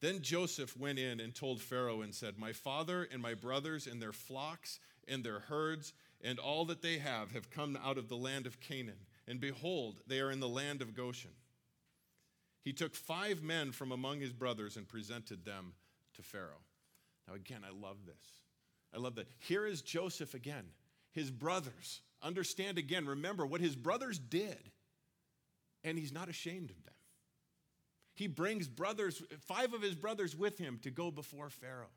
Then 0.03 0.21
Joseph 0.21 0.75
went 0.75 0.99
in 0.99 1.21
and 1.21 1.33
told 1.33 1.61
Pharaoh 1.61 2.01
and 2.01 2.13
said, 2.13 2.37
My 2.37 2.51
father 2.51 3.07
and 3.09 3.21
my 3.21 3.35
brothers 3.35 3.87
and 3.87 4.01
their 4.01 4.11
flocks 4.11 4.81
and 5.07 5.23
their 5.23 5.39
herds 5.39 5.93
and 6.21 6.39
all 6.39 6.65
that 6.65 6.81
they 6.81 6.97
have 6.97 7.31
have 7.31 7.49
come 7.49 7.79
out 7.81 7.97
of 7.97 8.09
the 8.09 8.17
land 8.17 8.45
of 8.45 8.59
Canaan, 8.59 9.05
and 9.29 9.39
behold, 9.39 10.01
they 10.05 10.19
are 10.19 10.29
in 10.29 10.41
the 10.41 10.49
land 10.49 10.81
of 10.81 10.93
Goshen. 10.93 11.31
He 12.65 12.73
took 12.73 12.95
five 12.95 13.43
men 13.43 13.71
from 13.71 13.93
among 13.93 14.19
his 14.19 14.33
brothers 14.33 14.75
and 14.75 14.89
presented 14.89 15.45
them 15.45 15.71
to 16.15 16.21
Pharaoh. 16.21 16.65
Now, 17.25 17.35
again, 17.35 17.61
I 17.65 17.71
love 17.71 18.05
this. 18.05 18.41
I 18.93 18.97
love 18.97 19.15
that. 19.15 19.29
Here 19.39 19.65
is 19.65 19.81
Joseph 19.81 20.33
again, 20.33 20.65
his 21.13 21.31
brothers. 21.31 22.01
Understand 22.21 22.77
again, 22.77 23.05
remember 23.05 23.45
what 23.45 23.61
his 23.61 23.77
brothers 23.77 24.19
did, 24.19 24.69
and 25.81 25.97
he's 25.97 26.11
not 26.11 26.27
ashamed 26.27 26.71
of 26.71 26.83
them. 26.83 26.92
He 28.15 28.27
brings 28.27 28.67
brothers, 28.67 29.23
five 29.47 29.73
of 29.73 29.81
his 29.81 29.95
brothers 29.95 30.35
with 30.35 30.57
him 30.57 30.79
to 30.83 30.91
go 30.91 31.09
before 31.11 31.49
Pharaoh. 31.49 31.91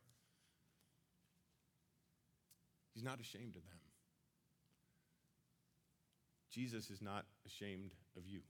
He's 2.95 3.05
not 3.05 3.21
ashamed 3.21 3.57
of 3.57 3.65
them. 3.67 3.79
Jesus 6.51 6.91
is 6.91 7.03
not 7.03 7.27
ashamed 7.45 7.93
of 8.17 8.27
you. 8.27 8.41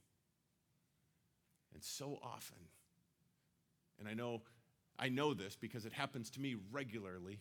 And 1.73 1.83
so 1.83 2.17
often, 2.23 2.57
and 3.99 4.07
I 4.07 4.13
know 4.13 4.41
I 4.99 5.09
know 5.09 5.33
this 5.33 5.55
because 5.55 5.85
it 5.85 5.93
happens 5.93 6.29
to 6.31 6.41
me 6.41 6.55
regularly. 6.71 7.39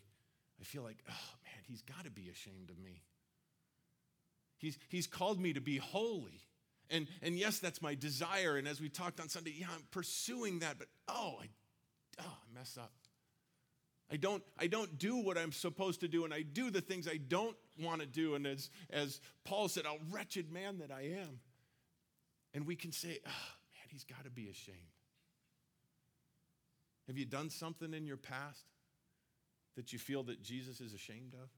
I 0.60 0.64
feel 0.64 0.82
like, 0.82 0.98
oh 1.08 1.30
man, 1.44 1.64
he's 1.66 1.82
got 1.82 2.04
to 2.04 2.10
be 2.10 2.28
ashamed 2.28 2.70
of 2.70 2.78
me. 2.78 3.02
He's, 4.58 4.78
he's 4.88 5.06
called 5.06 5.40
me 5.40 5.52
to 5.52 5.60
be 5.60 5.76
holy. 5.76 6.42
And, 6.90 7.08
and 7.22 7.36
yes, 7.36 7.58
that's 7.58 7.82
my 7.82 7.94
desire. 7.94 8.56
And 8.56 8.68
as 8.68 8.80
we 8.80 8.88
talked 8.88 9.20
on 9.20 9.28
Sunday, 9.28 9.54
yeah, 9.56 9.66
I'm 9.74 9.82
pursuing 9.90 10.60
that, 10.60 10.78
but 10.78 10.88
oh, 11.08 11.38
I, 11.40 11.48
oh, 12.20 12.24
I 12.24 12.58
mess 12.58 12.78
up. 12.78 12.92
I 14.10 14.16
don't, 14.16 14.42
I 14.56 14.68
don't 14.68 14.98
do 14.98 15.16
what 15.16 15.36
I'm 15.36 15.50
supposed 15.50 16.00
to 16.00 16.08
do, 16.08 16.24
and 16.24 16.32
I 16.32 16.42
do 16.42 16.70
the 16.70 16.80
things 16.80 17.08
I 17.08 17.16
don't 17.16 17.56
want 17.82 18.00
to 18.02 18.06
do. 18.06 18.36
And 18.36 18.46
as, 18.46 18.70
as 18.90 19.20
Paul 19.44 19.68
said, 19.68 19.84
oh, 19.86 19.96
wretched 20.10 20.52
man 20.52 20.78
that 20.78 20.92
I 20.92 21.02
am. 21.20 21.40
And 22.54 22.66
we 22.66 22.76
can 22.76 22.92
say, 22.92 23.18
oh, 23.26 23.28
man, 23.28 23.88
he's 23.88 24.04
got 24.04 24.22
to 24.24 24.30
be 24.30 24.48
ashamed. 24.48 24.78
Have 27.08 27.18
you 27.18 27.24
done 27.24 27.50
something 27.50 27.92
in 27.94 28.06
your 28.06 28.16
past 28.16 28.64
that 29.76 29.92
you 29.92 29.98
feel 29.98 30.22
that 30.24 30.42
Jesus 30.42 30.80
is 30.80 30.94
ashamed 30.94 31.34
of? 31.34 31.48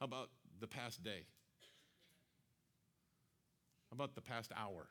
How 0.00 0.06
about 0.06 0.30
the 0.58 0.66
past 0.66 1.04
day? 1.04 1.24
About 3.92 4.14
the 4.14 4.20
past 4.22 4.50
hour? 4.56 4.88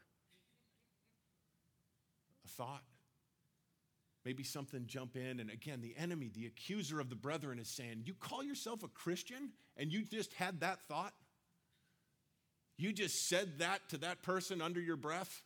A 2.45 2.47
thought? 2.47 2.83
Maybe 4.23 4.43
something 4.43 4.83
jump 4.85 5.15
in, 5.15 5.39
and 5.39 5.49
again, 5.49 5.81
the 5.81 5.95
enemy, 5.97 6.29
the 6.31 6.45
accuser 6.45 6.99
of 6.99 7.09
the 7.09 7.15
brethren, 7.15 7.57
is 7.57 7.67
saying, 7.67 8.03
You 8.05 8.13
call 8.13 8.43
yourself 8.43 8.83
a 8.83 8.87
Christian 8.87 9.49
and 9.75 9.91
you 9.91 10.03
just 10.03 10.33
had 10.33 10.59
that 10.59 10.79
thought? 10.87 11.13
You 12.77 12.93
just 12.93 13.27
said 13.27 13.59
that 13.59 13.89
to 13.89 13.97
that 13.99 14.21
person 14.21 14.61
under 14.61 14.79
your 14.79 14.95
breath? 14.95 15.41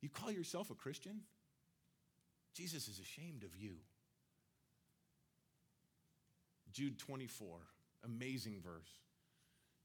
You 0.00 0.08
call 0.08 0.30
yourself 0.30 0.70
a 0.70 0.74
Christian? 0.74 1.22
Jesus 2.54 2.88
is 2.88 3.00
ashamed 3.00 3.42
of 3.42 3.56
you. 3.56 3.74
Jude 6.72 6.98
24, 6.98 7.58
amazing 8.04 8.60
verse. 8.62 8.90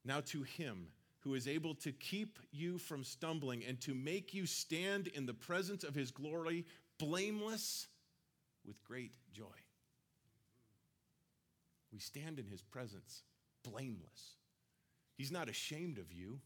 Now 0.05 0.19
to 0.27 0.43
him 0.43 0.87
who 1.21 1.35
is 1.35 1.47
able 1.47 1.75
to 1.75 1.91
keep 1.91 2.39
you 2.51 2.77
from 2.77 3.03
stumbling 3.03 3.63
and 3.67 3.79
to 3.81 3.93
make 3.93 4.33
you 4.33 4.45
stand 4.45 5.07
in 5.07 5.25
the 5.25 5.33
presence 5.33 5.83
of 5.83 5.95
his 5.95 6.11
glory 6.11 6.65
blameless 6.97 7.87
with 8.65 8.83
great 8.83 9.11
joy. 9.31 9.45
We 11.91 11.99
stand 11.99 12.39
in 12.39 12.47
his 12.47 12.61
presence 12.61 13.23
blameless. 13.63 14.35
He's 15.15 15.31
not 15.31 15.49
ashamed 15.49 15.97
of 15.99 16.11
you. 16.11 16.39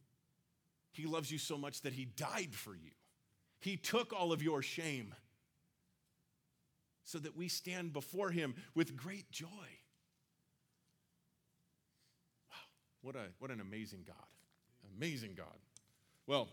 He 0.92 1.06
loves 1.06 1.32
you 1.32 1.38
so 1.38 1.58
much 1.58 1.82
that 1.82 1.94
he 1.94 2.06
died 2.06 2.54
for 2.54 2.76
you. 2.76 2.92
He 3.60 3.78
took 3.78 4.14
all 4.14 4.32
of 4.32 4.42
your 4.42 4.62
shame 4.62 5.14
so 7.04 7.20
that 7.20 7.38
we 7.38 7.48
stand 7.48 7.94
before 7.94 8.32
him 8.32 8.56
with 8.74 8.98
great 8.98 9.32
joy. 9.32 9.48
Wow, 12.50 12.66
what, 13.02 13.16
a, 13.16 13.28
what 13.40 13.52
an 13.52 13.62
amazing 13.62 14.04
God. 14.06 14.16
Amazing 14.98 15.36
God. 15.36 15.58
Well, 16.28 16.48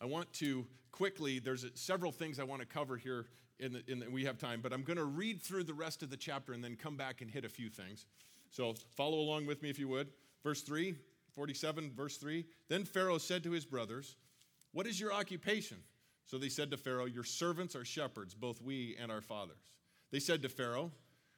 I 0.00 0.06
want 0.06 0.32
to 0.34 0.66
quickly, 0.92 1.38
there's 1.38 1.66
several 1.74 2.12
things 2.12 2.38
I 2.38 2.44
want 2.44 2.60
to 2.60 2.66
cover 2.66 2.96
here 2.96 3.26
in 3.58 3.72
the, 3.72 3.82
in 3.88 3.98
the, 4.00 4.10
we 4.10 4.24
have 4.24 4.38
time, 4.38 4.60
but 4.60 4.72
I'm 4.72 4.82
going 4.82 4.96
to 4.96 5.04
read 5.04 5.42
through 5.42 5.64
the 5.64 5.74
rest 5.74 6.02
of 6.02 6.10
the 6.10 6.16
chapter 6.16 6.52
and 6.52 6.62
then 6.62 6.76
come 6.76 6.96
back 6.96 7.20
and 7.20 7.30
hit 7.30 7.44
a 7.44 7.48
few 7.48 7.68
things. 7.68 8.06
So 8.50 8.74
follow 8.96 9.18
along 9.18 9.46
with 9.46 9.62
me 9.62 9.70
if 9.70 9.78
you 9.78 9.88
would. 9.88 10.08
Verse 10.42 10.62
3, 10.62 10.94
47, 11.34 11.92
verse 11.96 12.16
3. 12.18 12.44
Then 12.68 12.84
Pharaoh 12.84 13.18
said 13.18 13.42
to 13.44 13.50
his 13.50 13.64
brothers, 13.64 14.16
What 14.72 14.86
is 14.86 15.00
your 15.00 15.12
occupation? 15.12 15.78
So 16.26 16.38
they 16.38 16.48
said 16.48 16.70
to 16.70 16.76
Pharaoh, 16.76 17.06
Your 17.06 17.24
servants 17.24 17.74
are 17.74 17.84
shepherds, 17.84 18.34
both 18.34 18.62
we 18.62 18.96
and 19.00 19.10
our 19.10 19.20
fathers. 19.20 19.72
They 20.10 20.20
said 20.20 20.42
to 20.42 20.48
Pharaoh, 20.48 20.92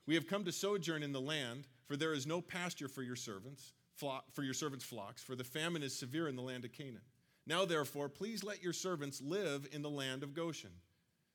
We 0.06 0.14
have 0.14 0.26
come 0.26 0.44
to 0.44 0.52
sojourn 0.52 1.02
in 1.02 1.12
the 1.12 1.20
land, 1.20 1.66
for 1.86 1.96
there 1.96 2.12
is 2.12 2.26
no 2.26 2.40
pasture 2.40 2.88
for 2.88 3.02
your 3.02 3.16
servants, 3.16 3.72
for 3.96 4.42
your 4.42 4.54
servants' 4.54 4.84
flocks, 4.84 5.22
for 5.22 5.34
the 5.34 5.44
famine 5.44 5.82
is 5.82 5.98
severe 5.98 6.28
in 6.28 6.36
the 6.36 6.42
land 6.42 6.64
of 6.64 6.72
Canaan. 6.72 7.02
Now, 7.46 7.64
therefore, 7.64 8.08
please 8.08 8.42
let 8.42 8.62
your 8.62 8.72
servants 8.72 9.20
live 9.20 9.68
in 9.72 9.82
the 9.82 9.90
land 9.90 10.22
of 10.22 10.34
Goshen. 10.34 10.72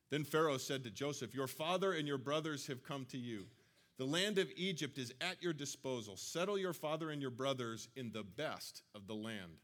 Then 0.09 0.23
Pharaoh 0.25 0.57
said 0.57 0.83
to 0.83 0.91
Joseph, 0.91 1.33
Your 1.33 1.47
father 1.47 1.93
and 1.93 2.07
your 2.07 2.17
brothers 2.17 2.67
have 2.67 2.83
come 2.83 3.05
to 3.05 3.17
you. 3.17 3.45
The 3.97 4.05
land 4.05 4.37
of 4.37 4.51
Egypt 4.55 4.97
is 4.97 5.13
at 5.21 5.41
your 5.41 5.53
disposal. 5.53 6.17
Settle 6.17 6.57
your 6.57 6.73
father 6.73 7.11
and 7.11 7.21
your 7.21 7.31
brothers 7.31 7.87
in 7.95 8.11
the 8.11 8.23
best 8.23 8.83
of 8.93 9.07
the 9.07 9.15
land. 9.15 9.59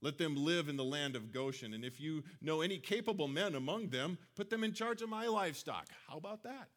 Let 0.00 0.18
them 0.18 0.36
live 0.36 0.68
in 0.68 0.76
the 0.76 0.84
land 0.84 1.16
of 1.16 1.32
Goshen. 1.32 1.72
And 1.72 1.84
if 1.84 1.98
you 1.98 2.24
know 2.42 2.60
any 2.60 2.78
capable 2.78 3.26
men 3.26 3.54
among 3.54 3.88
them, 3.88 4.18
put 4.36 4.50
them 4.50 4.62
in 4.62 4.74
charge 4.74 5.02
of 5.02 5.08
my 5.08 5.26
livestock. 5.26 5.88
How 6.06 6.18
about 6.18 6.42
that? 6.42 6.68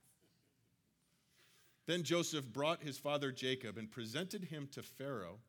Then 1.88 2.04
Joseph 2.04 2.46
brought 2.52 2.84
his 2.84 2.98
father 2.98 3.32
Jacob 3.32 3.78
and 3.78 3.90
presented 3.90 4.44
him 4.44 4.68
to 4.74 4.84
Pharaoh, 4.84 5.40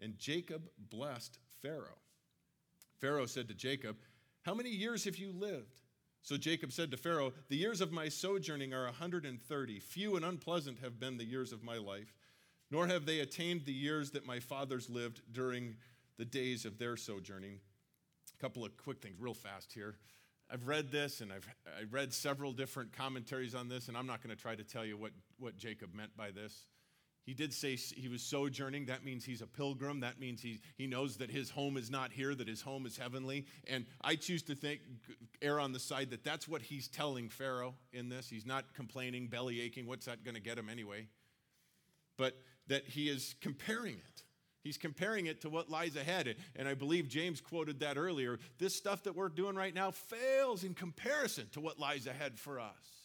and 0.00 0.18
Jacob 0.18 0.68
blessed 0.90 1.38
Pharaoh. 1.62 1.98
Pharaoh 3.00 3.26
said 3.26 3.48
to 3.48 3.54
Jacob, 3.54 3.96
How 4.42 4.52
many 4.52 4.70
years 4.70 5.04
have 5.04 5.16
you 5.16 5.32
lived? 5.32 5.80
So 6.22 6.36
Jacob 6.36 6.72
said 6.72 6.90
to 6.90 6.96
Pharaoh, 6.96 7.32
The 7.48 7.56
years 7.56 7.80
of 7.80 7.92
my 7.92 8.08
sojourning 8.08 8.74
are 8.74 8.82
a 8.82 8.90
130. 8.90 9.78
Few 9.78 10.16
and 10.16 10.24
unpleasant 10.24 10.80
have 10.80 10.98
been 10.98 11.18
the 11.18 11.24
years 11.24 11.52
of 11.52 11.62
my 11.62 11.76
life, 11.76 12.12
nor 12.68 12.88
have 12.88 13.06
they 13.06 13.20
attained 13.20 13.64
the 13.64 13.72
years 13.72 14.10
that 14.10 14.26
my 14.26 14.40
fathers 14.40 14.90
lived 14.90 15.22
during 15.32 15.76
the 16.18 16.24
days 16.24 16.64
of 16.64 16.78
their 16.78 16.96
sojourning. 16.96 17.60
A 18.36 18.42
couple 18.42 18.64
of 18.64 18.76
quick 18.76 19.00
things, 19.00 19.20
real 19.20 19.34
fast 19.34 19.72
here. 19.72 19.94
I've 20.50 20.66
read 20.68 20.90
this 20.90 21.20
and 21.20 21.32
I've, 21.32 21.48
I've 21.80 21.92
read 21.92 22.12
several 22.12 22.52
different 22.52 22.92
commentaries 22.92 23.54
on 23.54 23.68
this, 23.68 23.88
and 23.88 23.96
I'm 23.96 24.06
not 24.06 24.22
going 24.22 24.34
to 24.34 24.40
try 24.40 24.54
to 24.54 24.64
tell 24.64 24.84
you 24.84 24.96
what, 24.96 25.12
what 25.38 25.56
Jacob 25.56 25.94
meant 25.94 26.16
by 26.16 26.30
this. 26.30 26.66
He 27.24 27.34
did 27.34 27.52
say 27.52 27.74
he 27.74 28.06
was 28.06 28.22
sojourning. 28.22 28.86
That 28.86 29.04
means 29.04 29.24
he's 29.24 29.42
a 29.42 29.48
pilgrim. 29.48 29.98
That 29.98 30.20
means 30.20 30.40
he, 30.40 30.60
he 30.76 30.86
knows 30.86 31.16
that 31.16 31.28
his 31.28 31.50
home 31.50 31.76
is 31.76 31.90
not 31.90 32.12
here, 32.12 32.36
that 32.36 32.46
his 32.46 32.62
home 32.62 32.86
is 32.86 32.96
heavenly. 32.96 33.46
And 33.66 33.84
I 34.00 34.14
choose 34.14 34.44
to 34.44 34.54
think, 34.54 34.80
err 35.42 35.58
on 35.58 35.72
the 35.72 35.80
side 35.80 36.10
that 36.10 36.22
that's 36.22 36.46
what 36.46 36.62
he's 36.62 36.86
telling 36.86 37.28
Pharaoh 37.28 37.74
in 37.92 38.08
this. 38.08 38.28
He's 38.28 38.46
not 38.46 38.72
complaining, 38.74 39.26
belly 39.26 39.60
aching. 39.60 39.88
What's 39.88 40.06
that 40.06 40.22
going 40.22 40.36
to 40.36 40.40
get 40.40 40.56
him 40.56 40.68
anyway? 40.68 41.08
But 42.16 42.36
that 42.68 42.84
he 42.84 43.08
is 43.08 43.34
comparing 43.40 43.94
it. 43.94 44.22
He's 44.66 44.76
comparing 44.76 45.26
it 45.26 45.42
to 45.42 45.48
what 45.48 45.70
lies 45.70 45.94
ahead. 45.94 46.34
And 46.56 46.66
I 46.66 46.74
believe 46.74 47.08
James 47.08 47.40
quoted 47.40 47.78
that 47.78 47.96
earlier. 47.96 48.40
This 48.58 48.74
stuff 48.74 49.04
that 49.04 49.14
we're 49.14 49.28
doing 49.28 49.54
right 49.54 49.72
now 49.72 49.92
fails 49.92 50.64
in 50.64 50.74
comparison 50.74 51.46
to 51.52 51.60
what 51.60 51.78
lies 51.78 52.08
ahead 52.08 52.36
for 52.36 52.58
us. 52.58 53.04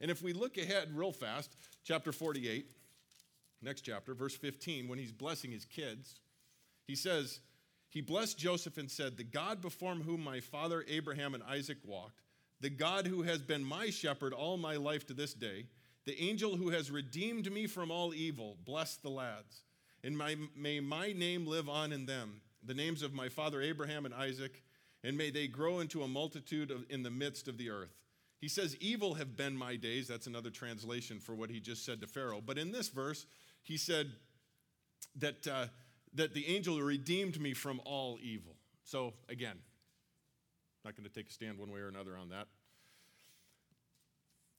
And 0.00 0.10
if 0.10 0.20
we 0.20 0.32
look 0.32 0.58
ahead 0.58 0.88
real 0.92 1.12
fast, 1.12 1.54
chapter 1.84 2.10
48, 2.10 2.66
next 3.62 3.82
chapter, 3.82 4.14
verse 4.14 4.34
15, 4.34 4.88
when 4.88 4.98
he's 4.98 5.12
blessing 5.12 5.52
his 5.52 5.64
kids, 5.64 6.18
he 6.88 6.96
says, 6.96 7.38
He 7.88 8.00
blessed 8.00 8.36
Joseph 8.36 8.76
and 8.76 8.90
said, 8.90 9.16
The 9.16 9.22
God 9.22 9.62
before 9.62 9.94
whom 9.94 10.24
my 10.24 10.40
father 10.40 10.84
Abraham 10.88 11.34
and 11.34 11.44
Isaac 11.44 11.78
walked, 11.84 12.20
the 12.60 12.68
God 12.68 13.06
who 13.06 13.22
has 13.22 13.42
been 13.42 13.62
my 13.62 13.90
shepherd 13.90 14.32
all 14.32 14.56
my 14.56 14.74
life 14.74 15.06
to 15.06 15.14
this 15.14 15.34
day, 15.34 15.66
the 16.04 16.20
angel 16.20 16.56
who 16.56 16.70
has 16.70 16.90
redeemed 16.90 17.52
me 17.52 17.68
from 17.68 17.92
all 17.92 18.12
evil, 18.12 18.56
bless 18.64 18.96
the 18.96 19.08
lads 19.08 19.62
and 20.06 20.16
my, 20.16 20.36
may 20.56 20.78
my 20.78 21.12
name 21.12 21.48
live 21.48 21.68
on 21.68 21.90
in 21.92 22.06
them, 22.06 22.40
the 22.64 22.74
names 22.74 23.02
of 23.02 23.12
my 23.12 23.28
father 23.28 23.60
Abraham 23.60 24.04
and 24.06 24.14
Isaac, 24.14 24.62
and 25.02 25.18
may 25.18 25.30
they 25.30 25.48
grow 25.48 25.80
into 25.80 26.04
a 26.04 26.08
multitude 26.08 26.70
of, 26.70 26.84
in 26.88 27.02
the 27.02 27.10
midst 27.10 27.48
of 27.48 27.58
the 27.58 27.70
earth. 27.70 27.92
He 28.38 28.46
says, 28.46 28.76
Evil 28.76 29.14
have 29.14 29.36
been 29.36 29.56
my 29.56 29.74
days. 29.74 30.06
That's 30.06 30.28
another 30.28 30.50
translation 30.50 31.18
for 31.18 31.34
what 31.34 31.50
he 31.50 31.58
just 31.58 31.84
said 31.84 32.00
to 32.02 32.06
Pharaoh. 32.06 32.40
But 32.40 32.56
in 32.56 32.70
this 32.70 32.88
verse, 32.88 33.26
he 33.62 33.76
said 33.76 34.12
that, 35.16 35.44
uh, 35.48 35.66
that 36.14 36.34
the 36.34 36.46
angel 36.46 36.80
redeemed 36.80 37.40
me 37.40 37.52
from 37.52 37.80
all 37.84 38.18
evil. 38.22 38.54
So, 38.84 39.12
again, 39.28 39.56
not 40.84 40.96
going 40.96 41.08
to 41.08 41.12
take 41.12 41.30
a 41.30 41.32
stand 41.32 41.58
one 41.58 41.72
way 41.72 41.80
or 41.80 41.88
another 41.88 42.16
on 42.16 42.28
that. 42.28 42.46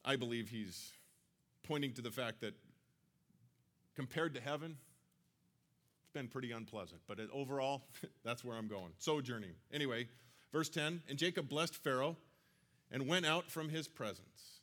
I 0.04 0.18
believe 0.18 0.50
he's 0.50 0.91
pointing 1.64 1.93
to 1.93 2.02
the 2.02 2.12
fact 2.12 2.41
that 2.41 2.54
compared 3.95 4.34
to 4.34 4.41
heaven, 4.41 4.76
it's 6.08 6.14
been 6.14 6.30
pretty 6.30 6.53
unpleasant. 6.53 7.01
But 7.05 7.20
overall, 7.34 7.84
that's 8.24 8.43
where 8.43 8.55
I'm 8.55 8.70
going. 8.70 8.93
Sojourning. 8.97 9.51
Anyway, 9.74 10.08
verse 10.53 10.70
10 10.70 11.01
And 11.10 11.18
Jacob 11.18 11.49
blessed 11.49 11.76
Pharaoh 11.76 12.16
and 12.89 13.08
went 13.08 13.26
out 13.26 13.51
from 13.51 13.68
his 13.68 13.89
presence. 13.89 14.62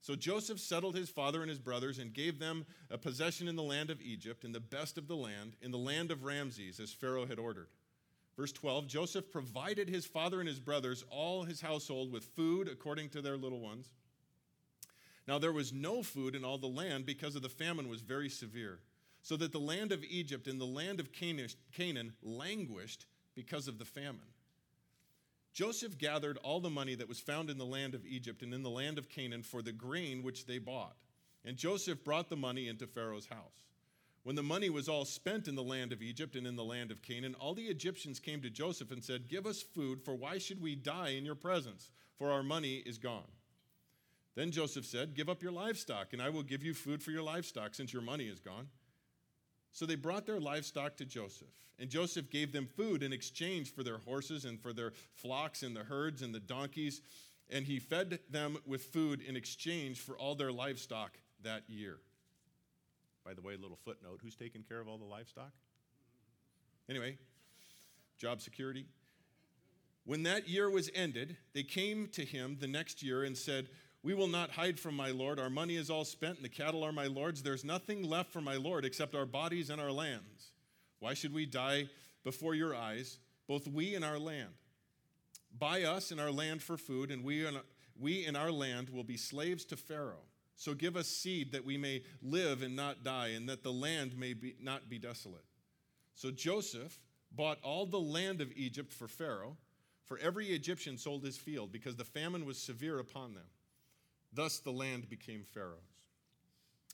So 0.00 0.16
Joseph 0.16 0.58
settled 0.58 0.96
his 0.96 1.10
father 1.10 1.42
and 1.42 1.50
his 1.50 1.58
brothers 1.58 1.98
and 1.98 2.12
gave 2.12 2.38
them 2.38 2.64
a 2.90 2.96
possession 2.96 3.48
in 3.48 3.54
the 3.54 3.62
land 3.62 3.90
of 3.90 4.00
Egypt, 4.00 4.44
in 4.44 4.52
the 4.52 4.60
best 4.60 4.96
of 4.96 5.06
the 5.06 5.14
land, 5.14 5.56
in 5.60 5.70
the 5.70 5.78
land 5.78 6.10
of 6.10 6.24
Ramses, 6.24 6.80
as 6.80 6.90
Pharaoh 6.90 7.26
had 7.26 7.38
ordered. 7.38 7.68
Verse 8.36 8.52
12 8.52 8.86
Joseph 8.86 9.30
provided 9.30 9.90
his 9.90 10.06
father 10.06 10.40
and 10.40 10.48
his 10.48 10.58
brothers, 10.58 11.04
all 11.10 11.44
his 11.44 11.60
household, 11.60 12.10
with 12.10 12.24
food 12.34 12.66
according 12.66 13.10
to 13.10 13.20
their 13.20 13.36
little 13.36 13.60
ones. 13.60 13.92
Now 15.28 15.38
there 15.38 15.52
was 15.52 15.72
no 15.72 16.02
food 16.02 16.34
in 16.34 16.44
all 16.44 16.58
the 16.58 16.66
land 16.66 17.04
because 17.04 17.36
of 17.36 17.42
the 17.42 17.50
famine 17.50 17.88
was 17.88 18.00
very 18.00 18.30
severe, 18.30 18.80
so 19.22 19.36
that 19.36 19.52
the 19.52 19.58
land 19.58 19.92
of 19.92 20.04
Egypt 20.04 20.46
and 20.46 20.60
the 20.60 20.64
land 20.64 21.00
of 21.00 21.10
Canaan 21.12 22.12
languished 22.22 23.06
because 23.34 23.68
of 23.68 23.78
the 23.78 23.84
famine. 23.84 24.20
Joseph 25.52 25.98
gathered 25.98 26.38
all 26.38 26.60
the 26.60 26.70
money 26.70 26.94
that 26.94 27.08
was 27.08 27.20
found 27.20 27.50
in 27.50 27.58
the 27.58 27.64
land 27.64 27.94
of 27.94 28.06
Egypt 28.06 28.42
and 28.42 28.54
in 28.54 28.62
the 28.62 28.70
land 28.70 28.98
of 28.98 29.08
Canaan 29.08 29.42
for 29.42 29.62
the 29.62 29.72
grain 29.72 30.22
which 30.22 30.46
they 30.46 30.58
bought. 30.58 30.96
And 31.44 31.56
Joseph 31.56 32.04
brought 32.04 32.30
the 32.30 32.36
money 32.36 32.68
into 32.68 32.86
Pharaoh's 32.86 33.26
house. 33.26 33.66
When 34.22 34.36
the 34.36 34.42
money 34.42 34.70
was 34.70 34.88
all 34.88 35.04
spent 35.04 35.48
in 35.48 35.56
the 35.56 35.62
land 35.62 35.92
of 35.92 36.00
Egypt 36.00 36.36
and 36.36 36.46
in 36.46 36.54
the 36.54 36.64
land 36.64 36.90
of 36.90 37.02
Canaan, 37.02 37.34
all 37.34 37.54
the 37.54 37.64
Egyptians 37.64 38.20
came 38.20 38.40
to 38.42 38.50
Joseph 38.50 38.92
and 38.92 39.02
said, 39.02 39.28
Give 39.28 39.46
us 39.46 39.62
food, 39.62 40.00
for 40.00 40.14
why 40.14 40.38
should 40.38 40.62
we 40.62 40.76
die 40.76 41.10
in 41.10 41.24
your 41.24 41.34
presence? 41.34 41.90
For 42.16 42.30
our 42.30 42.44
money 42.44 42.76
is 42.86 42.98
gone. 42.98 43.30
Then 44.36 44.52
Joseph 44.52 44.86
said, 44.86 45.14
Give 45.14 45.28
up 45.28 45.42
your 45.42 45.52
livestock, 45.52 46.12
and 46.12 46.22
I 46.22 46.30
will 46.30 46.44
give 46.44 46.62
you 46.62 46.72
food 46.72 47.02
for 47.02 47.10
your 47.10 47.22
livestock, 47.22 47.74
since 47.74 47.92
your 47.92 48.02
money 48.02 48.28
is 48.28 48.38
gone. 48.38 48.68
So 49.72 49.86
they 49.86 49.94
brought 49.94 50.26
their 50.26 50.40
livestock 50.40 50.96
to 50.98 51.04
Joseph, 51.04 51.48
and 51.78 51.88
Joseph 51.88 52.30
gave 52.30 52.52
them 52.52 52.66
food 52.66 53.02
in 53.02 53.12
exchange 53.12 53.74
for 53.74 53.82
their 53.82 53.98
horses 53.98 54.44
and 54.44 54.60
for 54.60 54.72
their 54.72 54.92
flocks 55.14 55.62
and 55.62 55.74
the 55.74 55.84
herds 55.84 56.22
and 56.22 56.34
the 56.34 56.40
donkeys, 56.40 57.00
and 57.50 57.64
he 57.64 57.78
fed 57.78 58.18
them 58.30 58.58
with 58.66 58.82
food 58.82 59.20
in 59.20 59.34
exchange 59.34 60.00
for 60.00 60.16
all 60.16 60.34
their 60.34 60.52
livestock 60.52 61.18
that 61.42 61.62
year. 61.68 61.98
By 63.24 63.34
the 63.34 63.40
way, 63.40 63.56
little 63.56 63.78
footnote 63.84 64.20
who's 64.22 64.36
taking 64.36 64.62
care 64.62 64.80
of 64.80 64.88
all 64.88 64.98
the 64.98 65.04
livestock? 65.04 65.52
Anyway, 66.88 67.16
job 68.18 68.40
security. 68.40 68.86
When 70.04 70.24
that 70.24 70.48
year 70.48 70.68
was 70.68 70.90
ended, 70.94 71.36
they 71.54 71.62
came 71.62 72.08
to 72.08 72.24
him 72.24 72.56
the 72.60 72.66
next 72.66 73.02
year 73.02 73.22
and 73.22 73.38
said, 73.38 73.68
we 74.02 74.14
will 74.14 74.28
not 74.28 74.50
hide 74.50 74.80
from 74.80 74.96
my 74.96 75.10
Lord. 75.10 75.38
Our 75.38 75.50
money 75.50 75.76
is 75.76 75.90
all 75.90 76.04
spent, 76.04 76.36
and 76.36 76.44
the 76.44 76.48
cattle 76.48 76.82
are 76.82 76.92
my 76.92 77.06
Lord's. 77.06 77.42
There's 77.42 77.64
nothing 77.64 78.02
left 78.02 78.32
for 78.32 78.40
my 78.40 78.56
Lord 78.56 78.84
except 78.84 79.14
our 79.14 79.26
bodies 79.26 79.70
and 79.70 79.80
our 79.80 79.92
lands. 79.92 80.52
Why 80.98 81.14
should 81.14 81.32
we 81.32 81.46
die 81.46 81.88
before 82.24 82.54
your 82.54 82.74
eyes, 82.74 83.18
both 83.46 83.68
we 83.68 83.94
and 83.94 84.04
our 84.04 84.18
land? 84.18 84.50
Buy 85.56 85.82
us 85.82 86.10
and 86.10 86.20
our 86.20 86.30
land 86.30 86.62
for 86.62 86.76
food, 86.76 87.10
and 87.10 87.22
we 87.22 87.46
and, 87.46 87.58
we 87.98 88.24
and 88.24 88.36
our 88.36 88.50
land 88.50 88.90
will 88.90 89.04
be 89.04 89.16
slaves 89.16 89.64
to 89.66 89.76
Pharaoh. 89.76 90.24
So 90.56 90.74
give 90.74 90.96
us 90.96 91.08
seed 91.08 91.52
that 91.52 91.64
we 91.64 91.76
may 91.76 92.02
live 92.22 92.62
and 92.62 92.74
not 92.74 93.04
die, 93.04 93.28
and 93.28 93.48
that 93.48 93.62
the 93.62 93.72
land 93.72 94.16
may 94.16 94.32
be, 94.32 94.54
not 94.60 94.88
be 94.88 94.98
desolate. 94.98 95.44
So 96.14 96.30
Joseph 96.30 96.98
bought 97.30 97.58
all 97.62 97.86
the 97.86 97.98
land 97.98 98.40
of 98.40 98.52
Egypt 98.56 98.92
for 98.92 99.08
Pharaoh, 99.08 99.56
for 100.04 100.18
every 100.18 100.48
Egyptian 100.48 100.98
sold 100.98 101.24
his 101.24 101.36
field, 101.36 101.72
because 101.72 101.96
the 101.96 102.04
famine 102.04 102.44
was 102.44 102.58
severe 102.58 102.98
upon 102.98 103.34
them. 103.34 103.46
Thus 104.32 104.58
the 104.58 104.72
land 104.72 105.08
became 105.08 105.44
Pharaoh's. 105.44 105.78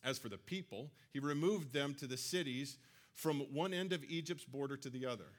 As 0.05 0.18
for 0.18 0.28
the 0.28 0.39
people, 0.39 0.91
he 1.12 1.18
removed 1.18 1.72
them 1.72 1.95
to 1.95 2.07
the 2.07 2.16
cities 2.16 2.78
from 3.14 3.41
one 3.53 3.74
end 3.74 3.93
of 3.93 4.05
Egypt's 4.05 4.45
border 4.45 4.76
to 4.76 4.91
the 4.91 5.07
other. 5.07 5.32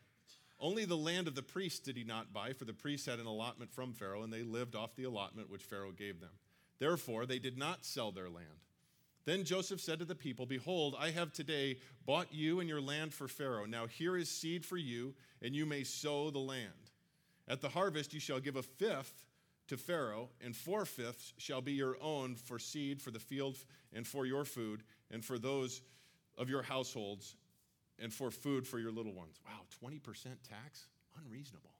Only 0.59 0.83
the 0.83 0.97
land 0.97 1.27
of 1.27 1.35
the 1.35 1.41
priests 1.41 1.79
did 1.79 1.95
he 1.95 2.03
not 2.03 2.33
buy, 2.33 2.51
for 2.51 2.65
the 2.65 2.73
priests 2.73 3.07
had 3.07 3.19
an 3.19 3.25
allotment 3.25 3.71
from 3.71 3.93
Pharaoh, 3.93 4.23
and 4.23 4.33
they 4.33 4.43
lived 4.43 4.75
off 4.75 4.95
the 4.95 5.05
allotment 5.05 5.49
which 5.49 5.63
Pharaoh 5.63 5.91
gave 5.91 6.19
them. 6.19 6.31
Therefore, 6.79 7.25
they 7.25 7.39
did 7.39 7.57
not 7.57 7.85
sell 7.85 8.11
their 8.11 8.29
land. 8.29 8.47
Then 9.25 9.45
Joseph 9.45 9.79
said 9.79 9.99
to 9.99 10.05
the 10.05 10.15
people, 10.15 10.45
Behold, 10.45 10.95
I 10.99 11.11
have 11.11 11.31
today 11.31 11.77
bought 12.05 12.33
you 12.33 12.59
and 12.59 12.67
your 12.67 12.81
land 12.81 13.13
for 13.13 13.27
Pharaoh. 13.27 13.65
Now 13.65 13.85
here 13.85 14.17
is 14.17 14.29
seed 14.29 14.65
for 14.65 14.77
you, 14.77 15.13
and 15.41 15.55
you 15.55 15.65
may 15.65 15.83
sow 15.83 16.29
the 16.29 16.39
land. 16.39 16.73
At 17.47 17.61
the 17.61 17.69
harvest, 17.69 18.13
you 18.13 18.19
shall 18.19 18.39
give 18.39 18.55
a 18.55 18.63
fifth 18.63 19.25
to 19.69 19.77
Pharaoh, 19.77 20.29
and 20.43 20.55
four 20.55 20.85
fifths 20.85 21.33
shall 21.37 21.61
be 21.61 21.73
your 21.73 21.95
own 22.01 22.35
for 22.35 22.59
seed 22.59 23.01
for 23.01 23.11
the 23.11 23.19
field 23.19 23.57
and 23.93 24.05
for 24.05 24.25
your 24.25 24.43
food, 24.43 24.83
and 25.11 25.23
for 25.23 25.39
those 25.39 25.81
of 26.37 26.49
your 26.49 26.61
households, 26.61 27.35
and 27.99 28.13
for 28.13 28.31
food 28.31 28.67
for 28.67 28.79
your 28.79 28.91
little 28.91 29.13
ones. 29.13 29.39
Wow, 29.45 29.61
20% 29.83 30.01
tax? 30.47 30.87
Unreasonable. 31.23 31.71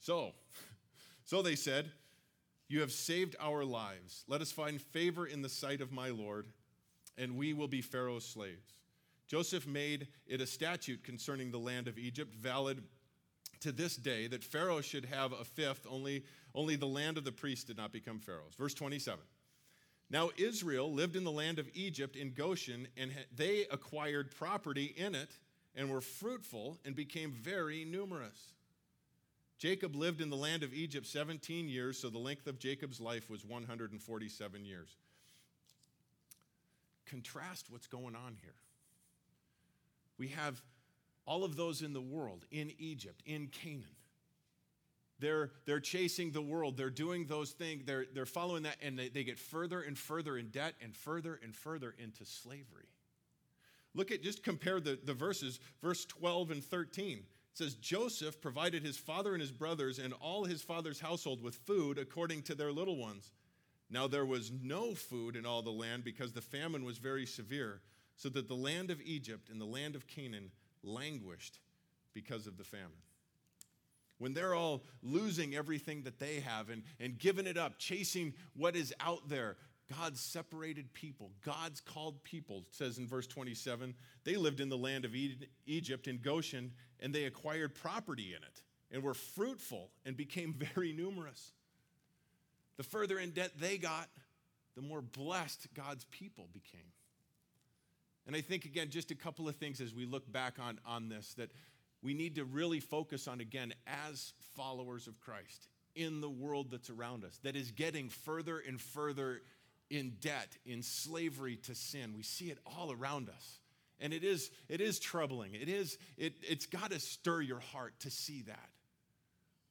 So, 0.00 0.32
so 1.24 1.42
they 1.42 1.54
said, 1.54 1.90
You 2.68 2.80
have 2.80 2.92
saved 2.92 3.36
our 3.40 3.64
lives. 3.64 4.24
Let 4.28 4.40
us 4.40 4.52
find 4.52 4.80
favor 4.80 5.26
in 5.26 5.42
the 5.42 5.48
sight 5.48 5.80
of 5.80 5.92
my 5.92 6.10
Lord, 6.10 6.46
and 7.16 7.36
we 7.36 7.52
will 7.52 7.68
be 7.68 7.80
Pharaoh's 7.80 8.26
slaves. 8.26 8.78
Joseph 9.26 9.66
made 9.66 10.08
it 10.26 10.40
a 10.40 10.46
statute 10.46 11.02
concerning 11.02 11.50
the 11.50 11.58
land 11.58 11.88
of 11.88 11.98
Egypt, 11.98 12.34
valid 12.34 12.82
to 13.64 13.72
this 13.72 13.96
day 13.96 14.26
that 14.26 14.44
Pharaoh 14.44 14.82
should 14.82 15.06
have 15.06 15.32
a 15.32 15.42
fifth, 15.42 15.86
only, 15.90 16.22
only 16.54 16.76
the 16.76 16.86
land 16.86 17.16
of 17.16 17.24
the 17.24 17.32
priests 17.32 17.64
did 17.64 17.78
not 17.78 17.92
become 17.92 18.18
Pharaoh's. 18.18 18.54
Verse 18.54 18.74
27. 18.74 19.18
Now 20.10 20.28
Israel 20.36 20.92
lived 20.92 21.16
in 21.16 21.24
the 21.24 21.32
land 21.32 21.58
of 21.58 21.66
Egypt 21.72 22.14
in 22.14 22.34
Goshen, 22.34 22.86
and 22.94 23.10
they 23.34 23.64
acquired 23.70 24.36
property 24.36 24.94
in 24.96 25.14
it 25.14 25.30
and 25.74 25.88
were 25.88 26.02
fruitful 26.02 26.78
and 26.84 26.94
became 26.94 27.32
very 27.32 27.86
numerous. 27.86 28.52
Jacob 29.58 29.96
lived 29.96 30.20
in 30.20 30.28
the 30.28 30.36
land 30.36 30.62
of 30.62 30.74
Egypt 30.74 31.06
17 31.06 31.66
years, 31.66 31.98
so 31.98 32.10
the 32.10 32.18
length 32.18 32.46
of 32.46 32.58
Jacob's 32.58 33.00
life 33.00 33.30
was 33.30 33.46
147 33.46 34.66
years. 34.66 34.90
Contrast 37.06 37.70
what's 37.70 37.86
going 37.86 38.14
on 38.14 38.36
here. 38.42 38.56
We 40.18 40.28
have 40.28 40.60
all 41.26 41.44
of 41.44 41.56
those 41.56 41.82
in 41.82 41.92
the 41.92 42.00
world, 42.00 42.44
in 42.50 42.72
Egypt, 42.78 43.22
in 43.26 43.48
Canaan. 43.48 43.84
They're, 45.20 45.52
they're 45.64 45.80
chasing 45.80 46.32
the 46.32 46.42
world. 46.42 46.76
They're 46.76 46.90
doing 46.90 47.26
those 47.26 47.52
things. 47.52 47.84
They're, 47.86 48.04
they're 48.12 48.26
following 48.26 48.64
that, 48.64 48.76
and 48.82 48.98
they, 48.98 49.08
they 49.08 49.24
get 49.24 49.38
further 49.38 49.80
and 49.80 49.96
further 49.96 50.36
in 50.36 50.48
debt 50.48 50.74
and 50.82 50.94
further 50.94 51.38
and 51.42 51.54
further 51.54 51.94
into 51.98 52.24
slavery. 52.24 52.88
Look 53.94 54.10
at, 54.10 54.22
just 54.22 54.42
compare 54.42 54.80
the, 54.80 54.98
the 55.02 55.14
verses, 55.14 55.60
verse 55.80 56.04
12 56.04 56.50
and 56.50 56.64
13. 56.64 57.18
It 57.18 57.24
says, 57.52 57.74
Joseph 57.74 58.40
provided 58.40 58.82
his 58.82 58.96
father 58.96 59.32
and 59.32 59.40
his 59.40 59.52
brothers 59.52 60.00
and 60.00 60.12
all 60.14 60.44
his 60.44 60.62
father's 60.62 60.98
household 60.98 61.40
with 61.40 61.54
food 61.54 61.98
according 61.98 62.42
to 62.42 62.54
their 62.56 62.72
little 62.72 62.96
ones. 62.96 63.30
Now 63.88 64.08
there 64.08 64.26
was 64.26 64.50
no 64.50 64.94
food 64.94 65.36
in 65.36 65.46
all 65.46 65.62
the 65.62 65.70
land 65.70 66.02
because 66.02 66.32
the 66.32 66.40
famine 66.40 66.84
was 66.84 66.98
very 66.98 67.26
severe, 67.26 67.80
so 68.16 68.28
that 68.30 68.48
the 68.48 68.54
land 68.54 68.90
of 68.90 69.00
Egypt 69.02 69.50
and 69.50 69.60
the 69.60 69.66
land 69.66 69.94
of 69.94 70.08
Canaan 70.08 70.50
languished 70.84 71.58
because 72.12 72.46
of 72.46 72.56
the 72.56 72.64
famine. 72.64 72.90
When 74.18 74.32
they're 74.32 74.54
all 74.54 74.84
losing 75.02 75.54
everything 75.54 76.02
that 76.02 76.20
they 76.20 76.40
have 76.40 76.70
and, 76.70 76.82
and 77.00 77.18
giving 77.18 77.46
it 77.46 77.58
up, 77.58 77.78
chasing 77.78 78.34
what 78.54 78.76
is 78.76 78.94
out 79.00 79.28
there, 79.28 79.56
God's 79.98 80.20
separated 80.20 80.92
people, 80.94 81.30
God's 81.44 81.80
called 81.80 82.22
people, 82.24 82.64
says 82.70 82.98
in 82.98 83.06
verse 83.06 83.26
27, 83.26 83.94
they 84.24 84.36
lived 84.36 84.60
in 84.60 84.68
the 84.68 84.78
land 84.78 85.04
of 85.04 85.14
Egypt 85.66 86.06
in 86.06 86.18
Goshen 86.18 86.72
and 87.00 87.14
they 87.14 87.24
acquired 87.24 87.74
property 87.74 88.34
in 88.34 88.42
it 88.42 88.62
and 88.90 89.02
were 89.02 89.14
fruitful 89.14 89.90
and 90.06 90.16
became 90.16 90.54
very 90.74 90.92
numerous. 90.92 91.52
The 92.76 92.82
further 92.82 93.18
in 93.18 93.30
debt 93.30 93.52
they 93.58 93.76
got, 93.76 94.08
the 94.74 94.82
more 94.82 95.02
blessed 95.02 95.68
God's 95.74 96.04
people 96.06 96.48
became. 96.52 96.92
And 98.26 98.34
I 98.34 98.40
think, 98.40 98.64
again, 98.64 98.90
just 98.90 99.10
a 99.10 99.14
couple 99.14 99.48
of 99.48 99.56
things 99.56 99.80
as 99.80 99.94
we 99.94 100.06
look 100.06 100.30
back 100.30 100.58
on, 100.58 100.78
on 100.86 101.08
this 101.08 101.34
that 101.34 101.50
we 102.02 102.14
need 102.14 102.36
to 102.36 102.44
really 102.44 102.80
focus 102.80 103.28
on, 103.28 103.40
again, 103.40 103.74
as 104.10 104.32
followers 104.56 105.06
of 105.06 105.20
Christ 105.20 105.68
in 105.94 106.20
the 106.20 106.30
world 106.30 106.70
that's 106.70 106.90
around 106.90 107.24
us, 107.24 107.38
that 107.42 107.56
is 107.56 107.70
getting 107.70 108.08
further 108.08 108.58
and 108.58 108.80
further 108.80 109.42
in 109.90 110.14
debt, 110.20 110.56
in 110.64 110.82
slavery 110.82 111.56
to 111.56 111.74
sin. 111.74 112.14
We 112.16 112.22
see 112.22 112.46
it 112.46 112.58
all 112.66 112.92
around 112.92 113.28
us. 113.28 113.58
And 114.00 114.12
it 114.12 114.24
is, 114.24 114.50
it 114.68 114.80
is 114.80 114.98
troubling. 114.98 115.54
It 115.54 115.68
is, 115.68 115.98
it, 116.16 116.34
it's 116.42 116.66
got 116.66 116.90
to 116.90 116.98
stir 116.98 117.42
your 117.42 117.60
heart 117.60 117.94
to 118.00 118.10
see 118.10 118.42
that. 118.42 118.70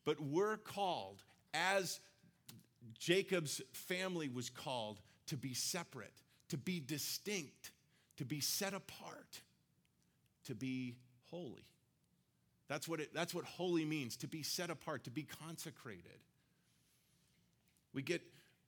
But 0.06 0.22
we're 0.22 0.58
called, 0.58 1.22
as 1.54 2.00
Jacob's 3.00 3.62
family 3.74 4.30
was 4.30 4.50
called, 4.50 5.00
to 5.28 5.38
be 5.38 5.54
separate, 5.54 6.14
to 6.50 6.58
be 6.58 6.80
distinct 6.80 7.72
to 8.18 8.26
be 8.26 8.40
set 8.40 8.74
apart, 8.74 9.42
to 10.46 10.56
be 10.56 10.96
holy. 11.30 11.66
That's 12.68 12.88
what, 12.88 13.00
it, 13.00 13.14
that's 13.14 13.34
what 13.34 13.46
holy 13.46 13.86
means 13.86 14.18
to 14.18 14.28
be 14.28 14.44
set 14.44 14.70
apart, 14.70 15.04
to 15.06 15.12
be 15.12 15.24
consecrated. 15.24 16.20
We 17.94 18.02
get, 18.02 18.22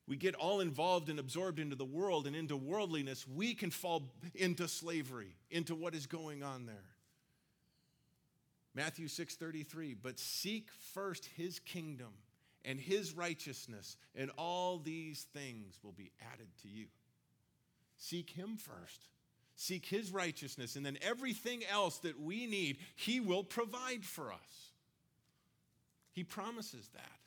we 0.07 0.17
get 0.17 0.35
all 0.35 0.59
involved 0.59 1.09
and 1.09 1.19
absorbed 1.19 1.59
into 1.59 1.75
the 1.75 1.85
world 1.85 2.27
and 2.27 2.35
into 2.35 2.55
worldliness. 2.55 3.25
We 3.27 3.53
can 3.55 3.71
fall 3.71 4.11
into 4.35 4.67
slavery, 4.67 5.35
into 5.49 5.75
what 5.75 5.95
is 5.95 6.05
going 6.05 6.43
on 6.43 6.65
there. 6.65 6.75
Matthew 8.75 9.07
6:33, 9.07 9.95
but 10.01 10.19
seek 10.19 10.69
first 10.93 11.25
his 11.37 11.59
kingdom 11.59 12.11
and 12.65 12.79
his 12.79 13.13
righteousness, 13.13 13.95
and 14.15 14.29
all 14.37 14.79
these 14.79 15.23
things 15.33 15.79
will 15.81 15.93
be 15.93 16.11
added 16.33 16.49
to 16.63 16.67
you. 16.67 16.87
Seek 17.95 18.31
him 18.31 18.57
first. 18.57 19.07
Seek 19.55 19.85
his 19.85 20.11
righteousness, 20.11 20.75
and 20.75 20.85
then 20.85 20.97
everything 21.01 21.63
else 21.71 21.99
that 21.99 22.19
we 22.19 22.45
need, 22.45 22.77
he 22.95 23.19
will 23.19 23.43
provide 23.43 24.03
for 24.03 24.31
us. 24.33 24.71
He 26.11 26.23
promises 26.23 26.89
that. 26.93 27.19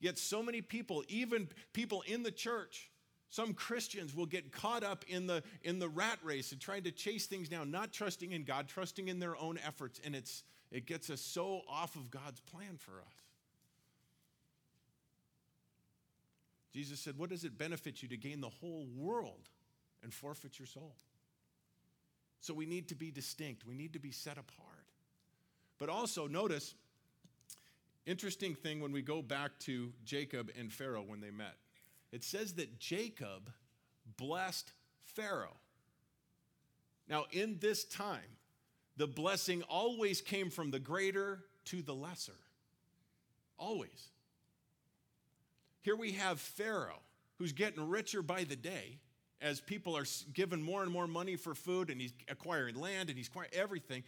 Yet, 0.00 0.18
so 0.18 0.42
many 0.42 0.60
people, 0.60 1.04
even 1.08 1.48
people 1.72 2.02
in 2.06 2.24
the 2.24 2.32
church, 2.32 2.90
some 3.30 3.54
Christians 3.54 4.14
will 4.14 4.26
get 4.26 4.52
caught 4.52 4.84
up 4.84 5.04
in 5.08 5.26
the, 5.26 5.42
in 5.62 5.78
the 5.78 5.88
rat 5.88 6.18
race 6.22 6.52
and 6.52 6.60
trying 6.60 6.82
to 6.84 6.92
chase 6.92 7.26
things 7.26 7.48
down, 7.48 7.70
not 7.70 7.92
trusting 7.92 8.32
in 8.32 8.44
God, 8.44 8.68
trusting 8.68 9.08
in 9.08 9.18
their 9.18 9.36
own 9.36 9.58
efforts, 9.66 10.00
and 10.04 10.14
it's, 10.14 10.42
it 10.70 10.86
gets 10.86 11.08
us 11.08 11.20
so 11.20 11.62
off 11.68 11.96
of 11.96 12.10
God's 12.10 12.40
plan 12.40 12.76
for 12.76 13.00
us. 13.00 13.14
Jesus 16.72 16.98
said, 16.98 17.16
What 17.16 17.30
does 17.30 17.44
it 17.44 17.56
benefit 17.56 18.02
you 18.02 18.08
to 18.08 18.16
gain 18.16 18.40
the 18.40 18.48
whole 18.48 18.86
world 18.96 19.48
and 20.02 20.12
forfeit 20.12 20.58
your 20.58 20.66
soul? 20.66 20.94
So 22.44 22.52
we 22.52 22.66
need 22.66 22.88
to 22.88 22.94
be 22.94 23.10
distinct, 23.10 23.66
we 23.66 23.74
need 23.74 23.94
to 23.94 23.98
be 23.98 24.10
set 24.10 24.36
apart. 24.36 24.84
But 25.78 25.88
also, 25.88 26.26
notice, 26.26 26.74
interesting 28.04 28.54
thing 28.54 28.82
when 28.82 28.92
we 28.92 29.00
go 29.00 29.22
back 29.22 29.58
to 29.60 29.94
Jacob 30.04 30.50
and 30.58 30.70
Pharaoh 30.70 31.04
when 31.06 31.22
they 31.22 31.30
met. 31.30 31.54
It 32.12 32.22
says 32.22 32.52
that 32.56 32.78
Jacob 32.78 33.50
blessed 34.18 34.70
Pharaoh. 35.04 35.56
Now, 37.08 37.24
in 37.30 37.56
this 37.62 37.86
time, 37.86 38.36
the 38.98 39.06
blessing 39.06 39.62
always 39.62 40.20
came 40.20 40.50
from 40.50 40.70
the 40.70 40.78
greater 40.78 41.44
to 41.64 41.80
the 41.80 41.94
lesser. 41.94 42.36
Always. 43.56 44.08
Here 45.80 45.96
we 45.96 46.12
have 46.12 46.40
Pharaoh, 46.40 47.00
who's 47.38 47.52
getting 47.52 47.88
richer 47.88 48.20
by 48.20 48.44
the 48.44 48.54
day 48.54 48.98
as 49.40 49.60
people 49.60 49.96
are 49.96 50.06
given 50.32 50.62
more 50.62 50.82
and 50.82 50.90
more 50.90 51.06
money 51.06 51.36
for 51.36 51.54
food 51.54 51.90
and 51.90 52.00
he's 52.00 52.12
acquiring 52.28 52.76
land 52.76 53.08
and 53.08 53.18
he's 53.18 53.28
acquiring 53.28 53.50
everything. 53.52 54.02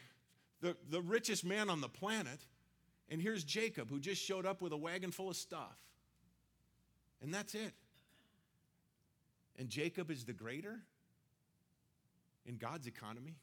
The, 0.60 0.76
the 0.90 1.02
richest 1.02 1.44
man 1.44 1.68
on 1.68 1.80
the 1.80 1.88
planet. 1.88 2.46
And 3.08 3.20
here's 3.20 3.44
Jacob, 3.44 3.90
who 3.90 4.00
just 4.00 4.22
showed 4.22 4.46
up 4.46 4.62
with 4.62 4.72
a 4.72 4.76
wagon 4.76 5.10
full 5.10 5.28
of 5.28 5.36
stuff. 5.36 5.76
And 7.22 7.32
that's 7.32 7.54
it. 7.54 7.72
And 9.58 9.68
Jacob 9.68 10.10
is 10.10 10.24
the 10.24 10.32
greater 10.32 10.80
in 12.46 12.56
God's 12.56 12.86
economy, 12.86 13.34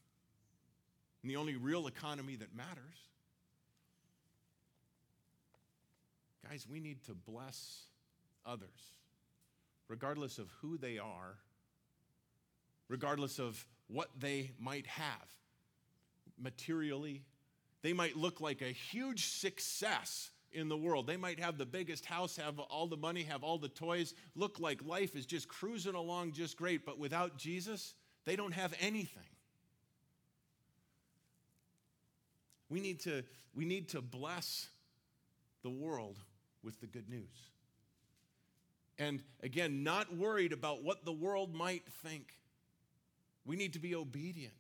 and 1.22 1.32
the 1.32 1.36
only 1.36 1.56
real 1.56 1.88
economy 1.88 2.36
that 2.38 2.56
matters. 2.56 3.10
Guys, 6.48 6.66
we 6.70 6.80
need 6.80 7.04
to 7.06 7.14
bless 7.14 7.84
others, 8.46 8.94
regardless 9.88 10.40
of 10.40 10.50
who 10.62 10.78
they 10.78 10.98
are, 11.00 11.38
regardless 12.94 13.40
of 13.40 13.66
what 13.88 14.08
they 14.20 14.52
might 14.60 14.86
have 14.86 15.34
materially. 16.40 17.24
They 17.82 17.92
might 17.92 18.16
look 18.16 18.40
like 18.40 18.62
a 18.62 18.68
huge 18.68 19.26
success 19.26 20.30
in 20.52 20.70
the 20.70 20.78
world. 20.78 21.08
They 21.08 21.18
might 21.18 21.40
have 21.40 21.58
the 21.58 21.66
biggest 21.66 22.06
house, 22.06 22.38
have 22.38 22.60
all 22.60 22.86
the 22.86 22.96
money, 22.96 23.24
have 23.24 23.44
all 23.44 23.58
the 23.58 23.68
toys, 23.68 24.14
look 24.36 24.60
like 24.60 24.86
life 24.86 25.16
is 25.16 25.26
just 25.26 25.48
cruising 25.48 25.96
along 25.96 26.34
just 26.34 26.56
great, 26.56 26.86
but 26.86 27.00
without 27.00 27.36
Jesus, 27.36 27.96
they 28.26 28.36
don't 28.36 28.54
have 28.54 28.76
anything. 28.80 29.24
We 32.70 32.80
need 32.80 33.00
to, 33.02 33.24
we 33.56 33.66
need 33.66 33.90
to 33.90 34.04
bless 34.04 34.68
the 35.64 35.72
world 35.72 36.20
with 36.62 36.80
the 36.80 36.86
good 36.86 37.10
news. 37.10 37.50
And 39.00 39.24
again, 39.42 39.82
not 39.82 40.16
worried 40.16 40.54
about 40.54 40.84
what 40.84 41.06
the 41.06 41.12
world 41.12 41.56
might 41.56 41.88
think. 42.04 42.36
We 43.46 43.56
need 43.56 43.74
to 43.74 43.80
be 43.80 43.96
obedient. 43.96 44.54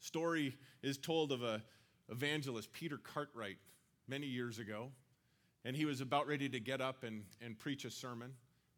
Story 0.00 0.56
is 0.82 0.98
told 0.98 1.32
of 1.32 1.42
a 1.42 1.62
evangelist, 2.10 2.72
Peter 2.72 2.98
Cartwright, 2.98 3.56
many 4.06 4.26
years 4.26 4.58
ago. 4.58 4.90
And 5.64 5.74
he 5.74 5.86
was 5.86 6.00
about 6.00 6.26
ready 6.26 6.48
to 6.50 6.60
get 6.60 6.80
up 6.80 7.04
and, 7.04 7.24
and 7.40 7.58
preach 7.58 7.84
a 7.84 7.90
sermon. 7.90 8.32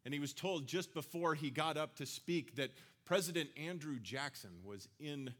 And 0.05 0.13
he 0.13 0.19
was 0.19 0.33
told 0.33 0.67
just 0.67 0.93
before 0.93 1.35
he 1.35 1.49
got 1.49 1.75
up 1.75 1.95
to 1.95 2.05
speak 2.05 2.55
that 2.55 2.71
President 3.03 3.49
Andrew 3.57 3.99
Jackson 3.99 4.51
was 4.63 4.87
in 4.99 5.33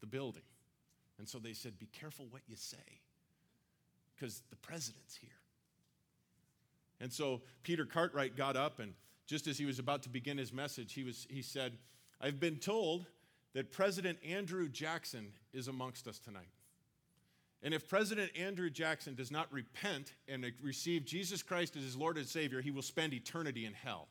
the 0.00 0.06
building. 0.06 0.42
And 1.18 1.28
so 1.28 1.38
they 1.38 1.52
said, 1.52 1.78
Be 1.78 1.86
careful 1.86 2.26
what 2.30 2.42
you 2.46 2.56
say, 2.56 2.76
because 4.14 4.42
the 4.50 4.56
president's 4.56 5.16
here. 5.16 5.30
And 7.00 7.12
so 7.12 7.42
Peter 7.62 7.84
Cartwright 7.84 8.36
got 8.36 8.56
up, 8.56 8.78
and 8.80 8.94
just 9.26 9.46
as 9.46 9.58
he 9.58 9.66
was 9.66 9.78
about 9.78 10.02
to 10.04 10.08
begin 10.08 10.38
his 10.38 10.52
message, 10.52 10.94
he, 10.94 11.04
was, 11.04 11.26
he 11.28 11.42
said, 11.42 11.76
I've 12.20 12.40
been 12.40 12.56
told 12.56 13.06
that 13.54 13.72
President 13.72 14.18
Andrew 14.26 14.68
Jackson 14.68 15.32
is 15.52 15.68
amongst 15.68 16.06
us 16.06 16.18
tonight. 16.18 16.48
And 17.62 17.72
if 17.72 17.88
President 17.88 18.30
Andrew 18.36 18.70
Jackson 18.70 19.14
does 19.14 19.30
not 19.30 19.52
repent 19.52 20.12
and 20.28 20.44
receive 20.62 21.04
Jesus 21.04 21.42
Christ 21.42 21.76
as 21.76 21.82
his 21.82 21.96
Lord 21.96 22.16
and 22.16 22.26
Savior, 22.26 22.60
he 22.60 22.70
will 22.70 22.82
spend 22.82 23.14
eternity 23.14 23.64
in 23.64 23.72
hell. 23.72 24.08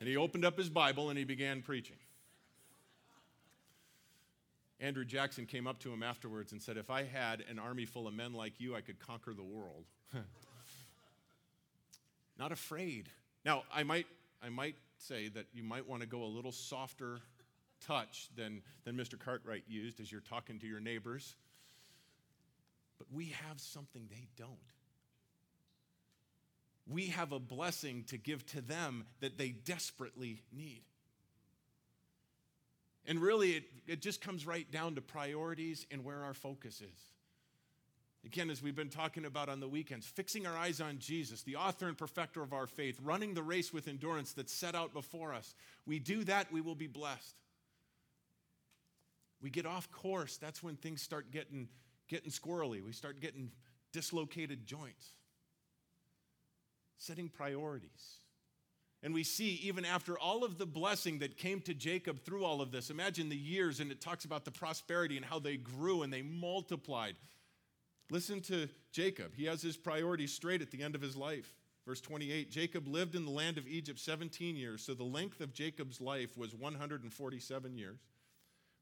And 0.00 0.08
he 0.08 0.16
opened 0.16 0.44
up 0.44 0.56
his 0.56 0.68
Bible 0.68 1.10
and 1.10 1.18
he 1.18 1.24
began 1.24 1.62
preaching. 1.62 1.96
Andrew 4.78 5.04
Jackson 5.04 5.46
came 5.46 5.66
up 5.66 5.78
to 5.80 5.92
him 5.92 6.02
afterwards 6.02 6.52
and 6.52 6.60
said, 6.60 6.76
If 6.76 6.90
I 6.90 7.02
had 7.02 7.42
an 7.50 7.58
army 7.58 7.86
full 7.86 8.06
of 8.06 8.14
men 8.14 8.32
like 8.34 8.60
you, 8.60 8.76
I 8.76 8.82
could 8.82 8.98
conquer 8.98 9.32
the 9.32 9.42
world. 9.42 9.84
Not 12.38 12.52
afraid. 12.52 13.08
Now, 13.44 13.62
I 13.74 13.82
might, 13.84 14.06
I 14.42 14.50
might 14.50 14.76
say 15.06 15.28
that 15.28 15.46
you 15.52 15.62
might 15.62 15.88
want 15.88 16.02
to 16.02 16.08
go 16.08 16.22
a 16.22 16.26
little 16.26 16.52
softer 16.52 17.20
touch 17.86 18.28
than, 18.36 18.62
than 18.84 18.96
Mr. 18.96 19.18
Cartwright 19.18 19.64
used 19.68 20.00
as 20.00 20.10
you're 20.10 20.20
talking 20.20 20.58
to 20.58 20.66
your 20.66 20.80
neighbors. 20.80 21.36
But 22.98 23.08
we 23.12 23.34
have 23.48 23.60
something 23.60 24.08
they 24.10 24.28
don't. 24.36 24.50
We 26.88 27.08
have 27.08 27.32
a 27.32 27.38
blessing 27.38 28.04
to 28.08 28.16
give 28.16 28.46
to 28.46 28.60
them 28.60 29.04
that 29.20 29.38
they 29.38 29.50
desperately 29.50 30.42
need. 30.52 30.82
And 33.06 33.20
really, 33.20 33.52
it, 33.52 33.64
it 33.86 34.02
just 34.02 34.20
comes 34.20 34.46
right 34.46 34.70
down 34.70 34.94
to 34.96 35.00
priorities 35.00 35.86
and 35.90 36.04
where 36.04 36.24
our 36.24 36.34
focus 36.34 36.80
is. 36.80 37.15
Again, 38.26 38.50
as 38.50 38.60
we've 38.60 38.74
been 38.74 38.88
talking 38.88 39.24
about 39.24 39.48
on 39.48 39.60
the 39.60 39.68
weekends, 39.68 40.04
fixing 40.04 40.48
our 40.48 40.56
eyes 40.56 40.80
on 40.80 40.98
Jesus, 40.98 41.42
the 41.42 41.54
author 41.54 41.86
and 41.86 41.96
perfecter 41.96 42.42
of 42.42 42.52
our 42.52 42.66
faith, 42.66 42.98
running 43.04 43.34
the 43.34 43.42
race 43.42 43.72
with 43.72 43.86
endurance 43.86 44.32
that's 44.32 44.52
set 44.52 44.74
out 44.74 44.92
before 44.92 45.32
us. 45.32 45.54
We 45.86 46.00
do 46.00 46.24
that, 46.24 46.50
we 46.50 46.60
will 46.60 46.74
be 46.74 46.88
blessed. 46.88 47.36
We 49.40 49.48
get 49.48 49.64
off 49.64 49.88
course, 49.92 50.38
that's 50.38 50.60
when 50.60 50.74
things 50.74 51.02
start 51.02 51.30
getting, 51.30 51.68
getting 52.08 52.32
squirrely. 52.32 52.84
We 52.84 52.90
start 52.90 53.20
getting 53.20 53.52
dislocated 53.92 54.66
joints. 54.66 55.12
Setting 56.98 57.28
priorities. 57.28 58.18
And 59.04 59.14
we 59.14 59.22
see, 59.22 59.60
even 59.62 59.84
after 59.84 60.18
all 60.18 60.42
of 60.42 60.58
the 60.58 60.66
blessing 60.66 61.20
that 61.20 61.36
came 61.36 61.60
to 61.60 61.74
Jacob 61.74 62.24
through 62.24 62.44
all 62.44 62.60
of 62.60 62.72
this, 62.72 62.90
imagine 62.90 63.28
the 63.28 63.36
years, 63.36 63.78
and 63.78 63.92
it 63.92 64.00
talks 64.00 64.24
about 64.24 64.44
the 64.44 64.50
prosperity 64.50 65.16
and 65.16 65.24
how 65.24 65.38
they 65.38 65.56
grew 65.56 66.02
and 66.02 66.12
they 66.12 66.22
multiplied. 66.22 67.14
Listen 68.10 68.40
to 68.42 68.68
Jacob. 68.92 69.34
He 69.34 69.44
has 69.46 69.62
his 69.62 69.76
priorities 69.76 70.32
straight 70.32 70.62
at 70.62 70.70
the 70.70 70.82
end 70.82 70.94
of 70.94 71.00
his 71.00 71.16
life. 71.16 71.54
Verse 71.86 72.00
28 72.00 72.50
Jacob 72.50 72.88
lived 72.88 73.14
in 73.14 73.24
the 73.24 73.30
land 73.30 73.58
of 73.58 73.68
Egypt 73.68 73.98
17 73.98 74.56
years, 74.56 74.82
so 74.82 74.94
the 74.94 75.04
length 75.04 75.40
of 75.40 75.52
Jacob's 75.52 76.00
life 76.00 76.36
was 76.36 76.54
147 76.54 77.76
years. 77.76 77.98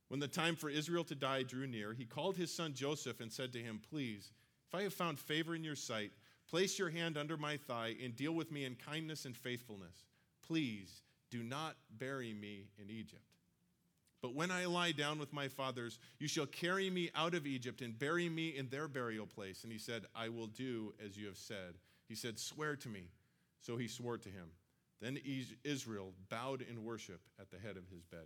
When 0.09 0.21
the 0.21 0.29
time 0.29 0.57
for 0.57 0.71
Israel 0.71 1.05
to 1.05 1.15
die 1.15 1.43
drew 1.43 1.67
near, 1.67 1.93
he 1.93 2.05
called 2.05 2.37
his 2.37 2.55
son 2.55 2.75
Joseph 2.75 3.21
and 3.21 3.33
said 3.33 3.53
to 3.53 3.59
him, 3.59 3.81
Please, 3.91 4.31
if 4.69 4.75
I 4.75 4.83
have 4.83 4.95
found 4.95 5.19
favor 5.19 5.55
in 5.55 5.65
your 5.65 5.77
sight, 5.77 6.13
place 6.49 6.79
your 6.79 6.91
hand 6.91 7.17
under 7.17 7.37
my 7.37 7.57
thigh 7.57 7.97
and 8.03 8.15
deal 8.15 8.33
with 8.33 8.53
me 8.53 8.65
in 8.65 8.75
kindness 8.75 9.25
and 9.25 9.37
faithfulness. 9.37 10.05
Please 10.47 11.03
do 11.31 11.43
not 11.43 11.77
bury 11.99 12.33
me 12.33 12.69
in 12.79 12.91
Egypt. 12.91 13.34
But 14.25 14.35
when 14.35 14.51
I 14.51 14.65
lie 14.65 14.93
down 14.93 15.19
with 15.19 15.35
my 15.35 15.49
fathers, 15.49 15.99
you 16.19 16.29
shall 16.29 16.47
carry 16.47 16.89
me 16.89 17.11
out 17.15 17.35
of 17.35 17.47
Egypt 17.47 17.83
and 17.83 17.99
bury 17.99 18.31
me 18.31 18.57
in 18.57 18.71
their 18.71 18.89
burial 18.89 19.27
place. 19.27 19.65
And 19.65 19.71
he 19.71 19.79
said, 19.79 20.07
I 20.17 20.31
will 20.31 20.47
do 20.47 20.95
as 21.05 21.15
you 21.19 21.27
have 21.27 21.37
said. 21.37 21.75
He 22.09 22.15
said, 22.15 22.39
Swear 22.39 22.75
to 22.77 22.89
me. 22.89 23.11
So 23.61 23.77
he 23.77 23.87
swore 23.87 24.17
to 24.17 24.29
him. 24.31 24.47
Then 25.03 25.19
Israel 25.63 26.15
bowed 26.31 26.63
in 26.63 26.85
worship 26.85 27.21
at 27.39 27.51
the 27.51 27.59
head 27.59 27.77
of 27.77 27.87
his 27.93 28.03
bed. 28.03 28.25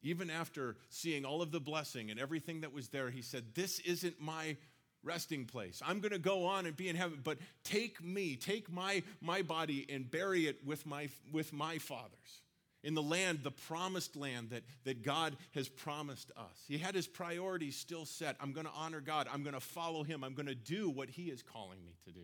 Even 0.00 0.30
after 0.30 0.76
seeing 0.88 1.24
all 1.24 1.42
of 1.42 1.50
the 1.50 1.58
blessing 1.58 2.12
and 2.12 2.20
everything 2.20 2.60
that 2.60 2.72
was 2.72 2.90
there, 2.90 3.10
he 3.10 3.20
said, 3.20 3.46
This 3.56 3.80
isn't 3.80 4.20
my 4.20 4.58
resting 5.02 5.44
place. 5.44 5.82
I'm 5.84 5.98
going 5.98 6.12
to 6.12 6.20
go 6.20 6.44
on 6.44 6.66
and 6.66 6.76
be 6.76 6.88
in 6.88 6.94
heaven, 6.94 7.18
but 7.24 7.38
take 7.64 8.00
me, 8.00 8.36
take 8.36 8.70
my, 8.70 9.02
my 9.20 9.42
body 9.42 9.86
and 9.88 10.08
bury 10.08 10.46
it 10.46 10.64
with 10.64 10.86
my, 10.86 11.08
with 11.32 11.52
my 11.52 11.78
fathers 11.78 12.42
in 12.86 12.94
the 12.94 13.02
land, 13.02 13.40
the 13.42 13.50
promised 13.50 14.14
land 14.14 14.50
that, 14.50 14.62
that 14.84 15.02
God 15.02 15.36
has 15.56 15.68
promised 15.68 16.30
us. 16.36 16.64
He 16.68 16.78
had 16.78 16.94
his 16.94 17.08
priorities 17.08 17.74
still 17.74 18.04
set. 18.04 18.36
I'm 18.40 18.52
going 18.52 18.64
to 18.64 18.72
honor 18.76 19.00
God. 19.00 19.26
I'm 19.30 19.42
going 19.42 19.54
to 19.54 19.60
follow 19.60 20.04
him. 20.04 20.22
I'm 20.22 20.34
going 20.34 20.46
to 20.46 20.54
do 20.54 20.88
what 20.88 21.10
he 21.10 21.24
is 21.24 21.42
calling 21.42 21.84
me 21.84 21.96
to 22.04 22.12
do. 22.12 22.20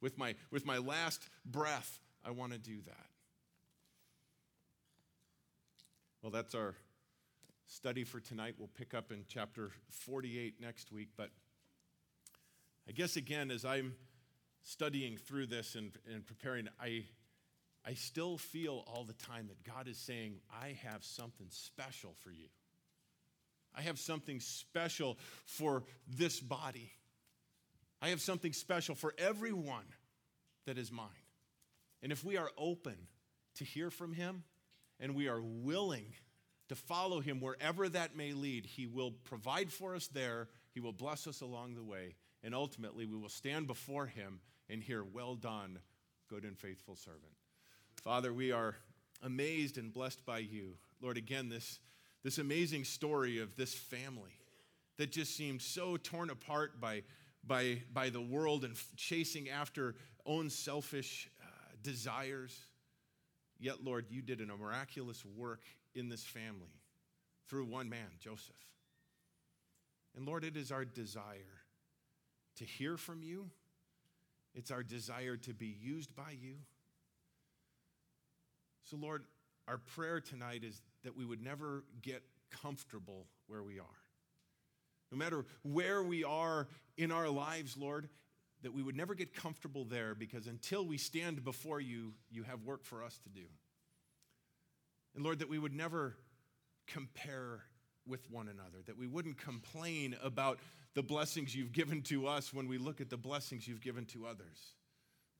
With 0.00 0.16
my, 0.16 0.36
with 0.50 0.64
my 0.64 0.78
last 0.78 1.28
breath, 1.44 2.00
I 2.24 2.30
want 2.30 2.52
to 2.52 2.58
do 2.58 2.78
that. 2.86 3.06
Well, 6.22 6.32
that's 6.32 6.54
our 6.54 6.74
study 7.66 8.04
for 8.04 8.20
tonight. 8.20 8.54
We'll 8.58 8.70
pick 8.74 8.94
up 8.94 9.12
in 9.12 9.26
chapter 9.28 9.70
48 9.90 10.62
next 10.62 10.90
week. 10.90 11.08
But 11.14 11.28
I 12.88 12.92
guess, 12.92 13.16
again, 13.16 13.50
as 13.50 13.66
I'm 13.66 13.96
studying 14.62 15.18
through 15.18 15.48
this 15.48 15.74
and, 15.74 15.92
and 16.10 16.24
preparing, 16.24 16.68
I, 16.80 17.04
I 17.84 17.94
still 17.94 18.38
feel 18.38 18.84
all 18.86 19.04
the 19.04 19.12
time 19.14 19.48
that 19.48 19.64
God 19.64 19.88
is 19.88 19.98
saying, 19.98 20.36
I 20.62 20.76
have 20.84 21.04
something 21.04 21.48
special 21.50 22.14
for 22.22 22.30
you. 22.30 22.48
I 23.74 23.82
have 23.82 23.98
something 23.98 24.38
special 24.40 25.18
for 25.46 25.84
this 26.06 26.38
body. 26.38 26.92
I 28.00 28.10
have 28.10 28.20
something 28.20 28.52
special 28.52 28.94
for 28.94 29.14
everyone 29.18 29.86
that 30.66 30.78
is 30.78 30.92
mine. 30.92 31.08
And 32.02 32.12
if 32.12 32.24
we 32.24 32.36
are 32.36 32.50
open 32.56 32.96
to 33.56 33.64
hear 33.64 33.90
from 33.90 34.12
Him 34.12 34.44
and 35.00 35.14
we 35.14 35.28
are 35.28 35.40
willing 35.40 36.14
to 36.68 36.74
follow 36.74 37.20
Him 37.20 37.40
wherever 37.40 37.88
that 37.88 38.16
may 38.16 38.32
lead, 38.32 38.66
He 38.66 38.86
will 38.86 39.12
provide 39.24 39.72
for 39.72 39.94
us 39.94 40.08
there, 40.08 40.48
He 40.72 40.80
will 40.80 40.92
bless 40.92 41.26
us 41.26 41.40
along 41.40 41.74
the 41.74 41.82
way, 41.82 42.16
and 42.42 42.54
ultimately 42.54 43.06
we 43.06 43.16
will 43.16 43.28
stand 43.28 43.66
before 43.66 44.06
Him 44.06 44.40
and 44.68 44.82
hear, 44.82 45.02
Well 45.04 45.34
done, 45.34 45.78
good 46.28 46.44
and 46.44 46.58
faithful 46.58 46.96
servant. 46.96 47.41
Father, 48.02 48.32
we 48.32 48.50
are 48.50 48.74
amazed 49.22 49.78
and 49.78 49.94
blessed 49.94 50.26
by 50.26 50.38
you. 50.38 50.74
Lord, 51.00 51.16
again, 51.16 51.48
this, 51.48 51.78
this 52.24 52.38
amazing 52.38 52.82
story 52.82 53.38
of 53.38 53.54
this 53.54 53.72
family 53.74 54.32
that 54.98 55.12
just 55.12 55.36
seemed 55.36 55.62
so 55.62 55.96
torn 55.96 56.28
apart 56.28 56.80
by, 56.80 57.02
by, 57.46 57.82
by 57.92 58.10
the 58.10 58.20
world 58.20 58.64
and 58.64 58.74
chasing 58.96 59.48
after 59.48 59.94
own 60.26 60.50
selfish 60.50 61.30
uh, 61.40 61.46
desires. 61.84 62.58
Yet, 63.60 63.84
Lord, 63.84 64.06
you 64.10 64.20
did 64.20 64.40
a 64.40 64.46
miraculous 64.46 65.24
work 65.24 65.62
in 65.94 66.08
this 66.08 66.24
family 66.24 66.74
through 67.48 67.66
one 67.66 67.88
man, 67.88 68.08
Joseph. 68.18 68.56
And 70.16 70.26
Lord, 70.26 70.42
it 70.42 70.56
is 70.56 70.72
our 70.72 70.84
desire 70.84 71.60
to 72.56 72.64
hear 72.64 72.96
from 72.96 73.22
you, 73.22 73.48
it's 74.54 74.72
our 74.72 74.82
desire 74.82 75.36
to 75.36 75.54
be 75.54 75.76
used 75.80 76.16
by 76.16 76.36
you. 76.42 76.56
So, 78.84 78.96
Lord, 78.96 79.24
our 79.68 79.78
prayer 79.78 80.20
tonight 80.20 80.64
is 80.64 80.82
that 81.04 81.16
we 81.16 81.24
would 81.24 81.42
never 81.42 81.84
get 82.02 82.22
comfortable 82.62 83.26
where 83.46 83.62
we 83.62 83.78
are. 83.78 83.86
No 85.10 85.18
matter 85.18 85.44
where 85.62 86.02
we 86.02 86.24
are 86.24 86.68
in 86.96 87.12
our 87.12 87.28
lives, 87.28 87.76
Lord, 87.76 88.08
that 88.62 88.72
we 88.72 88.82
would 88.82 88.96
never 88.96 89.14
get 89.14 89.34
comfortable 89.34 89.84
there 89.84 90.14
because 90.14 90.46
until 90.46 90.86
we 90.86 90.96
stand 90.96 91.44
before 91.44 91.80
you, 91.80 92.14
you 92.30 92.44
have 92.44 92.62
work 92.62 92.84
for 92.84 93.02
us 93.02 93.18
to 93.24 93.28
do. 93.28 93.46
And 95.14 95.24
Lord, 95.24 95.40
that 95.40 95.48
we 95.48 95.58
would 95.58 95.74
never 95.74 96.16
compare 96.86 97.64
with 98.06 98.30
one 98.30 98.48
another, 98.48 98.78
that 98.86 98.96
we 98.96 99.06
wouldn't 99.06 99.38
complain 99.38 100.16
about 100.22 100.58
the 100.94 101.02
blessings 101.02 101.54
you've 101.54 101.72
given 101.72 102.02
to 102.02 102.26
us 102.26 102.52
when 102.52 102.68
we 102.68 102.78
look 102.78 103.00
at 103.00 103.10
the 103.10 103.16
blessings 103.16 103.66
you've 103.66 103.80
given 103.80 104.06
to 104.06 104.26
others. 104.26 104.58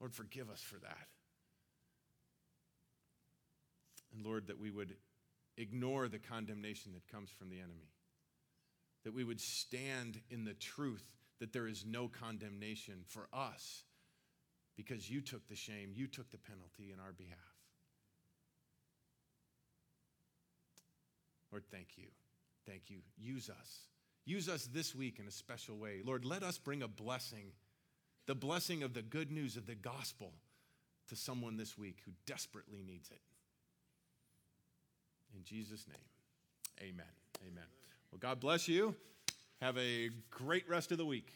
Lord, 0.01 0.15
forgive 0.15 0.51
us 0.51 0.61
for 0.61 0.79
that. 0.81 1.09
And 4.15 4.25
Lord, 4.25 4.47
that 4.49 4.59
we 4.59 4.71
would 4.71 4.95
ignore 5.57 6.09
the 6.09 6.19
condemnation 6.19 6.93
that 6.93 7.07
comes 7.09 7.31
from 7.31 7.51
the 7.51 7.59
enemy. 7.59 7.91
That 9.05 9.15
we 9.15 9.25
would 9.25 9.41
stand 9.41 10.21
in 10.31 10.45
the 10.45 10.55
truth 10.55 11.05
that 11.41 11.53
there 11.53 11.67
is 11.67 11.85
no 11.85 12.09
condemnation 12.09 13.03
for 13.07 13.29
us 13.33 13.83
because 14.77 15.11
you 15.11 15.21
took 15.21 15.47
the 15.49 15.57
shame, 15.57 15.91
you 15.93 16.07
took 16.07 16.31
the 16.31 16.39
penalty 16.39 16.93
in 16.93 17.01
our 17.01 17.13
behalf. 17.13 17.39
Lord, 21.51 21.65
thank 21.71 21.99
you. 21.99 22.07
Thank 22.67 22.89
you. 22.89 22.99
Use 23.19 23.51
us. 23.51 23.89
Use 24.25 24.49
us 24.49 24.69
this 24.73 24.95
week 24.95 25.19
in 25.19 25.27
a 25.27 25.33
special 25.33 25.77
way. 25.77 26.01
Lord, 26.05 26.25
let 26.25 26.43
us 26.43 26.59
bring 26.59 26.83
a 26.83 26.89
blessing, 26.89 27.53
the 28.27 28.35
blessing 28.35 28.83
of 28.83 28.95
the 28.95 29.03
good 29.03 29.31
news 29.31 29.57
of 29.57 29.67
the 29.67 29.75
gospel 29.75 30.33
to 31.09 31.17
someone 31.17 31.57
this 31.57 31.77
week 31.77 31.99
who 32.05 32.13
desperately 32.25 32.83
needs 32.83 33.11
it. 33.11 33.21
In 35.35 35.45
Jesus' 35.45 35.87
name, 35.89 36.91
amen. 36.91 37.07
Amen. 37.47 37.65
Well, 38.11 38.19
God 38.21 38.41
bless 38.41 38.69
you. 38.69 38.95
Have 39.61 39.79
a 39.79 40.11
great 40.31 40.69
rest 40.69 40.93
of 40.93 40.99
the 40.99 41.07
week. 41.07 41.33